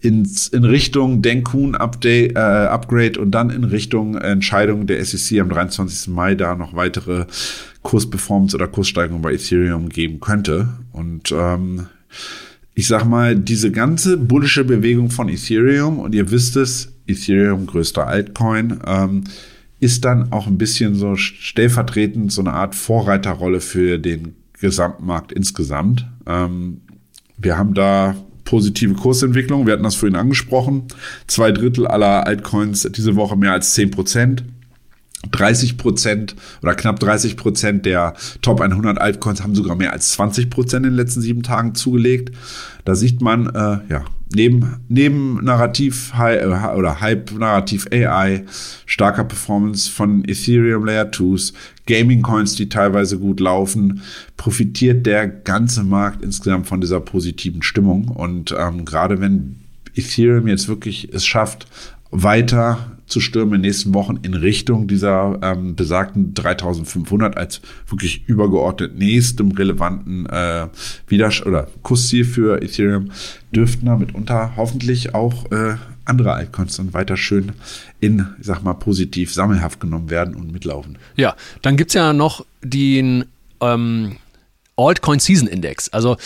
ins, 0.00 0.48
in 0.48 0.64
Richtung 0.64 1.22
Denkun 1.22 1.74
Update, 1.74 2.36
äh, 2.36 2.38
Upgrade 2.38 3.20
und 3.20 3.30
dann 3.32 3.50
in 3.50 3.64
Richtung 3.64 4.16
Entscheidung 4.16 4.86
der 4.86 5.04
SEC 5.04 5.40
am 5.40 5.50
23. 5.50 6.08
Mai 6.12 6.34
da 6.34 6.54
noch 6.54 6.74
weitere 6.74 7.26
Kursperformance 7.82 8.54
oder 8.54 8.66
Kurssteigerung 8.66 9.22
bei 9.22 9.34
Ethereum 9.34 9.88
geben 9.88 10.20
könnte. 10.20 10.68
Und 10.92 11.32
ähm, 11.32 11.86
ich 12.74 12.86
sag 12.86 13.04
mal, 13.04 13.36
diese 13.36 13.70
ganze 13.70 14.16
bullische 14.16 14.64
Bewegung 14.64 15.10
von 15.10 15.28
Ethereum, 15.28 15.98
und 15.98 16.14
ihr 16.14 16.30
wisst 16.30 16.56
es, 16.56 16.92
Ethereum, 17.06 17.66
größter 17.66 18.06
Altcoin, 18.06 18.80
ähm, 18.86 19.24
ist 19.80 20.04
dann 20.04 20.32
auch 20.32 20.46
ein 20.46 20.58
bisschen 20.58 20.94
so 20.94 21.16
stellvertretend 21.16 22.30
so 22.32 22.42
eine 22.42 22.52
Art 22.52 22.74
Vorreiterrolle 22.74 23.60
für 23.60 23.98
den 23.98 24.36
Gesamtmarkt 24.60 25.32
insgesamt. 25.32 26.06
Ähm, 26.26 26.82
wir 27.38 27.56
haben 27.56 27.74
da 27.74 28.14
positive 28.50 28.94
Kursentwicklung. 28.94 29.66
Wir 29.66 29.74
hatten 29.74 29.84
das 29.84 29.94
vorhin 29.94 30.16
angesprochen. 30.16 30.82
Zwei 31.28 31.52
Drittel 31.52 31.86
aller 31.86 32.26
Altcoins 32.26 32.82
diese 32.90 33.14
Woche 33.14 33.36
mehr 33.36 33.52
als 33.52 33.74
10 33.74 33.92
Prozent. 33.92 34.44
30 35.30 35.76
Prozent 35.76 36.34
oder 36.62 36.74
knapp 36.74 36.98
30 36.98 37.36
Prozent 37.36 37.86
der 37.86 38.14
Top 38.42 38.60
100 38.60 38.98
Altcoins 38.98 39.42
haben 39.42 39.54
sogar 39.54 39.76
mehr 39.76 39.92
als 39.92 40.12
20 40.12 40.50
Prozent 40.50 40.84
in 40.84 40.92
den 40.92 40.96
letzten 40.96 41.20
sieben 41.20 41.42
Tagen 41.44 41.74
zugelegt. 41.76 42.34
Da 42.84 42.96
sieht 42.96 43.20
man, 43.20 43.46
äh, 43.50 43.78
ja, 43.88 44.04
neben, 44.34 44.76
neben 44.88 45.44
Narrativ 45.44 46.12
äh, 46.18 46.46
oder 46.46 47.00
Hype 47.00 47.32
Narrativ 47.32 47.86
AI, 47.92 48.44
starker 48.86 49.24
Performance 49.24 49.90
von 49.90 50.24
Ethereum 50.26 50.84
Layer 50.84 51.06
2s, 51.06 51.52
Gaming 51.86 52.22
Coins, 52.22 52.54
die 52.54 52.68
teilweise 52.68 53.18
gut 53.18 53.40
laufen, 53.40 54.02
profitiert 54.36 55.06
der 55.06 55.26
ganze 55.26 55.82
Markt 55.82 56.22
insgesamt 56.22 56.68
von 56.68 56.80
dieser 56.80 57.00
positiven 57.00 57.62
Stimmung. 57.62 58.08
Und 58.08 58.54
ähm, 58.56 58.84
gerade 58.84 59.20
wenn 59.20 59.56
Ethereum 59.94 60.46
jetzt 60.46 60.68
wirklich 60.68 61.12
es 61.12 61.26
schafft, 61.26 61.66
weiter 62.10 62.99
zu 63.10 63.20
stürmen 63.20 63.54
in 63.54 63.62
den 63.62 63.68
nächsten 63.68 63.92
Wochen 63.94 64.18
in 64.22 64.34
Richtung 64.34 64.86
dieser 64.86 65.38
ähm, 65.42 65.74
besagten 65.74 66.32
3500 66.34 67.36
als 67.36 67.60
wirklich 67.88 68.28
übergeordnet 68.28 68.96
nächstem 68.96 69.52
relevanten 69.52 70.26
äh, 70.26 70.68
Widerstand 71.08 71.48
oder 71.48 71.68
Kursziel 71.82 72.24
für 72.24 72.62
Ethereum 72.62 73.10
dürften 73.52 73.86
da 73.86 73.96
mitunter 73.96 74.52
hoffentlich 74.56 75.14
auch 75.14 75.50
äh, 75.50 75.74
andere 76.04 76.32
Altcoins 76.32 76.76
dann 76.76 76.94
weiter 76.94 77.16
schön 77.16 77.52
in, 78.00 78.26
ich 78.38 78.46
sag 78.46 78.62
mal, 78.62 78.74
positiv 78.74 79.32
sammelhaft 79.32 79.80
genommen 79.80 80.10
werden 80.10 80.34
und 80.34 80.52
mitlaufen. 80.52 80.98
Ja, 81.16 81.36
dann 81.62 81.76
gibt 81.76 81.90
es 81.90 81.94
ja 81.94 82.12
noch 82.12 82.44
den 82.62 83.24
ähm, 83.60 84.16
Altcoin 84.76 85.18
Season 85.18 85.48
Index. 85.48 85.88
Also 85.90 86.16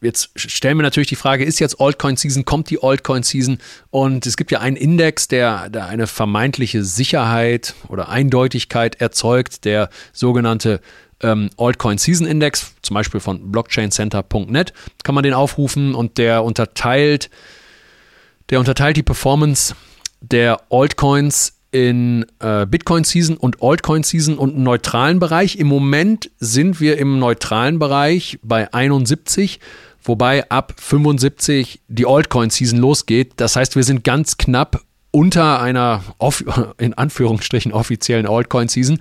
Jetzt 0.00 0.30
stellen 0.36 0.78
wir 0.78 0.82
natürlich 0.82 1.08
die 1.08 1.16
Frage, 1.16 1.44
ist 1.44 1.58
jetzt 1.58 1.80
Altcoin 1.80 2.16
Season, 2.16 2.44
kommt 2.44 2.70
die 2.70 2.82
Altcoin 2.82 3.24
Season? 3.24 3.58
Und 3.90 4.26
es 4.26 4.36
gibt 4.36 4.52
ja 4.52 4.60
einen 4.60 4.76
Index, 4.76 5.26
der, 5.26 5.70
der 5.70 5.86
eine 5.86 6.06
vermeintliche 6.06 6.84
Sicherheit 6.84 7.74
oder 7.88 8.08
Eindeutigkeit 8.08 9.00
erzeugt, 9.00 9.64
der 9.64 9.90
sogenannte 10.12 10.80
ähm, 11.20 11.50
Altcoin 11.56 11.98
Season 11.98 12.26
Index, 12.26 12.74
zum 12.82 12.94
Beispiel 12.94 13.20
von 13.20 13.50
blockchaincenter.net, 13.50 14.72
kann 15.02 15.14
man 15.14 15.24
den 15.24 15.34
aufrufen 15.34 15.94
und 15.94 16.16
der 16.18 16.44
unterteilt, 16.44 17.28
der 18.50 18.60
unterteilt 18.60 18.96
die 18.96 19.02
Performance 19.02 19.74
der 20.20 20.60
Altcoins 20.70 21.54
in 21.70 22.24
äh, 22.40 22.66
Bitcoin 22.66 23.04
Season 23.04 23.36
und 23.36 23.62
Altcoin 23.62 24.02
Season 24.02 24.38
und 24.38 24.54
einen 24.54 24.62
neutralen 24.62 25.18
Bereich. 25.18 25.56
Im 25.56 25.66
Moment 25.66 26.30
sind 26.38 26.80
wir 26.80 26.98
im 26.98 27.18
neutralen 27.18 27.78
Bereich 27.78 28.38
bei 28.42 28.72
71 28.72 29.60
wobei 30.08 30.48
ab 30.50 30.74
75 30.78 31.80
die 31.88 32.06
Altcoin-Season 32.06 32.78
losgeht. 32.78 33.34
Das 33.36 33.56
heißt, 33.56 33.76
wir 33.76 33.84
sind 33.84 34.04
ganz 34.04 34.36
knapp 34.36 34.82
unter 35.10 35.60
einer 35.60 36.02
in 36.78 36.94
Anführungsstrichen 36.94 37.72
offiziellen 37.72 38.26
Altcoin-Season. 38.26 38.98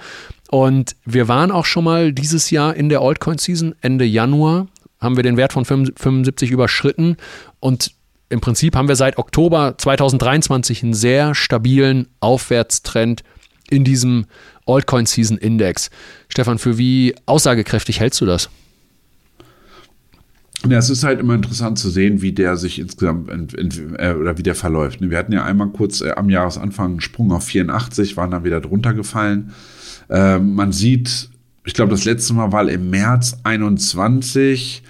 Und 0.49 0.95
wir 1.05 1.28
waren 1.28 1.51
auch 1.51 1.66
schon 1.66 1.84
mal 1.84 2.14
dieses 2.14 2.51
Jahr 2.51 2.76
in 2.76 2.89
der 2.89 3.01
Altcoin-Season, 3.01 3.76
Ende 3.82 4.05
Januar, 4.05 4.68
haben 4.99 5.16
wir 5.16 5.24
den 5.24 5.38
Wert 5.38 5.53
von 5.53 5.66
75 5.66 6.51
überschritten. 6.51 7.18
Und 7.60 7.91
im 8.30 8.41
Prinzip 8.41 8.76
haben 8.76 8.88
wir 8.88 8.95
seit 8.95 9.18
Oktober 9.18 9.76
2023 9.78 10.84
einen 10.84 10.93
sehr 10.93 11.36
stabilen 11.36 12.08
Aufwärtstrend 12.20 13.24
in 13.70 13.84
diesem 13.84 14.26
Altcoin 14.66 15.05
Season 15.05 15.38
Index. 15.38 15.89
Stefan, 16.30 16.58
für 16.58 16.78
wie 16.78 17.16
aussagekräftig 17.26 17.99
hältst 17.99 18.20
du 18.22 18.26
das? 18.26 18.49
Ja, 20.70 20.78
es 20.78 20.89
ist 20.89 21.03
halt 21.03 21.20
immer 21.20 21.36
interessant 21.36 21.80
zu 21.80 21.89
sehen, 21.89 22.22
wie 22.22 22.32
der 22.32 22.57
sich 22.57 22.80
insgesamt 22.80 23.30
äh, 23.30 24.13
oder 24.13 24.38
wie 24.38 24.43
der 24.43 24.55
verläuft. 24.55 24.99
Wir 25.01 25.18
hatten 25.18 25.32
ja 25.32 25.43
einmal 25.43 25.70
kurz 25.70 26.01
äh, 26.01 26.11
am 26.11 26.30
Jahresanfang 26.30 26.91
einen 26.91 27.01
Sprung 27.01 27.32
auf 27.32 27.45
84, 27.45 28.18
waren 28.18 28.32
dann 28.32 28.43
wieder 28.43 28.61
drunter 28.61 28.93
gefallen. 28.93 29.53
Äh, 30.09 30.39
man 30.39 30.72
sieht, 30.72 31.30
ich 31.65 31.74
glaube, 31.74 31.91
das 31.91 32.05
letzte 32.05 32.34
Mal 32.34 32.51
war 32.51 32.68
im 32.70 32.89
März 32.89 33.38
21 33.43 34.84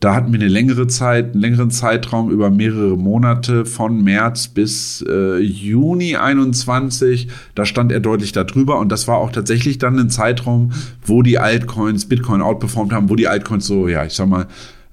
da 0.00 0.14
hatten 0.14 0.32
wir 0.32 0.40
eine 0.40 0.48
längere 0.48 0.86
Zeit, 0.86 1.32
einen 1.32 1.42
längeren 1.42 1.70
Zeitraum 1.70 2.30
über 2.30 2.48
mehrere 2.48 2.96
Monate 2.96 3.66
von 3.66 4.02
März 4.02 4.48
bis 4.48 5.04
äh, 5.06 5.36
Juni 5.38 6.16
21. 6.16 7.28
Da 7.54 7.66
stand 7.66 7.92
er 7.92 8.00
deutlich 8.00 8.32
darüber 8.32 8.78
und 8.78 8.90
das 8.90 9.06
war 9.06 9.18
auch 9.18 9.30
tatsächlich 9.30 9.76
dann 9.76 9.98
ein 9.98 10.08
Zeitraum, 10.08 10.72
wo 11.04 11.20
die 11.20 11.38
Altcoins 11.38 12.06
Bitcoin 12.06 12.40
outperformt 12.40 12.94
haben, 12.94 13.10
wo 13.10 13.14
die 13.14 13.28
Altcoins 13.28 13.66
so, 13.66 13.88
ja, 13.88 14.06
ich 14.06 14.14
sag 14.14 14.26
mal, 14.26 14.46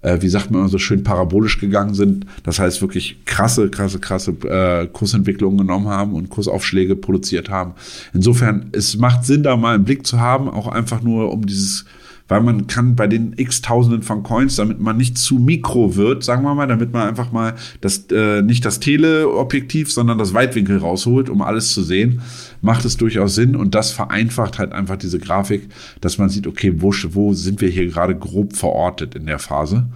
äh, 0.08 0.22
wie 0.22 0.30
sagt 0.30 0.52
man 0.52 0.68
so 0.70 0.78
schön, 0.78 1.04
parabolisch 1.04 1.60
gegangen 1.60 1.94
sind. 1.94 2.26
Das 2.44 2.60
heißt 2.60 2.82
wirklich 2.82 3.18
krasse, 3.26 3.70
krasse, 3.70 4.00
krasse 4.00 4.32
äh, 4.48 4.88
Kursentwicklungen 4.88 5.58
genommen 5.58 5.88
haben 5.88 6.14
und 6.14 6.30
Kursaufschläge 6.30 6.96
produziert 6.96 7.50
haben. 7.50 7.74
Insofern, 8.14 8.70
es 8.72 8.98
macht 8.98 9.26
Sinn, 9.26 9.44
da 9.44 9.58
mal 9.58 9.76
einen 9.76 9.84
Blick 9.84 10.06
zu 10.06 10.20
haben, 10.20 10.50
auch 10.50 10.68
einfach 10.68 11.02
nur 11.02 11.32
um 11.32 11.46
dieses 11.46 11.86
weil 12.28 12.42
man 12.42 12.68
kann 12.68 12.96
bei 12.96 13.08
den 13.08 13.34
x 13.38 13.62
Tausenden 13.62 14.04
von 14.04 14.24
Coins, 14.24 14.56
damit 14.56 14.80
man 14.80 14.98
nicht 14.98 15.18
zu 15.18 15.36
mikro 15.36 15.96
wird, 15.96 16.24
sagen 16.24 16.44
wir 16.44 16.56
mal, 16.56 16.68
damit 16.68 16.94
man 16.94 17.08
einfach 17.08 17.32
mal 17.32 17.56
das, 17.82 18.06
äh, 18.12 18.42
nicht 18.42 18.66
das 18.66 18.80
Teleobjektiv, 18.80 19.92
sondern 19.92 20.18
das 20.18 20.34
Weitwinkel 20.34 20.78
rausholt, 20.78 21.30
um 21.30 21.42
alles 21.42 21.74
zu 21.74 21.84
sehen, 21.84 22.22
macht 22.62 22.86
es 22.86 22.98
durchaus 22.98 23.36
Sinn 23.36 23.56
und 23.56 23.76
das 23.76 23.92
vereinfacht 23.92 24.60
halt 24.60 24.72
einfach 24.74 24.98
diese 24.98 25.20
Grafik, 25.20 25.70
dass 26.02 26.18
man 26.18 26.30
sieht, 26.30 26.48
okay, 26.48 26.74
wo, 26.78 26.94
wo 27.10 27.34
sind 27.34 27.62
wir 27.62 27.70
hier 27.70 27.88
gerade 27.88 28.16
grob 28.16 28.56
verortet 28.56 29.16
in 29.16 29.26
der 29.26 29.40
Phase. 29.40 29.88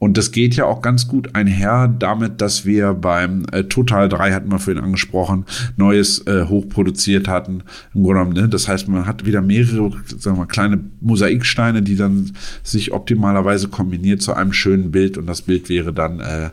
Und 0.00 0.16
das 0.16 0.32
geht 0.32 0.56
ja 0.56 0.64
auch 0.64 0.80
ganz 0.80 1.08
gut 1.08 1.34
einher 1.34 1.86
damit, 1.86 2.40
dass 2.40 2.64
wir 2.64 2.94
beim 2.94 3.44
äh, 3.52 3.64
Total 3.64 4.08
3 4.08 4.32
hatten 4.32 4.50
wir 4.50 4.58
vorhin 4.58 4.82
angesprochen, 4.82 5.44
neues 5.76 6.26
äh, 6.26 6.46
hochproduziert 6.46 7.28
hatten. 7.28 7.62
Im 7.94 8.04
Grunde 8.04 8.20
genommen, 8.20 8.32
ne? 8.32 8.48
Das 8.48 8.66
heißt, 8.66 8.88
man 8.88 9.04
hat 9.04 9.26
wieder 9.26 9.42
mehrere, 9.42 9.92
sagen 10.06 10.36
wir 10.36 10.40
mal, 10.40 10.46
kleine 10.46 10.80
Mosaiksteine, 11.02 11.82
die 11.82 11.96
dann 11.96 12.32
sich 12.62 12.92
optimalerweise 12.92 13.68
kombiniert 13.68 14.22
zu 14.22 14.32
einem 14.32 14.54
schönen 14.54 14.90
Bild. 14.90 15.18
Und 15.18 15.26
das 15.26 15.42
Bild 15.42 15.68
wäre 15.68 15.92
dann 15.92 16.20
äh, 16.20 16.48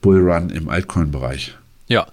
Bullrun 0.00 0.50
im 0.50 0.68
Altcoin-Bereich. 0.68 1.56
Ja, 1.88 2.06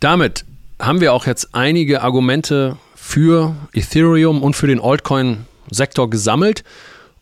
damit 0.00 0.46
haben 0.78 1.02
wir 1.02 1.12
auch 1.12 1.26
jetzt 1.26 1.54
einige 1.54 2.00
Argumente 2.00 2.78
für 2.94 3.54
Ethereum 3.74 4.42
und 4.42 4.56
für 4.56 4.66
den 4.66 4.80
Altcoin-Sektor 4.80 6.08
gesammelt. 6.08 6.64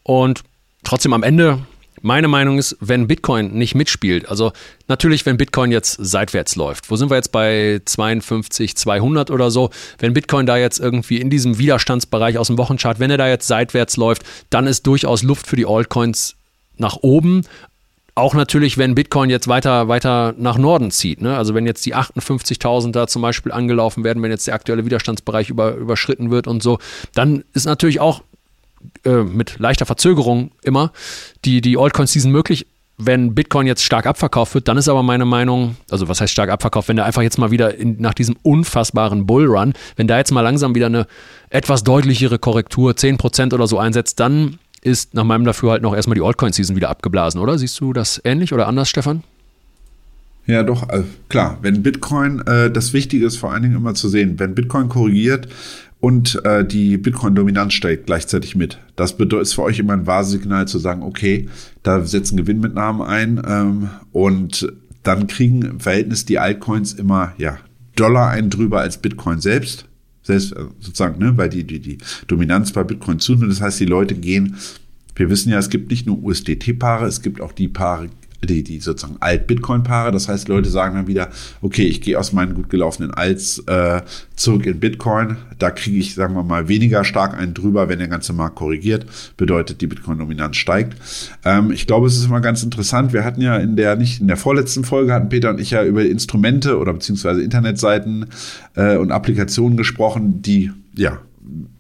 Und 0.05 0.45
trotzdem 0.85 1.13
am 1.13 1.25
Ende 1.25 1.59
meine 2.03 2.29
Meinung 2.29 2.59
ist, 2.59 2.77
wenn 2.81 3.07
Bitcoin 3.07 3.53
nicht 3.55 3.75
mitspielt, 3.75 4.29
also 4.29 4.53
natürlich, 4.89 5.27
wenn 5.27 5.37
Bitcoin 5.37 5.73
jetzt 5.73 5.97
seitwärts 6.01 6.57
läuft, 6.57 6.91
wo 6.91 6.97
sind 6.97 7.11
wir 7.11 7.17
jetzt 7.17 7.33
bei 7.33 7.81
52, 7.85 8.77
200 8.77 9.31
oder 9.31 9.51
so, 9.51 9.71
wenn 9.99 10.13
Bitcoin 10.13 10.47
da 10.47 10.57
jetzt 10.57 10.81
irgendwie 10.81 11.19
in 11.19 11.31
diesem 11.31 11.59
Widerstandsbereich 11.59 12.39
aus 12.39 12.49
dem 12.49 12.59
Wochenchart, 12.59 13.01
wenn 13.01 13.11
er 13.11 13.19
da 13.19 13.29
jetzt 13.29 13.47
seitwärts 13.47 13.97
läuft, 13.97 14.23
dann 14.51 14.67
ist 14.67 14.87
durchaus 14.87 15.23
Luft 15.23 15.47
für 15.47 15.57
die 15.57 15.67
Altcoins 15.67 16.37
nach 16.77 16.97
oben. 17.03 17.43
Auch 18.15 18.35
natürlich, 18.35 18.79
wenn 18.79 18.97
Bitcoin 18.97 19.31
jetzt 19.31 19.47
weiter, 19.47 19.87
weiter 19.87 20.35
nach 20.39 20.59
Norden 20.59 20.91
zieht. 20.91 21.23
Ne? 21.23 21.37
Also 21.37 21.55
wenn 21.55 21.67
jetzt 21.67 21.87
die 21.87 21.95
58.000 21.95 22.91
da 22.91 23.07
zum 23.07 23.23
Beispiel 23.23 23.53
angelaufen 23.53 24.03
werden, 24.03 24.23
wenn 24.23 24.33
jetzt 24.33 24.49
der 24.49 24.55
aktuelle 24.55 24.85
Widerstandsbereich 24.85 25.51
über, 25.51 25.75
überschritten 25.75 26.31
wird 26.31 26.49
und 26.49 26.61
so, 26.61 26.79
dann 27.15 27.45
ist 27.55 27.67
natürlich 27.67 28.01
auch 28.01 28.23
äh, 29.05 29.23
mit 29.23 29.59
leichter 29.59 29.87
Verzögerung 29.87 30.53
immer 30.63 30.93
die, 31.45 31.61
die 31.61 31.77
Altcoin-Season 31.79 32.31
möglich. 32.31 32.67
Wenn 33.01 33.35
Bitcoin 33.35 33.69
jetzt 33.69 33.85
stark 33.85 34.07
abverkauft 34.07 34.55
wird, 34.55 34.67
dann 34.67 34.77
ist 34.77 34.89
aber 34.89 35.05
meine 35.05 35.25
Meinung, 35.25 35.77
also 35.89 36.09
was 36.09 36.21
heißt 36.21 36.33
stark 36.33 36.51
abverkauft, 36.51 36.89
wenn 36.89 36.97
der 36.97 37.05
einfach 37.05 37.23
jetzt 37.23 37.39
mal 37.39 37.53
wieder 37.53 37.77
in, 37.77 38.01
nach 38.01 38.15
diesem 38.15 38.37
unfassbaren 38.43 39.25
Bullrun, 39.25 39.73
wenn 39.95 40.09
da 40.09 40.19
jetzt 40.19 40.33
mal 40.33 40.41
langsam 40.41 40.75
wieder 40.75 40.87
eine 40.87 41.07
etwas 41.49 41.85
deutlichere 41.85 42.41
Korrektur, 42.41 42.93
10% 42.93 43.55
oder 43.55 43.69
so 43.69 43.79
einsetzt, 43.79 44.19
dann 44.19 44.59
ist 44.83 45.15
nach 45.15 45.25
meinem 45.25 45.45
Dafürhalten 45.45 45.87
auch 45.87 45.95
erstmal 45.95 46.17
die 46.17 46.23
Altcoin-Season 46.23 46.75
wieder 46.75 46.89
abgeblasen, 46.89 47.41
oder? 47.41 47.59
Siehst 47.59 47.79
du 47.81 47.93
das 47.93 48.21
ähnlich 48.25 48.53
oder 48.53 48.67
anders, 48.67 48.89
Stefan? 48.89 49.23
Ja, 50.49 50.63
doch, 50.63 50.89
äh, 50.89 51.03
klar. 51.29 51.59
Wenn 51.61 51.83
Bitcoin, 51.83 52.41
äh, 52.47 52.71
das 52.71 52.95
Wichtige 52.95 53.27
ist 53.27 53.37
vor 53.37 53.53
allen 53.53 53.63
Dingen 53.63 53.77
immer 53.77 53.95
zu 53.95 54.09
sehen, 54.09 54.39
wenn 54.39 54.55
Bitcoin 54.55 54.89
korrigiert, 54.89 55.47
und 56.01 56.45
äh, 56.45 56.65
die 56.65 56.97
Bitcoin-Dominanz 56.97 57.73
steigt 57.73 58.07
gleichzeitig 58.07 58.55
mit. 58.55 58.79
Das 58.97 59.17
bedeutet 59.17 59.53
für 59.53 59.63
euch 59.63 59.79
immer 59.79 59.95
ein 59.95 60.07
Warnsignal 60.07 60.69
zu 60.69 60.79
sagen, 60.79 61.03
okay, 61.03 61.49
da 61.83 62.05
setzen 62.05 62.37
Gewinnmitnahmen 62.37 63.03
ein 63.03 63.43
ähm, 63.47 63.91
und 64.13 64.73
dann 65.03 65.27
kriegen 65.27 65.63
im 65.63 65.81
Verhältnis 65.81 66.25
die 66.25 66.39
Altcoins 66.39 66.93
immer 66.93 67.33
ja 67.39 67.59
Dollar 67.97 68.31
ein 68.31 68.51
drüber 68.51 68.81
als 68.81 68.99
Bitcoin 68.99 69.41
selbst. 69.41 69.87
Selbst 70.23 70.53
äh, 70.53 70.65
sozusagen, 70.79 71.19
ne, 71.19 71.37
weil 71.37 71.49
die, 71.49 71.65
die, 71.65 71.81
die 71.81 71.99
Dominanz 72.27 72.73
bei 72.73 72.85
Bitcoin 72.85 73.19
zunimmt. 73.19 73.51
Das 73.51 73.61
heißt, 73.61 73.81
die 73.81 73.87
Leute 73.87 74.15
gehen 74.15 74.57
wir 75.19 75.29
wissen 75.31 75.51
ja, 75.51 75.59
es 75.59 75.69
gibt 75.69 75.91
nicht 75.91 76.07
nur 76.07 76.23
USDT-Paare, 76.23 77.07
es 77.07 77.23
gibt 77.23 77.41
auch 77.41 77.53
die 77.53 77.69
Paare 77.69 78.09
die, 78.47 78.63
die 78.63 78.81
sozusagen 78.81 79.17
Alt-Bitcoin-Paare. 79.21 80.13
Das 80.13 80.29
heißt, 80.29 80.49
Leute 80.49 80.69
sagen 80.69 80.95
dann 80.95 81.07
wieder, 81.07 81.29
okay, 81.61 81.85
ich 81.85 82.01
gehe 82.01 82.19
aus 82.19 82.33
meinen 82.33 82.55
gut 82.55 82.71
gelaufenen 82.71 83.13
Alts 83.13 83.59
äh, 83.67 84.03
zurück 84.37 84.67
in 84.67 84.79
Bitcoin. 84.79 85.37
Da 85.59 85.71
kriege 85.71 85.99
ich, 85.99 86.15
sagen 86.15 86.35
wir 86.35 86.45
mal, 86.45 86.69
weniger 86.69 87.05
stark 87.05 87.37
einen 87.37 87.55
drüber, 87.55 87.89
wenn 87.89 87.99
der 87.99 88.09
ganze 88.09 88.33
Markt 88.33 88.57
korrigiert. 88.57 89.07
Bedeutet, 89.37 89.81
die 89.81 89.87
Bitcoin-Dominanz 89.87 90.57
steigt. 90.57 90.97
Ähm, 91.45 91.73
ich 91.73 91.87
glaube, 91.87 92.07
es 92.07 92.17
ist 92.17 92.27
immer 92.27 92.41
ganz 92.41 92.63
interessant. 92.63 93.13
Wir 93.13 93.25
hatten 93.25 93.41
ja 93.41 93.57
in 93.57 93.77
der, 93.77 93.97
nicht 93.97 94.21
in 94.21 94.29
der 94.29 94.37
vorletzten 94.37 94.85
Folge, 94.85 95.13
hatten 95.13 95.29
Peter 95.29 95.51
und 95.51 95.61
ich 95.61 95.71
ja 95.71 95.85
über 95.85 96.05
Instrumente 96.05 96.79
oder 96.79 96.93
beziehungsweise 96.93 97.43
Internetseiten 97.43 98.27
äh, 98.77 98.97
und 98.97 99.11
Applikationen 99.11 99.77
gesprochen, 99.77 100.43
die 100.43 100.71
ja 100.95 101.21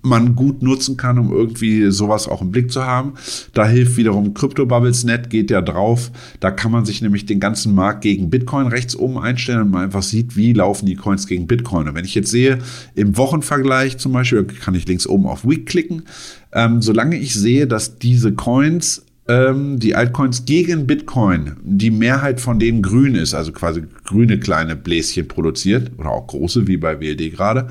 man 0.02 0.34
gut 0.34 0.62
nutzen 0.62 0.96
kann, 0.96 1.18
um 1.18 1.32
irgendwie 1.32 1.90
sowas 1.90 2.28
auch 2.28 2.40
im 2.40 2.50
Blick 2.50 2.70
zu 2.72 2.84
haben. 2.84 3.14
Da 3.52 3.66
hilft 3.66 3.96
wiederum 3.96 4.34
CryptoBubbles.net, 4.34 5.30
geht 5.30 5.50
ja 5.50 5.60
drauf. 5.60 6.10
Da 6.40 6.50
kann 6.50 6.72
man 6.72 6.84
sich 6.84 7.02
nämlich 7.02 7.26
den 7.26 7.40
ganzen 7.40 7.74
Markt 7.74 8.02
gegen 8.02 8.30
Bitcoin 8.30 8.68
rechts 8.68 8.96
oben 8.96 9.18
einstellen 9.18 9.62
und 9.62 9.70
man 9.70 9.84
einfach 9.84 10.02
sieht, 10.02 10.36
wie 10.36 10.52
laufen 10.52 10.86
die 10.86 10.96
Coins 10.96 11.26
gegen 11.26 11.46
Bitcoin. 11.46 11.88
Und 11.88 11.94
wenn 11.94 12.04
ich 12.04 12.14
jetzt 12.14 12.30
sehe, 12.30 12.58
im 12.94 13.16
Wochenvergleich 13.16 13.98
zum 13.98 14.12
Beispiel, 14.12 14.44
kann 14.44 14.74
ich 14.74 14.86
links 14.86 15.06
oben 15.06 15.26
auf 15.26 15.46
Week 15.46 15.66
klicken. 15.66 16.04
Ähm, 16.52 16.80
solange 16.80 17.16
ich 17.16 17.34
sehe, 17.34 17.66
dass 17.66 17.98
diese 17.98 18.32
Coins 18.32 19.02
ähm, 19.28 19.78
die 19.78 19.94
Altcoins 19.94 20.46
gegen 20.46 20.86
Bitcoin, 20.86 21.56
die 21.62 21.90
Mehrheit 21.90 22.40
von 22.40 22.58
denen 22.58 22.82
grün 22.82 23.14
ist, 23.14 23.34
also 23.34 23.52
quasi 23.52 23.82
grüne 24.04 24.40
kleine 24.40 24.74
Bläschen 24.74 25.28
produziert 25.28 25.92
oder 25.98 26.10
auch 26.10 26.26
große, 26.26 26.66
wie 26.66 26.78
bei 26.78 26.98
WLD 26.98 27.30
gerade, 27.32 27.68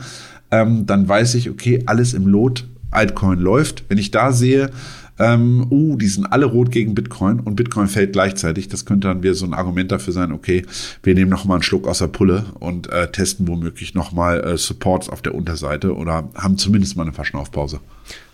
ähm, 0.52 0.86
dann 0.86 1.08
weiß 1.08 1.36
ich, 1.36 1.50
okay, 1.50 1.84
alles 1.86 2.14
im 2.14 2.28
Lot, 2.28 2.68
Altcoin 2.92 3.40
läuft. 3.40 3.86
Wenn 3.90 3.98
ich 3.98 4.12
da 4.12 4.32
sehe, 4.32 4.72
ähm, 5.20 5.68
uh, 5.72 5.98
die 5.98 6.08
sind 6.08 6.26
alle 6.26 6.46
rot 6.46 6.72
gegen 6.72 6.94
Bitcoin 6.94 7.40
und 7.40 7.56
Bitcoin 7.56 7.88
fällt 7.88 8.14
gleichzeitig. 8.14 8.68
Das 8.68 8.86
könnte 8.86 9.08
dann 9.08 9.24
wieder 9.24 9.34
so 9.34 9.46
ein 9.46 9.54
Argument 9.54 9.92
dafür 9.92 10.14
sein, 10.14 10.32
okay, 10.32 10.64
wir 11.04 11.16
nehmen 11.16 11.32
noch 11.32 11.46
mal 11.46 11.56
einen 11.56 11.64
Schluck 11.64 11.88
aus 11.88 12.00
der 12.00 12.08
Pulle 12.08 12.46
und 12.60 12.90
äh, 12.90 13.12
testen 13.12 13.48
womöglich 13.48 13.94
noch 13.94 14.12
mal 14.12 14.40
äh, 14.42 14.58
Supports 14.58 15.10
auf 15.10 15.22
der 15.22 15.36
Unterseite 15.36 15.96
oder 15.96 16.30
haben 16.36 16.58
zumindest 16.58 16.96
mal 16.96 17.04
eine 17.04 17.14
Verschnaufpause. 17.14 17.80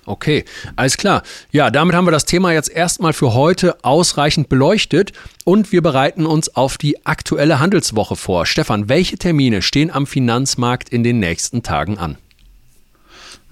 Okay, 0.06 0.44
alles 0.76 0.98
klar. 0.98 1.24
Ja, 1.52 1.70
damit 1.70 1.96
haben 1.96 2.06
wir 2.06 2.12
das 2.12 2.26
Thema 2.26 2.52
jetzt 2.52 2.70
erstmal 2.70 3.14
für 3.14 3.34
heute 3.34 3.84
ausreichend 3.84 4.50
beleuchtet 4.50 5.14
und 5.46 5.72
wir 5.72 5.82
bereiten 5.82 6.26
uns 6.26 6.56
auf 6.56 6.78
die 6.78 7.06
aktuelle 7.06 7.60
Handelswoche 7.60 8.16
vor. 8.16 8.46
Stefan, 8.46 8.90
welche 8.90 9.18
Termine 9.18 9.62
stehen 9.62 9.92
am 9.92 10.06
Finanzmarkt 10.06 10.90
in 10.90 11.04
den 11.04 11.20
nächsten 11.20 11.64
Tagen 11.64 11.98
an? 11.98 12.18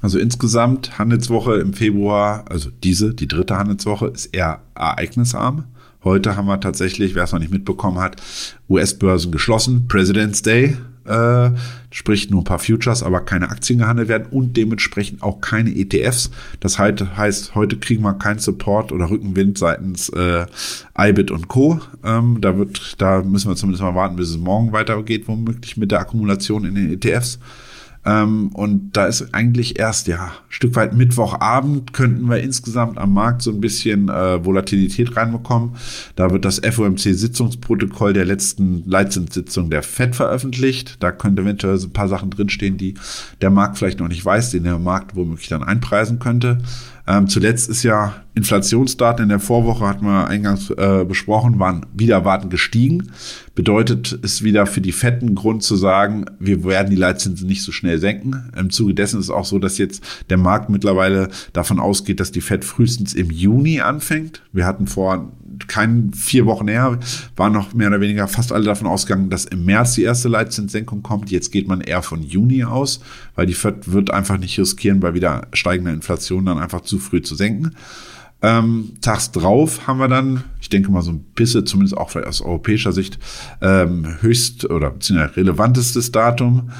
Also 0.01 0.19
insgesamt 0.19 0.97
Handelswoche 0.97 1.55
im 1.55 1.73
Februar, 1.73 2.45
also 2.49 2.69
diese, 2.83 3.13
die 3.13 3.27
dritte 3.27 3.57
Handelswoche, 3.57 4.07
ist 4.07 4.27
eher 4.27 4.61
ereignisarm. 4.75 5.65
Heute 6.03 6.35
haben 6.35 6.47
wir 6.47 6.59
tatsächlich, 6.59 7.13
wer 7.13 7.23
es 7.23 7.31
noch 7.31 7.39
nicht 7.39 7.51
mitbekommen 7.51 7.99
hat, 7.99 8.21
US-Börsen 8.67 9.31
geschlossen, 9.31 9.87
President's 9.87 10.41
Day, 10.41 10.75
äh, 11.05 11.51
sprich 11.89 12.29
nur 12.29 12.41
ein 12.41 12.45
paar 12.45 12.59
Futures, 12.59 13.03
aber 13.03 13.21
keine 13.21 13.49
Aktien 13.49 13.79
gehandelt 13.79 14.07
werden 14.07 14.27
und 14.31 14.55
dementsprechend 14.57 15.23
auch 15.23 15.41
keine 15.41 15.75
ETFs. 15.75 16.31
Das 16.59 16.79
heißt, 16.79 17.55
heute 17.55 17.77
kriegen 17.77 18.03
wir 18.03 18.13
keinen 18.13 18.39
Support 18.39 18.91
oder 18.91 19.09
Rückenwind 19.09 19.57
seitens 19.57 20.09
äh, 20.09 20.45
IBIT 20.97 21.31
und 21.31 21.47
Co. 21.47 21.79
Ähm, 22.03 22.39
da 22.41 22.57
wird, 22.57 23.01
da 23.01 23.21
müssen 23.21 23.49
wir 23.49 23.55
zumindest 23.55 23.83
mal 23.83 23.95
warten, 23.95 24.15
bis 24.15 24.29
es 24.29 24.37
morgen 24.37 24.71
weitergeht, 24.71 25.27
womöglich 25.27 25.77
mit 25.77 25.91
der 25.91 25.99
Akkumulation 25.99 26.65
in 26.65 26.75
den 26.75 26.93
ETFs. 26.93 27.39
Ähm, 28.03 28.49
und 28.53 28.97
da 28.97 29.05
ist 29.05 29.33
eigentlich 29.33 29.77
erst, 29.77 30.07
ja, 30.07 30.25
ein 30.25 30.31
Stück 30.49 30.75
weit 30.75 30.93
Mittwochabend 30.93 31.93
könnten 31.93 32.27
wir 32.29 32.41
insgesamt 32.41 32.97
am 32.97 33.13
Markt 33.13 33.43
so 33.43 33.51
ein 33.51 33.61
bisschen 33.61 34.09
äh, 34.09 34.43
Volatilität 34.43 35.15
reinbekommen. 35.15 35.75
Da 36.15 36.31
wird 36.31 36.43
das 36.45 36.59
FOMC-Sitzungsprotokoll 36.59 38.13
der 38.13 38.25
letzten 38.25 38.83
Leitzinssitzung 38.87 39.69
der 39.69 39.83
FED 39.83 40.15
veröffentlicht. 40.15 40.97
Da 40.99 41.11
könnte 41.11 41.43
eventuell 41.43 41.77
so 41.77 41.87
ein 41.87 41.93
paar 41.93 42.07
Sachen 42.07 42.31
drinstehen, 42.31 42.77
die 42.77 42.95
der 43.41 43.51
Markt 43.51 43.77
vielleicht 43.77 43.99
noch 43.99 44.07
nicht 44.07 44.25
weiß, 44.25 44.51
den 44.51 44.63
der 44.63 44.79
Markt 44.79 45.15
womöglich 45.15 45.47
dann 45.47 45.63
einpreisen 45.63 46.17
könnte. 46.17 46.57
Ähm, 47.07 47.27
zuletzt 47.27 47.69
ist 47.69 47.83
ja 47.83 48.15
Inflationsdaten 48.33 49.23
in 49.23 49.29
der 49.29 49.39
Vorwoche, 49.39 49.85
hatten 49.85 50.05
wir 50.05 50.27
eingangs 50.27 50.69
äh, 50.69 51.05
besprochen, 51.05 51.59
waren 51.59 51.85
wieder 51.93 52.15
erwartend 52.15 52.49
gestiegen. 52.49 53.11
Bedeutet 53.55 54.17
es 54.23 54.41
wieder 54.41 54.65
für 54.65 54.79
die 54.79 54.93
fetten 54.93 55.35
Grund 55.35 55.63
zu 55.63 55.75
sagen, 55.75 56.25
wir 56.39 56.63
werden 56.63 56.89
die 56.89 56.95
Leitzinsen 56.95 57.47
nicht 57.47 57.63
so 57.63 57.73
schnell 57.73 57.99
senken. 57.99 58.51
Im 58.57 58.69
Zuge 58.69 58.93
dessen 58.93 59.19
ist 59.19 59.25
es 59.25 59.31
auch 59.31 59.45
so, 59.45 59.59
dass 59.59 59.77
jetzt 59.77 60.03
der 60.29 60.37
Markt 60.37 60.69
mittlerweile 60.69 61.29
davon 61.51 61.79
ausgeht, 61.79 62.21
dass 62.21 62.31
die 62.31 62.41
Fed 62.41 62.63
frühestens 62.63 63.13
im 63.13 63.29
Juni 63.29 63.81
anfängt. 63.81 64.41
Wir 64.53 64.65
hatten 64.65 64.87
vor 64.87 65.31
keinen 65.67 66.13
vier 66.13 66.45
Wochen 66.45 66.67
her, 66.67 66.99
waren 67.35 67.53
noch 67.53 67.73
mehr 67.73 67.89
oder 67.89 68.01
weniger 68.01 68.27
fast 68.27 68.51
alle 68.51 68.65
davon 68.65 68.87
ausgegangen, 68.87 69.29
dass 69.29 69.45
im 69.45 69.65
März 69.65 69.95
die 69.95 70.03
erste 70.03 70.29
Leitzinssenkung 70.29 71.03
kommt. 71.03 71.31
Jetzt 71.31 71.51
geht 71.51 71.67
man 71.67 71.81
eher 71.81 72.01
von 72.01 72.23
Juni 72.23 72.63
aus, 72.63 73.01
weil 73.35 73.45
die 73.45 73.53
Fed 73.53 73.91
wird 73.91 74.11
einfach 74.11 74.37
nicht 74.37 74.57
riskieren, 74.57 74.99
bei 74.99 75.13
wieder 75.13 75.47
steigender 75.53 75.93
Inflation 75.93 76.45
dann 76.45 76.57
einfach 76.57 76.81
zu 76.81 76.97
früh 76.97 77.21
zu 77.21 77.35
senken. 77.35 77.75
Ähm, 78.41 78.93
tags 79.01 79.31
drauf 79.31 79.87
haben 79.87 79.99
wir 79.99 80.07
dann, 80.07 80.43
ich 80.59 80.69
denke 80.69 80.91
mal 80.91 81.01
so 81.01 81.11
ein 81.11 81.19
bisschen, 81.35 81.65
zumindest 81.65 81.95
auch 81.95 82.09
vielleicht 82.09 82.27
aus 82.27 82.41
europäischer 82.41 82.91
Sicht, 82.91 83.19
ähm, 83.61 84.21
höchst 84.21 84.69
oder 84.69 84.89
beziehungsweise 84.89 85.37
relevantestes 85.37 86.11
Datum 86.11 86.71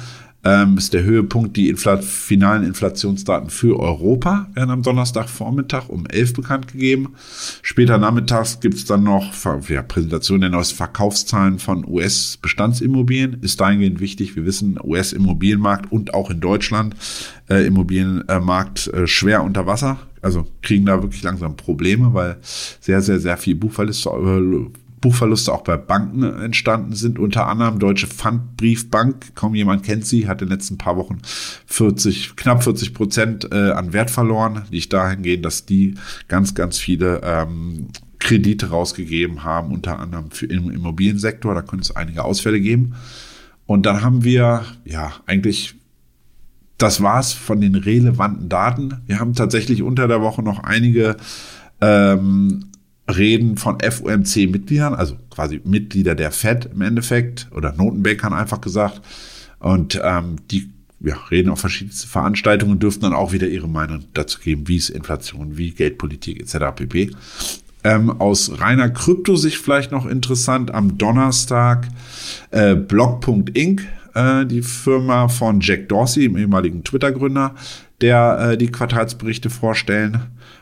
ähm, 0.44 0.76
ist 0.76 0.92
der 0.92 1.04
Höhepunkt 1.04 1.56
die 1.56 1.68
Infl 1.68 2.02
finalen 2.02 2.64
Inflationsdaten 2.64 3.50
für 3.50 3.78
Europa, 3.78 4.48
werden 4.54 4.70
am 4.70 4.82
Donnerstagvormittag 4.82 5.88
um 5.88 6.06
11 6.06 6.32
bekannt 6.32 6.68
gegeben. 6.68 7.14
Später 7.62 7.98
nachmittags 7.98 8.60
gibt 8.60 8.74
es 8.74 8.84
dann 8.84 9.04
noch 9.04 9.32
ja, 9.68 9.82
Präsentation 9.82 10.40
der 10.40 10.50
neuesten 10.50 10.76
Verkaufszahlen 10.76 11.58
von 11.58 11.86
US-Bestandsimmobilien. 11.86 13.38
Ist 13.40 13.60
dahingehend 13.60 14.00
wichtig. 14.00 14.34
Wir 14.34 14.44
wissen, 14.44 14.78
US-Immobilienmarkt 14.82 15.92
und 15.92 16.14
auch 16.14 16.30
in 16.30 16.40
Deutschland 16.40 16.96
äh, 17.48 17.66
Immobilienmarkt 17.66 18.88
äh, 18.88 19.06
schwer 19.06 19.44
unter 19.44 19.66
Wasser. 19.66 19.98
Also 20.22 20.46
kriegen 20.62 20.86
da 20.86 21.02
wirklich 21.02 21.22
langsam 21.22 21.56
Probleme, 21.56 22.14
weil 22.14 22.38
sehr, 22.42 23.02
sehr, 23.02 23.18
sehr 23.18 23.36
viel 23.36 23.56
Buchverluste, 23.56 24.08
äh, 24.10 24.78
Buchverluste 25.00 25.52
auch 25.52 25.64
bei 25.64 25.76
Banken 25.76 26.22
entstanden 26.22 26.94
sind, 26.94 27.18
unter 27.18 27.48
anderem 27.48 27.80
Deutsche 27.80 28.06
Pfandbriefbank, 28.06 29.34
kaum 29.34 29.56
jemand 29.56 29.82
kennt 29.82 30.06
sie, 30.06 30.28
hat 30.28 30.40
in 30.40 30.48
den 30.48 30.56
letzten 30.56 30.78
paar 30.78 30.96
Wochen 30.96 31.18
40, 31.66 32.36
knapp 32.36 32.62
40 32.62 32.94
Prozent 32.94 33.48
äh, 33.52 33.72
an 33.72 33.92
Wert 33.92 34.10
verloren, 34.10 34.62
liegt 34.70 34.92
dahingehend, 34.92 35.44
dass 35.44 35.66
die 35.66 35.96
ganz, 36.28 36.54
ganz 36.54 36.78
viele 36.78 37.20
ähm, 37.24 37.88
Kredite 38.20 38.70
rausgegeben 38.70 39.42
haben, 39.42 39.72
unter 39.72 39.98
anderem 39.98 40.30
für 40.30 40.46
im 40.46 40.70
Immobiliensektor, 40.70 41.52
da 41.54 41.62
könnte 41.62 41.82
es 41.82 41.96
einige 41.96 42.24
Ausfälle 42.24 42.60
geben. 42.60 42.94
Und 43.66 43.86
dann 43.86 44.02
haben 44.02 44.22
wir, 44.22 44.64
ja, 44.84 45.12
eigentlich 45.26 45.74
das 46.82 47.00
war's 47.00 47.32
von 47.32 47.60
den 47.60 47.76
relevanten 47.76 48.48
Daten. 48.48 49.02
Wir 49.06 49.20
haben 49.20 49.34
tatsächlich 49.34 49.82
unter 49.82 50.08
der 50.08 50.20
Woche 50.20 50.42
noch 50.42 50.64
einige 50.64 51.16
ähm, 51.80 52.64
Reden 53.08 53.56
von 53.56 53.78
FOMC-Mitgliedern, 53.80 54.94
also 54.94 55.16
quasi 55.30 55.60
Mitglieder 55.64 56.14
der 56.14 56.32
Fed 56.32 56.68
im 56.72 56.82
Endeffekt 56.82 57.48
oder 57.54 57.72
Notenbankern 57.72 58.32
einfach 58.32 58.60
gesagt. 58.60 59.00
Und 59.60 60.00
ähm, 60.02 60.36
die 60.50 60.70
ja, 61.00 61.16
reden 61.30 61.50
auf 61.50 61.60
verschiedenste 61.60 62.06
Veranstaltungen 62.06 62.72
und 62.72 62.82
dürften 62.82 63.02
dann 63.02 63.12
auch 63.12 63.32
wieder 63.32 63.48
ihre 63.48 63.68
Meinung 63.68 64.04
dazu 64.14 64.40
geben, 64.40 64.68
wie 64.68 64.76
es 64.76 64.90
Inflation, 64.90 65.56
wie 65.56 65.70
Geldpolitik 65.70 66.40
etc. 66.40 66.74
pp. 66.74 67.10
Ähm, 67.84 68.10
aus 68.20 68.60
reiner 68.60 68.90
Kryptosicht 68.90 69.56
vielleicht 69.56 69.90
noch 69.90 70.06
interessant, 70.06 70.72
am 70.72 70.98
Donnerstag 70.98 71.88
äh, 72.52 72.76
Block.inc, 72.76 73.82
äh, 74.14 74.46
die 74.46 74.62
Firma 74.62 75.28
von 75.28 75.60
Jack 75.60 75.88
Dorsey, 75.88 76.24
dem 76.24 76.36
ehemaligen 76.36 76.84
Twitter-Gründer, 76.84 77.54
der 78.00 78.50
äh, 78.52 78.58
die 78.58 78.70
Quartalsberichte 78.70 79.50
vorstellen 79.50 80.20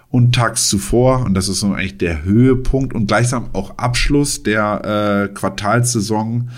und 0.08 0.34
tags 0.34 0.68
zuvor, 0.68 1.24
und 1.24 1.34
das 1.34 1.48
ist 1.48 1.60
so 1.60 1.72
eigentlich 1.72 1.98
der 1.98 2.24
Höhepunkt 2.24 2.94
und 2.94 3.06
gleichsam 3.06 3.50
auch 3.52 3.78
Abschluss 3.78 4.42
der 4.42 5.28
äh, 5.30 5.34
Quartalssaison, 5.34 6.50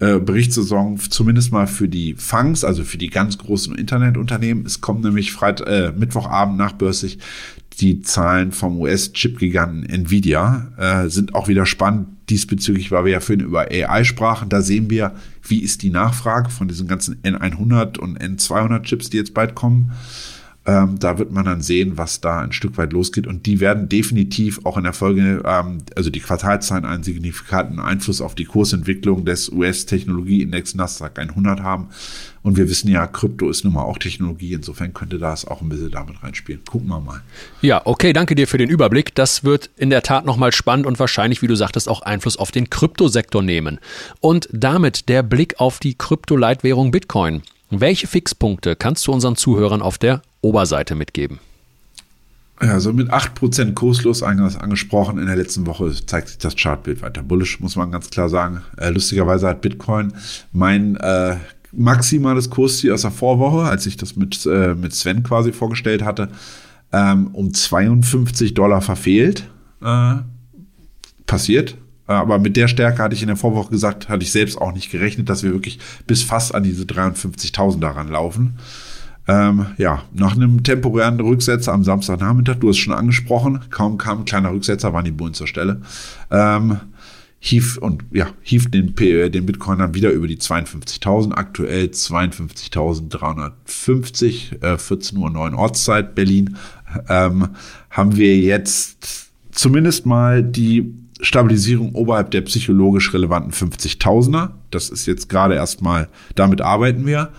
äh, 0.00 0.18
Berichtssaison, 0.18 0.98
zumindest 0.98 1.52
mal 1.52 1.66
für 1.66 1.88
die 1.88 2.14
Fangs, 2.14 2.64
also 2.64 2.84
für 2.84 2.98
die 2.98 3.08
ganz 3.08 3.38
großen 3.38 3.74
Internetunternehmen. 3.74 4.64
Es 4.64 4.80
kommt 4.80 5.02
nämlich 5.02 5.32
Freit 5.32 5.60
äh, 5.62 5.92
Mittwochabend 5.96 6.56
nachbörsig 6.58 7.18
die 7.80 8.02
Zahlen 8.02 8.52
vom 8.52 8.80
US-Chip-Giganten 8.80 9.84
Nvidia, 9.88 10.72
äh, 10.76 11.08
sind 11.08 11.34
auch 11.34 11.48
wieder 11.48 11.64
spannend 11.64 12.08
diesbezüglich, 12.30 12.90
weil 12.90 13.04
wir 13.04 13.12
ja 13.12 13.20
vorhin 13.20 13.44
über 13.44 13.68
AI 13.70 14.04
sprachen. 14.04 14.48
Da 14.48 14.62
sehen 14.62 14.90
wir, 14.90 15.14
wie 15.42 15.62
ist 15.62 15.82
die 15.82 15.90
Nachfrage 15.90 16.50
von 16.50 16.68
diesen 16.68 16.88
ganzen 16.88 17.16
N100 17.22 17.98
und 17.98 18.20
N200 18.20 18.82
Chips, 18.82 19.10
die 19.10 19.16
jetzt 19.16 19.34
bald 19.34 19.54
kommen. 19.54 19.92
Ähm, 20.68 20.98
da 20.98 21.18
wird 21.18 21.32
man 21.32 21.46
dann 21.46 21.62
sehen, 21.62 21.96
was 21.96 22.20
da 22.20 22.40
ein 22.40 22.52
Stück 22.52 22.76
weit 22.76 22.92
losgeht. 22.92 23.26
Und 23.26 23.46
die 23.46 23.58
werden 23.58 23.88
definitiv 23.88 24.60
auch 24.66 24.76
in 24.76 24.84
der 24.84 24.92
Folge, 24.92 25.42
ähm, 25.46 25.78
also 25.96 26.10
die 26.10 26.20
Quartalzahlen, 26.20 26.84
einen 26.84 27.02
signifikanten 27.02 27.80
Einfluss 27.80 28.20
auf 28.20 28.34
die 28.34 28.44
Kursentwicklung 28.44 29.24
des 29.24 29.48
US-Technologieindex 29.48 30.74
Nasdaq 30.74 31.18
100 31.18 31.62
haben. 31.62 31.88
Und 32.42 32.58
wir 32.58 32.68
wissen 32.68 32.90
ja, 32.90 33.06
Krypto 33.06 33.48
ist 33.48 33.64
nun 33.64 33.72
mal 33.72 33.82
auch 33.82 33.96
Technologie. 33.96 34.52
Insofern 34.52 34.92
könnte 34.92 35.18
das 35.18 35.46
auch 35.46 35.62
ein 35.62 35.70
bisschen 35.70 35.90
damit 35.90 36.22
reinspielen. 36.22 36.60
Gucken 36.68 36.88
wir 36.88 37.00
mal. 37.00 37.22
Ja, 37.62 37.80
okay, 37.86 38.12
danke 38.12 38.34
dir 38.34 38.46
für 38.46 38.58
den 38.58 38.68
Überblick. 38.68 39.14
Das 39.14 39.44
wird 39.44 39.70
in 39.78 39.88
der 39.88 40.02
Tat 40.02 40.26
nochmal 40.26 40.52
spannend 40.52 40.84
und 40.84 40.98
wahrscheinlich, 40.98 41.40
wie 41.40 41.46
du 41.46 41.54
sagtest, 41.54 41.88
auch 41.88 42.02
Einfluss 42.02 42.36
auf 42.36 42.50
den 42.50 42.68
Kryptosektor 42.68 43.42
nehmen. 43.42 43.78
Und 44.20 44.50
damit 44.52 45.08
der 45.08 45.22
Blick 45.22 45.60
auf 45.60 45.78
die 45.78 45.94
Kryptoleitwährung 45.94 46.90
Bitcoin. 46.90 47.40
Welche 47.70 48.06
Fixpunkte 48.06 48.76
kannst 48.76 49.06
du 49.06 49.12
unseren 49.12 49.36
Zuhörern 49.36 49.82
auf 49.82 49.98
der 49.98 50.22
Oberseite 50.40 50.94
mitgeben? 50.94 51.38
Ja, 52.60 52.80
so 52.80 52.92
mit 52.92 53.12
8% 53.12 53.74
kurslos 53.74 54.22
angesprochen. 54.22 55.18
In 55.18 55.26
der 55.26 55.36
letzten 55.36 55.66
Woche 55.66 55.92
zeigt 56.06 56.28
sich 56.28 56.38
das 56.38 56.56
Chartbild 56.56 57.02
weiter 57.02 57.22
bullish, 57.22 57.60
muss 57.60 57.76
man 57.76 57.92
ganz 57.92 58.10
klar 58.10 58.28
sagen. 58.28 58.62
Äh, 58.76 58.90
lustigerweise 58.90 59.46
hat 59.46 59.60
Bitcoin 59.60 60.12
mein 60.52 60.96
äh, 60.96 61.36
maximales 61.70 62.50
Kursziel 62.50 62.92
aus 62.92 63.02
der 63.02 63.10
Vorwoche, 63.12 63.68
als 63.68 63.86
ich 63.86 63.96
das 63.96 64.16
mit, 64.16 64.44
äh, 64.46 64.74
mit 64.74 64.92
Sven 64.92 65.22
quasi 65.22 65.52
vorgestellt 65.52 66.02
hatte, 66.02 66.30
ähm, 66.92 67.28
um 67.32 67.54
52 67.54 68.54
Dollar 68.54 68.80
verfehlt. 68.80 69.48
Äh, 69.80 70.16
passiert. 71.26 71.76
Aber 72.08 72.38
mit 72.38 72.56
der 72.56 72.68
Stärke 72.68 73.02
hatte 73.02 73.14
ich 73.14 73.22
in 73.22 73.28
der 73.28 73.36
Vorwoche 73.36 73.70
gesagt, 73.70 74.08
hatte 74.08 74.22
ich 74.22 74.32
selbst 74.32 74.58
auch 74.58 74.72
nicht 74.72 74.90
gerechnet, 74.90 75.28
dass 75.28 75.42
wir 75.42 75.52
wirklich 75.52 75.78
bis 76.06 76.22
fast 76.22 76.54
an 76.54 76.62
diese 76.62 76.84
53.000 76.84 77.80
daran 77.80 78.08
laufen. 78.08 78.54
Ähm, 79.28 79.66
ja, 79.76 80.02
nach 80.14 80.34
einem 80.34 80.62
temporären 80.62 81.20
Rücksetzer 81.20 81.74
am 81.74 81.84
Samstagnachmittag, 81.84 82.56
du 82.60 82.70
hast 82.70 82.78
schon 82.78 82.94
angesprochen, 82.94 83.60
kaum 83.68 83.98
kam 83.98 84.20
ein 84.20 84.24
kleiner 84.24 84.52
Rücksetzer, 84.52 84.94
waren 84.94 85.04
die 85.04 85.10
Bullen 85.10 85.34
zur 85.34 85.46
Stelle. 85.46 85.82
Ähm, 86.30 86.80
hief 87.38 87.76
und 87.76 88.04
ja, 88.10 88.28
hief 88.40 88.70
den, 88.70 88.94
den 88.96 89.46
Bitcoin 89.46 89.80
dann 89.80 89.94
wieder 89.94 90.10
über 90.10 90.26
die 90.26 90.38
52.000, 90.38 91.34
aktuell 91.34 91.88
52.350, 91.88 94.62
äh, 94.62 94.78
14 94.78 95.18
Uhr 95.18 95.28
9 95.28 95.54
Ortszeit 95.54 96.14
Berlin, 96.14 96.56
ähm, 97.10 97.48
haben 97.90 98.16
wir 98.16 98.38
jetzt 98.38 99.28
zumindest 99.52 100.06
mal 100.06 100.42
die 100.42 100.94
Stabilisierung 101.20 101.94
oberhalb 101.94 102.30
der 102.30 102.42
psychologisch 102.42 103.12
relevanten 103.12 103.52
50.000er. 103.52 104.50
Das 104.70 104.88
ist 104.88 105.06
jetzt 105.06 105.28
gerade 105.28 105.54
erstmal, 105.54 106.08
damit 106.34 106.60
arbeiten 106.60 107.06
wir. 107.06 107.32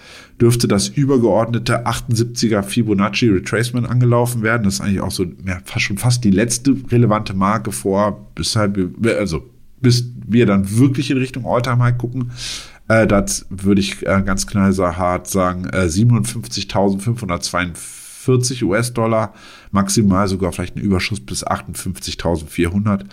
dürfte 0.41 0.67
das 0.67 0.89
übergeordnete 0.89 1.87
78er 1.87 2.61
Fibonacci 2.61 3.29
Retracement 3.29 3.89
angelaufen 3.89 4.41
werden. 4.41 4.63
Das 4.63 4.73
ist 4.75 4.81
eigentlich 4.81 4.99
auch 4.99 5.11
so 5.11 5.23
ja, 5.45 5.59
fast 5.63 5.85
schon 5.85 5.97
fast 5.97 6.25
die 6.25 6.31
letzte 6.31 6.75
relevante 6.91 7.33
Marke 7.33 7.71
vor, 7.71 8.27
weshalb 8.35 8.77
wir, 8.77 9.17
also 9.17 9.49
bis 9.81 10.11
wir 10.27 10.45
dann 10.45 10.77
wirklich 10.77 11.09
in 11.11 11.17
Richtung 11.17 11.45
Alltime 11.45 11.83
High 11.83 11.97
gucken. 11.97 12.31
Äh, 12.89 13.07
das 13.07 13.45
würde 13.49 13.79
ich 13.79 14.05
äh, 14.05 14.21
ganz 14.25 14.45
knallhart 14.45 15.27
sagen, 15.27 15.63
äh, 15.65 15.85
57.542 15.85 17.98
US-Dollar, 18.27 19.33
maximal 19.71 20.27
sogar 20.27 20.51
vielleicht 20.51 20.75
ein 20.75 20.81
Überschuss 20.81 21.19
bis 21.19 21.45
58.400. 21.45 23.05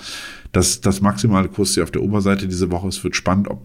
Das 0.52 0.80
das 0.80 1.00
maximale 1.00 1.48
Kursziel 1.48 1.82
auf 1.82 1.90
der 1.90 2.02
Oberseite 2.02 2.48
diese 2.48 2.70
Woche. 2.70 2.88
Es 2.88 3.02
wird 3.04 3.16
spannend, 3.16 3.48
ob 3.48 3.62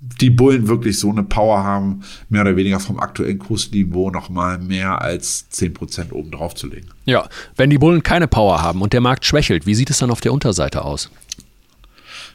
die 0.00 0.30
Bullen 0.30 0.68
wirklich 0.68 0.98
so 0.98 1.10
eine 1.10 1.24
Power 1.24 1.64
haben, 1.64 2.02
mehr 2.28 2.42
oder 2.42 2.56
weniger 2.56 2.78
vom 2.78 3.00
aktuellen 3.00 3.38
Kursniveau 3.38 4.10
noch 4.10 4.28
mal 4.28 4.58
mehr 4.58 5.02
als 5.02 5.46
10% 5.52 6.12
oben 6.12 6.30
drauf 6.30 6.54
zu 6.54 6.68
legen. 6.68 6.88
Ja, 7.04 7.28
wenn 7.56 7.70
die 7.70 7.78
Bullen 7.78 8.04
keine 8.04 8.28
Power 8.28 8.62
haben 8.62 8.80
und 8.80 8.92
der 8.92 9.00
Markt 9.00 9.24
schwächelt, 9.24 9.66
wie 9.66 9.74
sieht 9.74 9.90
es 9.90 9.98
dann 9.98 10.10
auf 10.10 10.20
der 10.20 10.32
Unterseite 10.32 10.84
aus? 10.84 11.10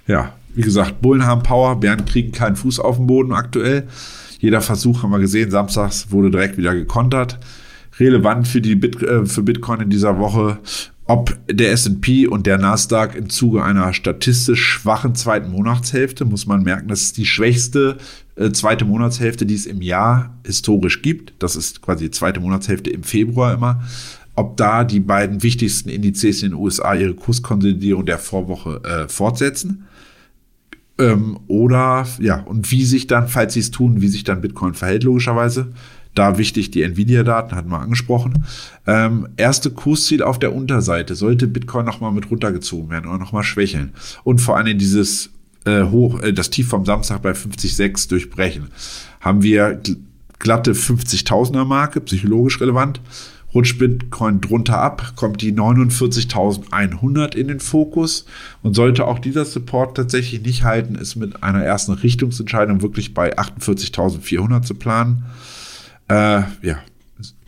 ja, 0.08 0.34
wie 0.54 0.62
gesagt, 0.62 1.02
Bullen 1.02 1.26
haben 1.26 1.44
Power, 1.44 1.80
Bären 1.80 2.06
kriegen 2.06 2.32
keinen 2.32 2.56
Fuß 2.56 2.80
auf 2.80 2.98
den 2.98 3.08
Boden 3.08 3.34
aktuell. 3.34 3.88
Jeder 4.40 4.62
Versuch 4.62 5.04
haben 5.04 5.12
wir 5.12 5.20
gesehen, 5.20 5.52
samstags 5.52 6.12
wurde 6.12 6.30
direkt 6.30 6.58
wieder 6.58 6.76
gekontert. 6.76 7.40
Relevant 8.00 8.48
für, 8.48 8.62
die 8.62 8.76
Bit, 8.76 9.02
äh, 9.02 9.26
für 9.26 9.44
Bitcoin 9.44 9.82
in 9.82 9.90
dieser 9.90 10.18
Woche, 10.20 10.60
ob 11.06 11.38
der 11.52 11.72
S&P 11.72 12.28
und 12.28 12.48
der 12.48 12.58
Nasdaq 12.58 13.16
im 13.16 13.30
Zuge 13.30 13.64
einer 13.64 13.94
statistisch 13.94 14.62
schwachen 14.62 15.16
zweiten 15.16 15.52
Monatshälfte, 15.52 16.26
muss 16.26 16.46
man 16.46 16.64
merken, 16.64 16.88
das 16.88 17.02
ist 17.02 17.18
die 17.18 17.26
schwächste 17.26 17.98
äh, 18.36 18.52
zweite 18.52 18.86
Monatshälfte, 18.86 19.46
die 19.46 19.56
es 19.56 19.66
im 19.66 19.82
Jahr 19.82 20.38
historisch 20.46 21.02
gibt. 21.02 21.34
Das 21.40 21.56
ist 21.56 21.82
quasi 21.82 22.06
die 22.06 22.12
zweite 22.12 22.40
Monatshälfte 22.40 22.90
im 22.90 23.04
Februar 23.04 23.54
immer 23.54 23.84
ob 24.36 24.58
da 24.58 24.84
die 24.84 25.00
beiden 25.00 25.44
wichtigsten 25.44 25.90
Indizes 25.90 26.44
in 26.44 26.52
den 26.52 26.60
USA 26.60 26.96
ihre 26.96 27.14
Kurskonsolidierung 27.14 28.06
der 28.06 28.18
Vorwoche 28.18 28.82
äh, 28.84 29.08
fortsetzen. 29.08 29.86
Ähm, 31.00 31.40
oder 31.48 32.08
ja, 32.20 32.42
und 32.42 32.72
wie 32.72 32.86
sich 32.86 33.08
dann, 33.08 33.28
falls 33.28 33.54
sie 33.54 33.60
es 33.60 33.72
tun, 33.72 34.02
wie 34.02 34.08
sich 34.08 34.24
dann 34.24 34.42
Bitcoin 34.42 34.74
verhält, 34.74 35.04
logischerweise. 35.04 35.74
Da 36.16 36.38
wichtig 36.38 36.72
die 36.72 36.84
Nvidia-Daten, 36.84 37.56
hatten 37.56 37.70
wir 37.70 37.80
angesprochen. 37.80 38.46
Ähm, 38.86 39.30
erste 39.38 39.72
Kursziel 39.72 40.22
auf 40.22 40.38
der 40.38 40.54
Unterseite 40.54 41.16
sollte 41.16 41.48
Bitcoin 41.48 41.86
nochmal 41.86 42.12
mit 42.12 42.30
runtergezogen 42.30 42.90
werden 42.90 43.10
oder 43.10 43.18
nochmal 43.18 43.44
schwächeln. 43.44 43.94
Und 44.24 44.40
vor 44.40 44.58
allem 44.58 44.78
dieses 44.78 45.32
äh, 45.66 45.84
hoch, 45.84 46.22
äh, 46.22 46.34
das 46.34 46.50
Tief 46.50 46.68
vom 46.68 46.86
Samstag 46.86 47.22
bei 47.22 47.32
50,6 47.32 48.10
durchbrechen. 48.10 48.68
Haben 49.22 49.42
wir 49.42 49.82
glatte 50.40 50.74
50.000er 50.74 51.66
Marke, 51.66 52.02
psychologisch 52.02 52.62
relevant 52.62 53.02
rutscht 53.54 53.78
Bitcoin 53.78 54.42
drunter 54.42 54.80
ab, 54.80 55.14
kommt 55.16 55.42
die 55.42 55.54
49.100 55.54 57.36
in 57.36 57.48
den 57.48 57.60
Fokus 57.60 58.26
und 58.62 58.74
sollte 58.74 59.06
auch 59.06 59.20
dieser 59.20 59.46
Support 59.46 59.96
tatsächlich 59.96 60.42
nicht 60.42 60.64
halten, 60.64 60.96
ist 60.96 61.16
mit 61.16 61.44
einer 61.44 61.64
ersten 61.64 61.94
Richtungsentscheidung 61.94 62.82
wirklich 62.82 63.14
bei 63.14 63.38
48.400 63.38 64.64
zu 64.64 64.76
planen. 64.76 65.26
Äh, 66.08 66.44
ja, 66.62 66.80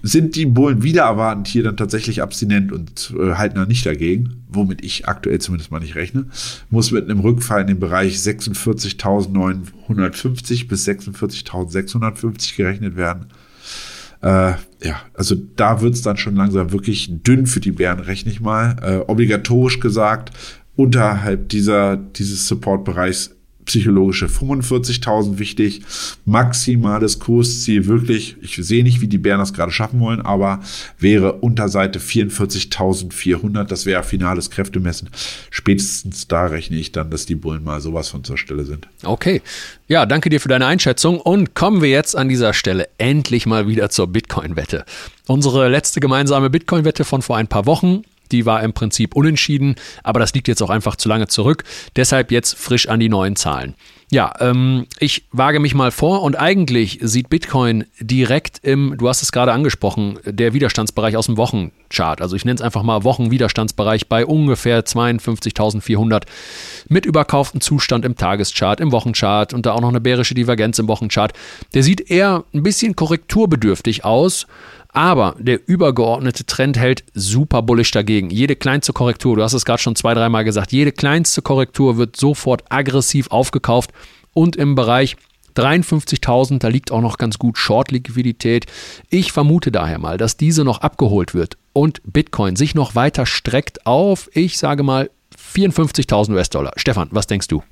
sind 0.02 0.36
die 0.36 0.46
Bullen 0.46 0.84
wieder 0.84 1.04
erwartend 1.04 1.48
hier 1.48 1.64
dann 1.64 1.78
tatsächlich 1.78 2.22
abstinent 2.22 2.72
und 2.72 3.12
äh, 3.20 3.34
halten 3.34 3.56
da 3.56 3.66
nicht 3.66 3.88
dagegen, 3.88 4.44
womit 4.50 4.86
ich 4.86 5.08
aktuell 5.08 5.40
zumindest 5.40 5.72
mal 5.72 5.80
nicht 5.80 5.96
rechne, 5.96 6.28
muss 6.70 6.92
mit 6.92 7.06
einem 7.06 7.22
Rückfall 7.22 7.62
in 7.62 7.68
den 7.68 7.80
Bereich 7.80 8.18
46.950 8.18 10.68
bis 10.68 10.88
46.650 10.88 12.56
gerechnet 12.56 12.96
werden. 12.96 13.32
Äh, 14.22 14.54
ja, 14.84 15.02
also 15.16 15.36
da 15.56 15.82
wird 15.82 15.96
es 15.96 16.04
dann 16.04 16.18
schon 16.18 16.36
langsam 16.36 16.72
wirklich 16.72 17.10
dünn 17.24 17.48
für 17.48 17.60
die 17.60 17.72
Bären, 17.72 18.00
rechne 18.00 18.32
ich 18.32 18.42
mal. 18.42 18.76
Äh, 18.84 18.98
obligatorisch 19.10 19.80
gesagt, 19.80 20.30
unterhalb 20.76 21.50
dieser, 21.50 21.98
dieses 21.98 22.48
Support-Bereichs 22.48 23.35
psychologische 23.66 24.28
45.000 24.28 25.40
wichtig. 25.40 25.82
Maximales 26.26 27.20
Kursziel 27.20 27.88
wirklich, 27.88 28.36
ich 28.42 28.56
sehe 28.56 28.84
nicht, 28.84 29.02
wie 29.02 29.08
die 29.08 29.18
Bären 29.18 29.40
das 29.40 29.54
gerade 29.54 29.72
schaffen 29.72 30.00
wollen, 30.00 30.22
aber 30.22 30.62
wäre 31.00 31.34
Unterseite 31.34 32.00
44.400. 32.00 33.66
Das 33.66 33.86
wäre 33.86 34.04
finales 34.04 34.50
Kräftemessen. 34.50 35.10
Spätestens 35.50 36.28
da 36.28 36.46
rechne 36.46 36.78
ich 36.78 36.92
dann, 36.92 37.10
dass 37.10 37.26
die 37.26 37.36
Bullen 37.36 37.64
mal 37.64 37.82
sowas 37.82 38.10
von 38.10 38.24
zur 38.24 38.38
Stelle 38.38 38.66
sind. 38.66 38.88
Okay. 39.04 39.42
Ja, 39.88 40.06
danke 40.06 40.30
dir 40.30 40.42
für 40.42 40.50
deine 40.50 40.66
Einschätzung 40.66 41.20
und 41.20 41.54
kommen 41.54 41.82
wir 41.82 41.90
jetzt 41.90 42.16
an 42.16 42.30
dieser 42.30 42.54
Stelle 42.54 42.88
endlich 42.98 43.46
mal 43.46 43.68
wieder 43.68 43.90
zur 43.90 44.08
Bitcoin-Wette. 44.08 44.86
Unsere 45.28 45.70
letzte 45.70 46.00
gemeinsame 46.00 46.50
Bitcoin-Wette 46.50 47.04
von 47.04 47.22
vor 47.22 47.38
ein 47.38 47.48
paar 47.48 47.66
Wochen 47.66 48.04
die 48.32 48.46
war 48.46 48.64
im 48.64 48.74
Prinzip 48.74 49.16
unentschieden, 49.16 49.76
aber 50.04 50.20
das 50.20 50.34
liegt 50.34 50.48
jetzt 50.48 50.62
auch 50.62 50.70
einfach 50.70 50.96
zu 50.96 51.10
lange 51.10 51.28
zurück. 51.28 51.64
Deshalb 51.96 52.32
jetzt 52.32 52.58
frisch 52.58 52.88
an 52.88 53.00
die 53.00 53.10
neuen 53.10 53.36
Zahlen. 53.36 53.76
Ja, 54.12 54.34
ähm, 54.40 54.86
ich 55.00 55.24
wage 55.32 55.60
mich 55.60 55.74
mal 55.74 55.90
vor 55.90 56.22
und 56.22 56.36
eigentlich 56.36 57.00
sieht 57.02 57.30
Bitcoin 57.30 57.86
direkt 58.00 58.60
im, 58.62 58.96
du 58.98 59.10
hast 59.10 59.24
es 59.24 59.32
gerade 59.32 59.52
angesprochen, 59.52 60.20
der 60.26 60.54
Widerstandsbereich 60.54 61.18
aus 61.18 61.26
dem 61.26 61.38
Wochenchart. 61.38 62.22
Also 62.22 62.36
ich 62.36 62.46
nenne 62.46 62.56
es 62.56 62.62
einfach 62.62 62.84
mal 62.84 63.04
Wochenwiderstandsbereich 63.04 64.08
bei 64.08 64.26
ungefähr 64.26 64.86
52.400 64.86 66.24
mit 66.88 67.08
überkauftem 67.08 67.62
Zustand 67.62 68.06
im 68.06 68.16
Tageschart, 68.16 68.80
im 68.80 68.92
Wochenchart 68.92 69.54
und 69.54 69.66
da 69.66 69.74
auch 69.74 69.82
noch 69.82 69.90
eine 69.90 70.02
bärische 70.02 70.36
Divergenz 70.36 70.78
im 70.78 70.88
Wochenchart. 70.88 71.34
Der 71.74 71.82
sieht 71.82 72.12
eher 72.12 72.44
ein 72.54 72.62
bisschen 72.62 72.96
korrekturbedürftig 72.96 74.06
aus 74.06 74.46
aber 74.96 75.36
der 75.38 75.60
übergeordnete 75.68 76.46
Trend 76.46 76.78
hält 76.78 77.04
super 77.14 77.62
bullisch 77.62 77.92
dagegen. 77.92 78.30
Jede 78.30 78.56
kleinste 78.56 78.94
Korrektur, 78.94 79.36
du 79.36 79.44
hast 79.44 79.54
es 79.54 79.66
gerade 79.66 79.82
schon 79.82 79.96
zwei, 79.96 80.14
dreimal 80.14 80.46
gesagt, 80.46 80.72
jede 80.72 80.94
kleinste 80.94 81.42
Korrektur 81.42 81.98
wird 81.98 82.16
sofort 82.16 82.64
aggressiv 82.70 83.28
aufgekauft 83.30 83.92
und 84.34 84.56
im 84.56 84.76
Bereich 84.76 85.18
53.000, 85.58 86.60
da 86.60 86.70
liegt 86.70 86.92
auch 86.92 87.02
noch 87.02 87.18
ganz 87.18 87.38
gut 87.38 87.58
Short-Liquidität. 87.58 88.66
Ich 89.10 89.32
vermute 89.32 89.72
daher 89.72 90.00
mal, 90.00 90.18
dass 90.18 90.38
diese 90.38 90.64
noch 90.64 90.80
abgeholt 90.80 91.34
wird 91.34 91.58
und 91.74 92.02
Bitcoin 92.06 92.56
sich 92.56 92.74
noch 92.74 92.96
weiter 92.96 93.26
streckt 93.26 93.86
auf, 93.86 94.30
ich 94.34 94.58
sage 94.58 94.84
mal, 94.84 95.10
54.000 95.38 96.34
US-Dollar. 96.34 96.74
Stefan, 96.78 97.10
was 97.12 97.28
denkst 97.28 97.50
du? 97.50 97.64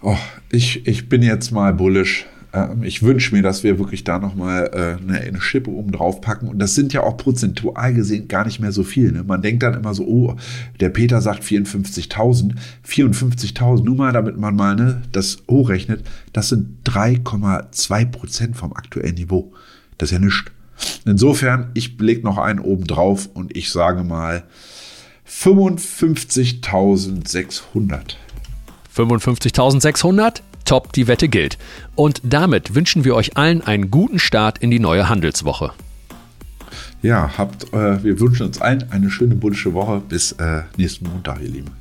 Oh, 0.00 0.16
ich, 0.50 0.86
ich 0.86 1.08
bin 1.08 1.22
jetzt 1.22 1.50
mal 1.50 1.74
bullisch. 1.74 2.26
Ähm, 2.52 2.82
ich 2.82 3.02
wünsche 3.02 3.34
mir, 3.34 3.42
dass 3.42 3.62
wir 3.62 3.78
wirklich 3.78 4.04
da 4.04 4.18
nochmal 4.18 4.70
äh, 4.72 5.02
eine, 5.02 5.20
eine 5.20 5.40
Schippe 5.40 5.70
oben 5.70 5.92
drauf 5.92 6.20
packen. 6.20 6.48
Und 6.48 6.58
das 6.58 6.74
sind 6.74 6.92
ja 6.92 7.02
auch 7.02 7.16
prozentual 7.16 7.94
gesehen 7.94 8.28
gar 8.28 8.44
nicht 8.44 8.60
mehr 8.60 8.72
so 8.72 8.82
viel. 8.82 9.12
Ne? 9.12 9.24
Man 9.24 9.42
denkt 9.42 9.62
dann 9.62 9.74
immer 9.74 9.94
so, 9.94 10.06
oh, 10.06 10.36
der 10.80 10.88
Peter 10.88 11.20
sagt 11.20 11.42
54.000. 11.42 12.54
54.000, 12.86 13.84
nur 13.84 13.96
mal, 13.96 14.12
damit 14.12 14.38
man 14.38 14.56
mal 14.56 14.76
ne, 14.76 15.02
das 15.12 15.38
hochrechnet, 15.48 16.04
das 16.32 16.48
sind 16.48 16.88
3,2 16.88 18.06
Prozent 18.06 18.56
vom 18.56 18.72
aktuellen 18.72 19.14
Niveau. 19.14 19.52
Das 19.98 20.10
ist 20.10 20.14
ja 20.14 20.18
nichts. 20.18 20.50
Insofern, 21.04 21.70
ich 21.74 21.98
lege 21.98 22.22
noch 22.22 22.38
einen 22.38 22.60
oben 22.60 22.86
drauf 22.86 23.28
und 23.34 23.54
ich 23.56 23.70
sage 23.70 24.04
mal 24.04 24.44
55.600. 25.28 28.14
55.600? 28.94 30.42
Top, 30.68 30.92
die 30.92 31.08
Wette 31.08 31.28
gilt. 31.28 31.58
Und 31.94 32.20
damit 32.22 32.74
wünschen 32.74 33.04
wir 33.04 33.14
euch 33.14 33.36
allen 33.36 33.62
einen 33.62 33.90
guten 33.90 34.18
Start 34.18 34.58
in 34.58 34.70
die 34.70 34.78
neue 34.78 35.08
Handelswoche. 35.08 35.72
Ja, 37.00 37.30
habt, 37.38 37.72
äh, 37.72 38.02
wir 38.02 38.20
wünschen 38.20 38.46
uns 38.46 38.60
allen 38.60 38.90
eine 38.90 39.10
schöne 39.10 39.34
bullische 39.34 39.72
Woche. 39.72 40.02
Bis 40.08 40.32
äh, 40.32 40.62
nächsten 40.76 41.08
Montag, 41.08 41.40
ihr 41.40 41.48
Lieben. 41.48 41.77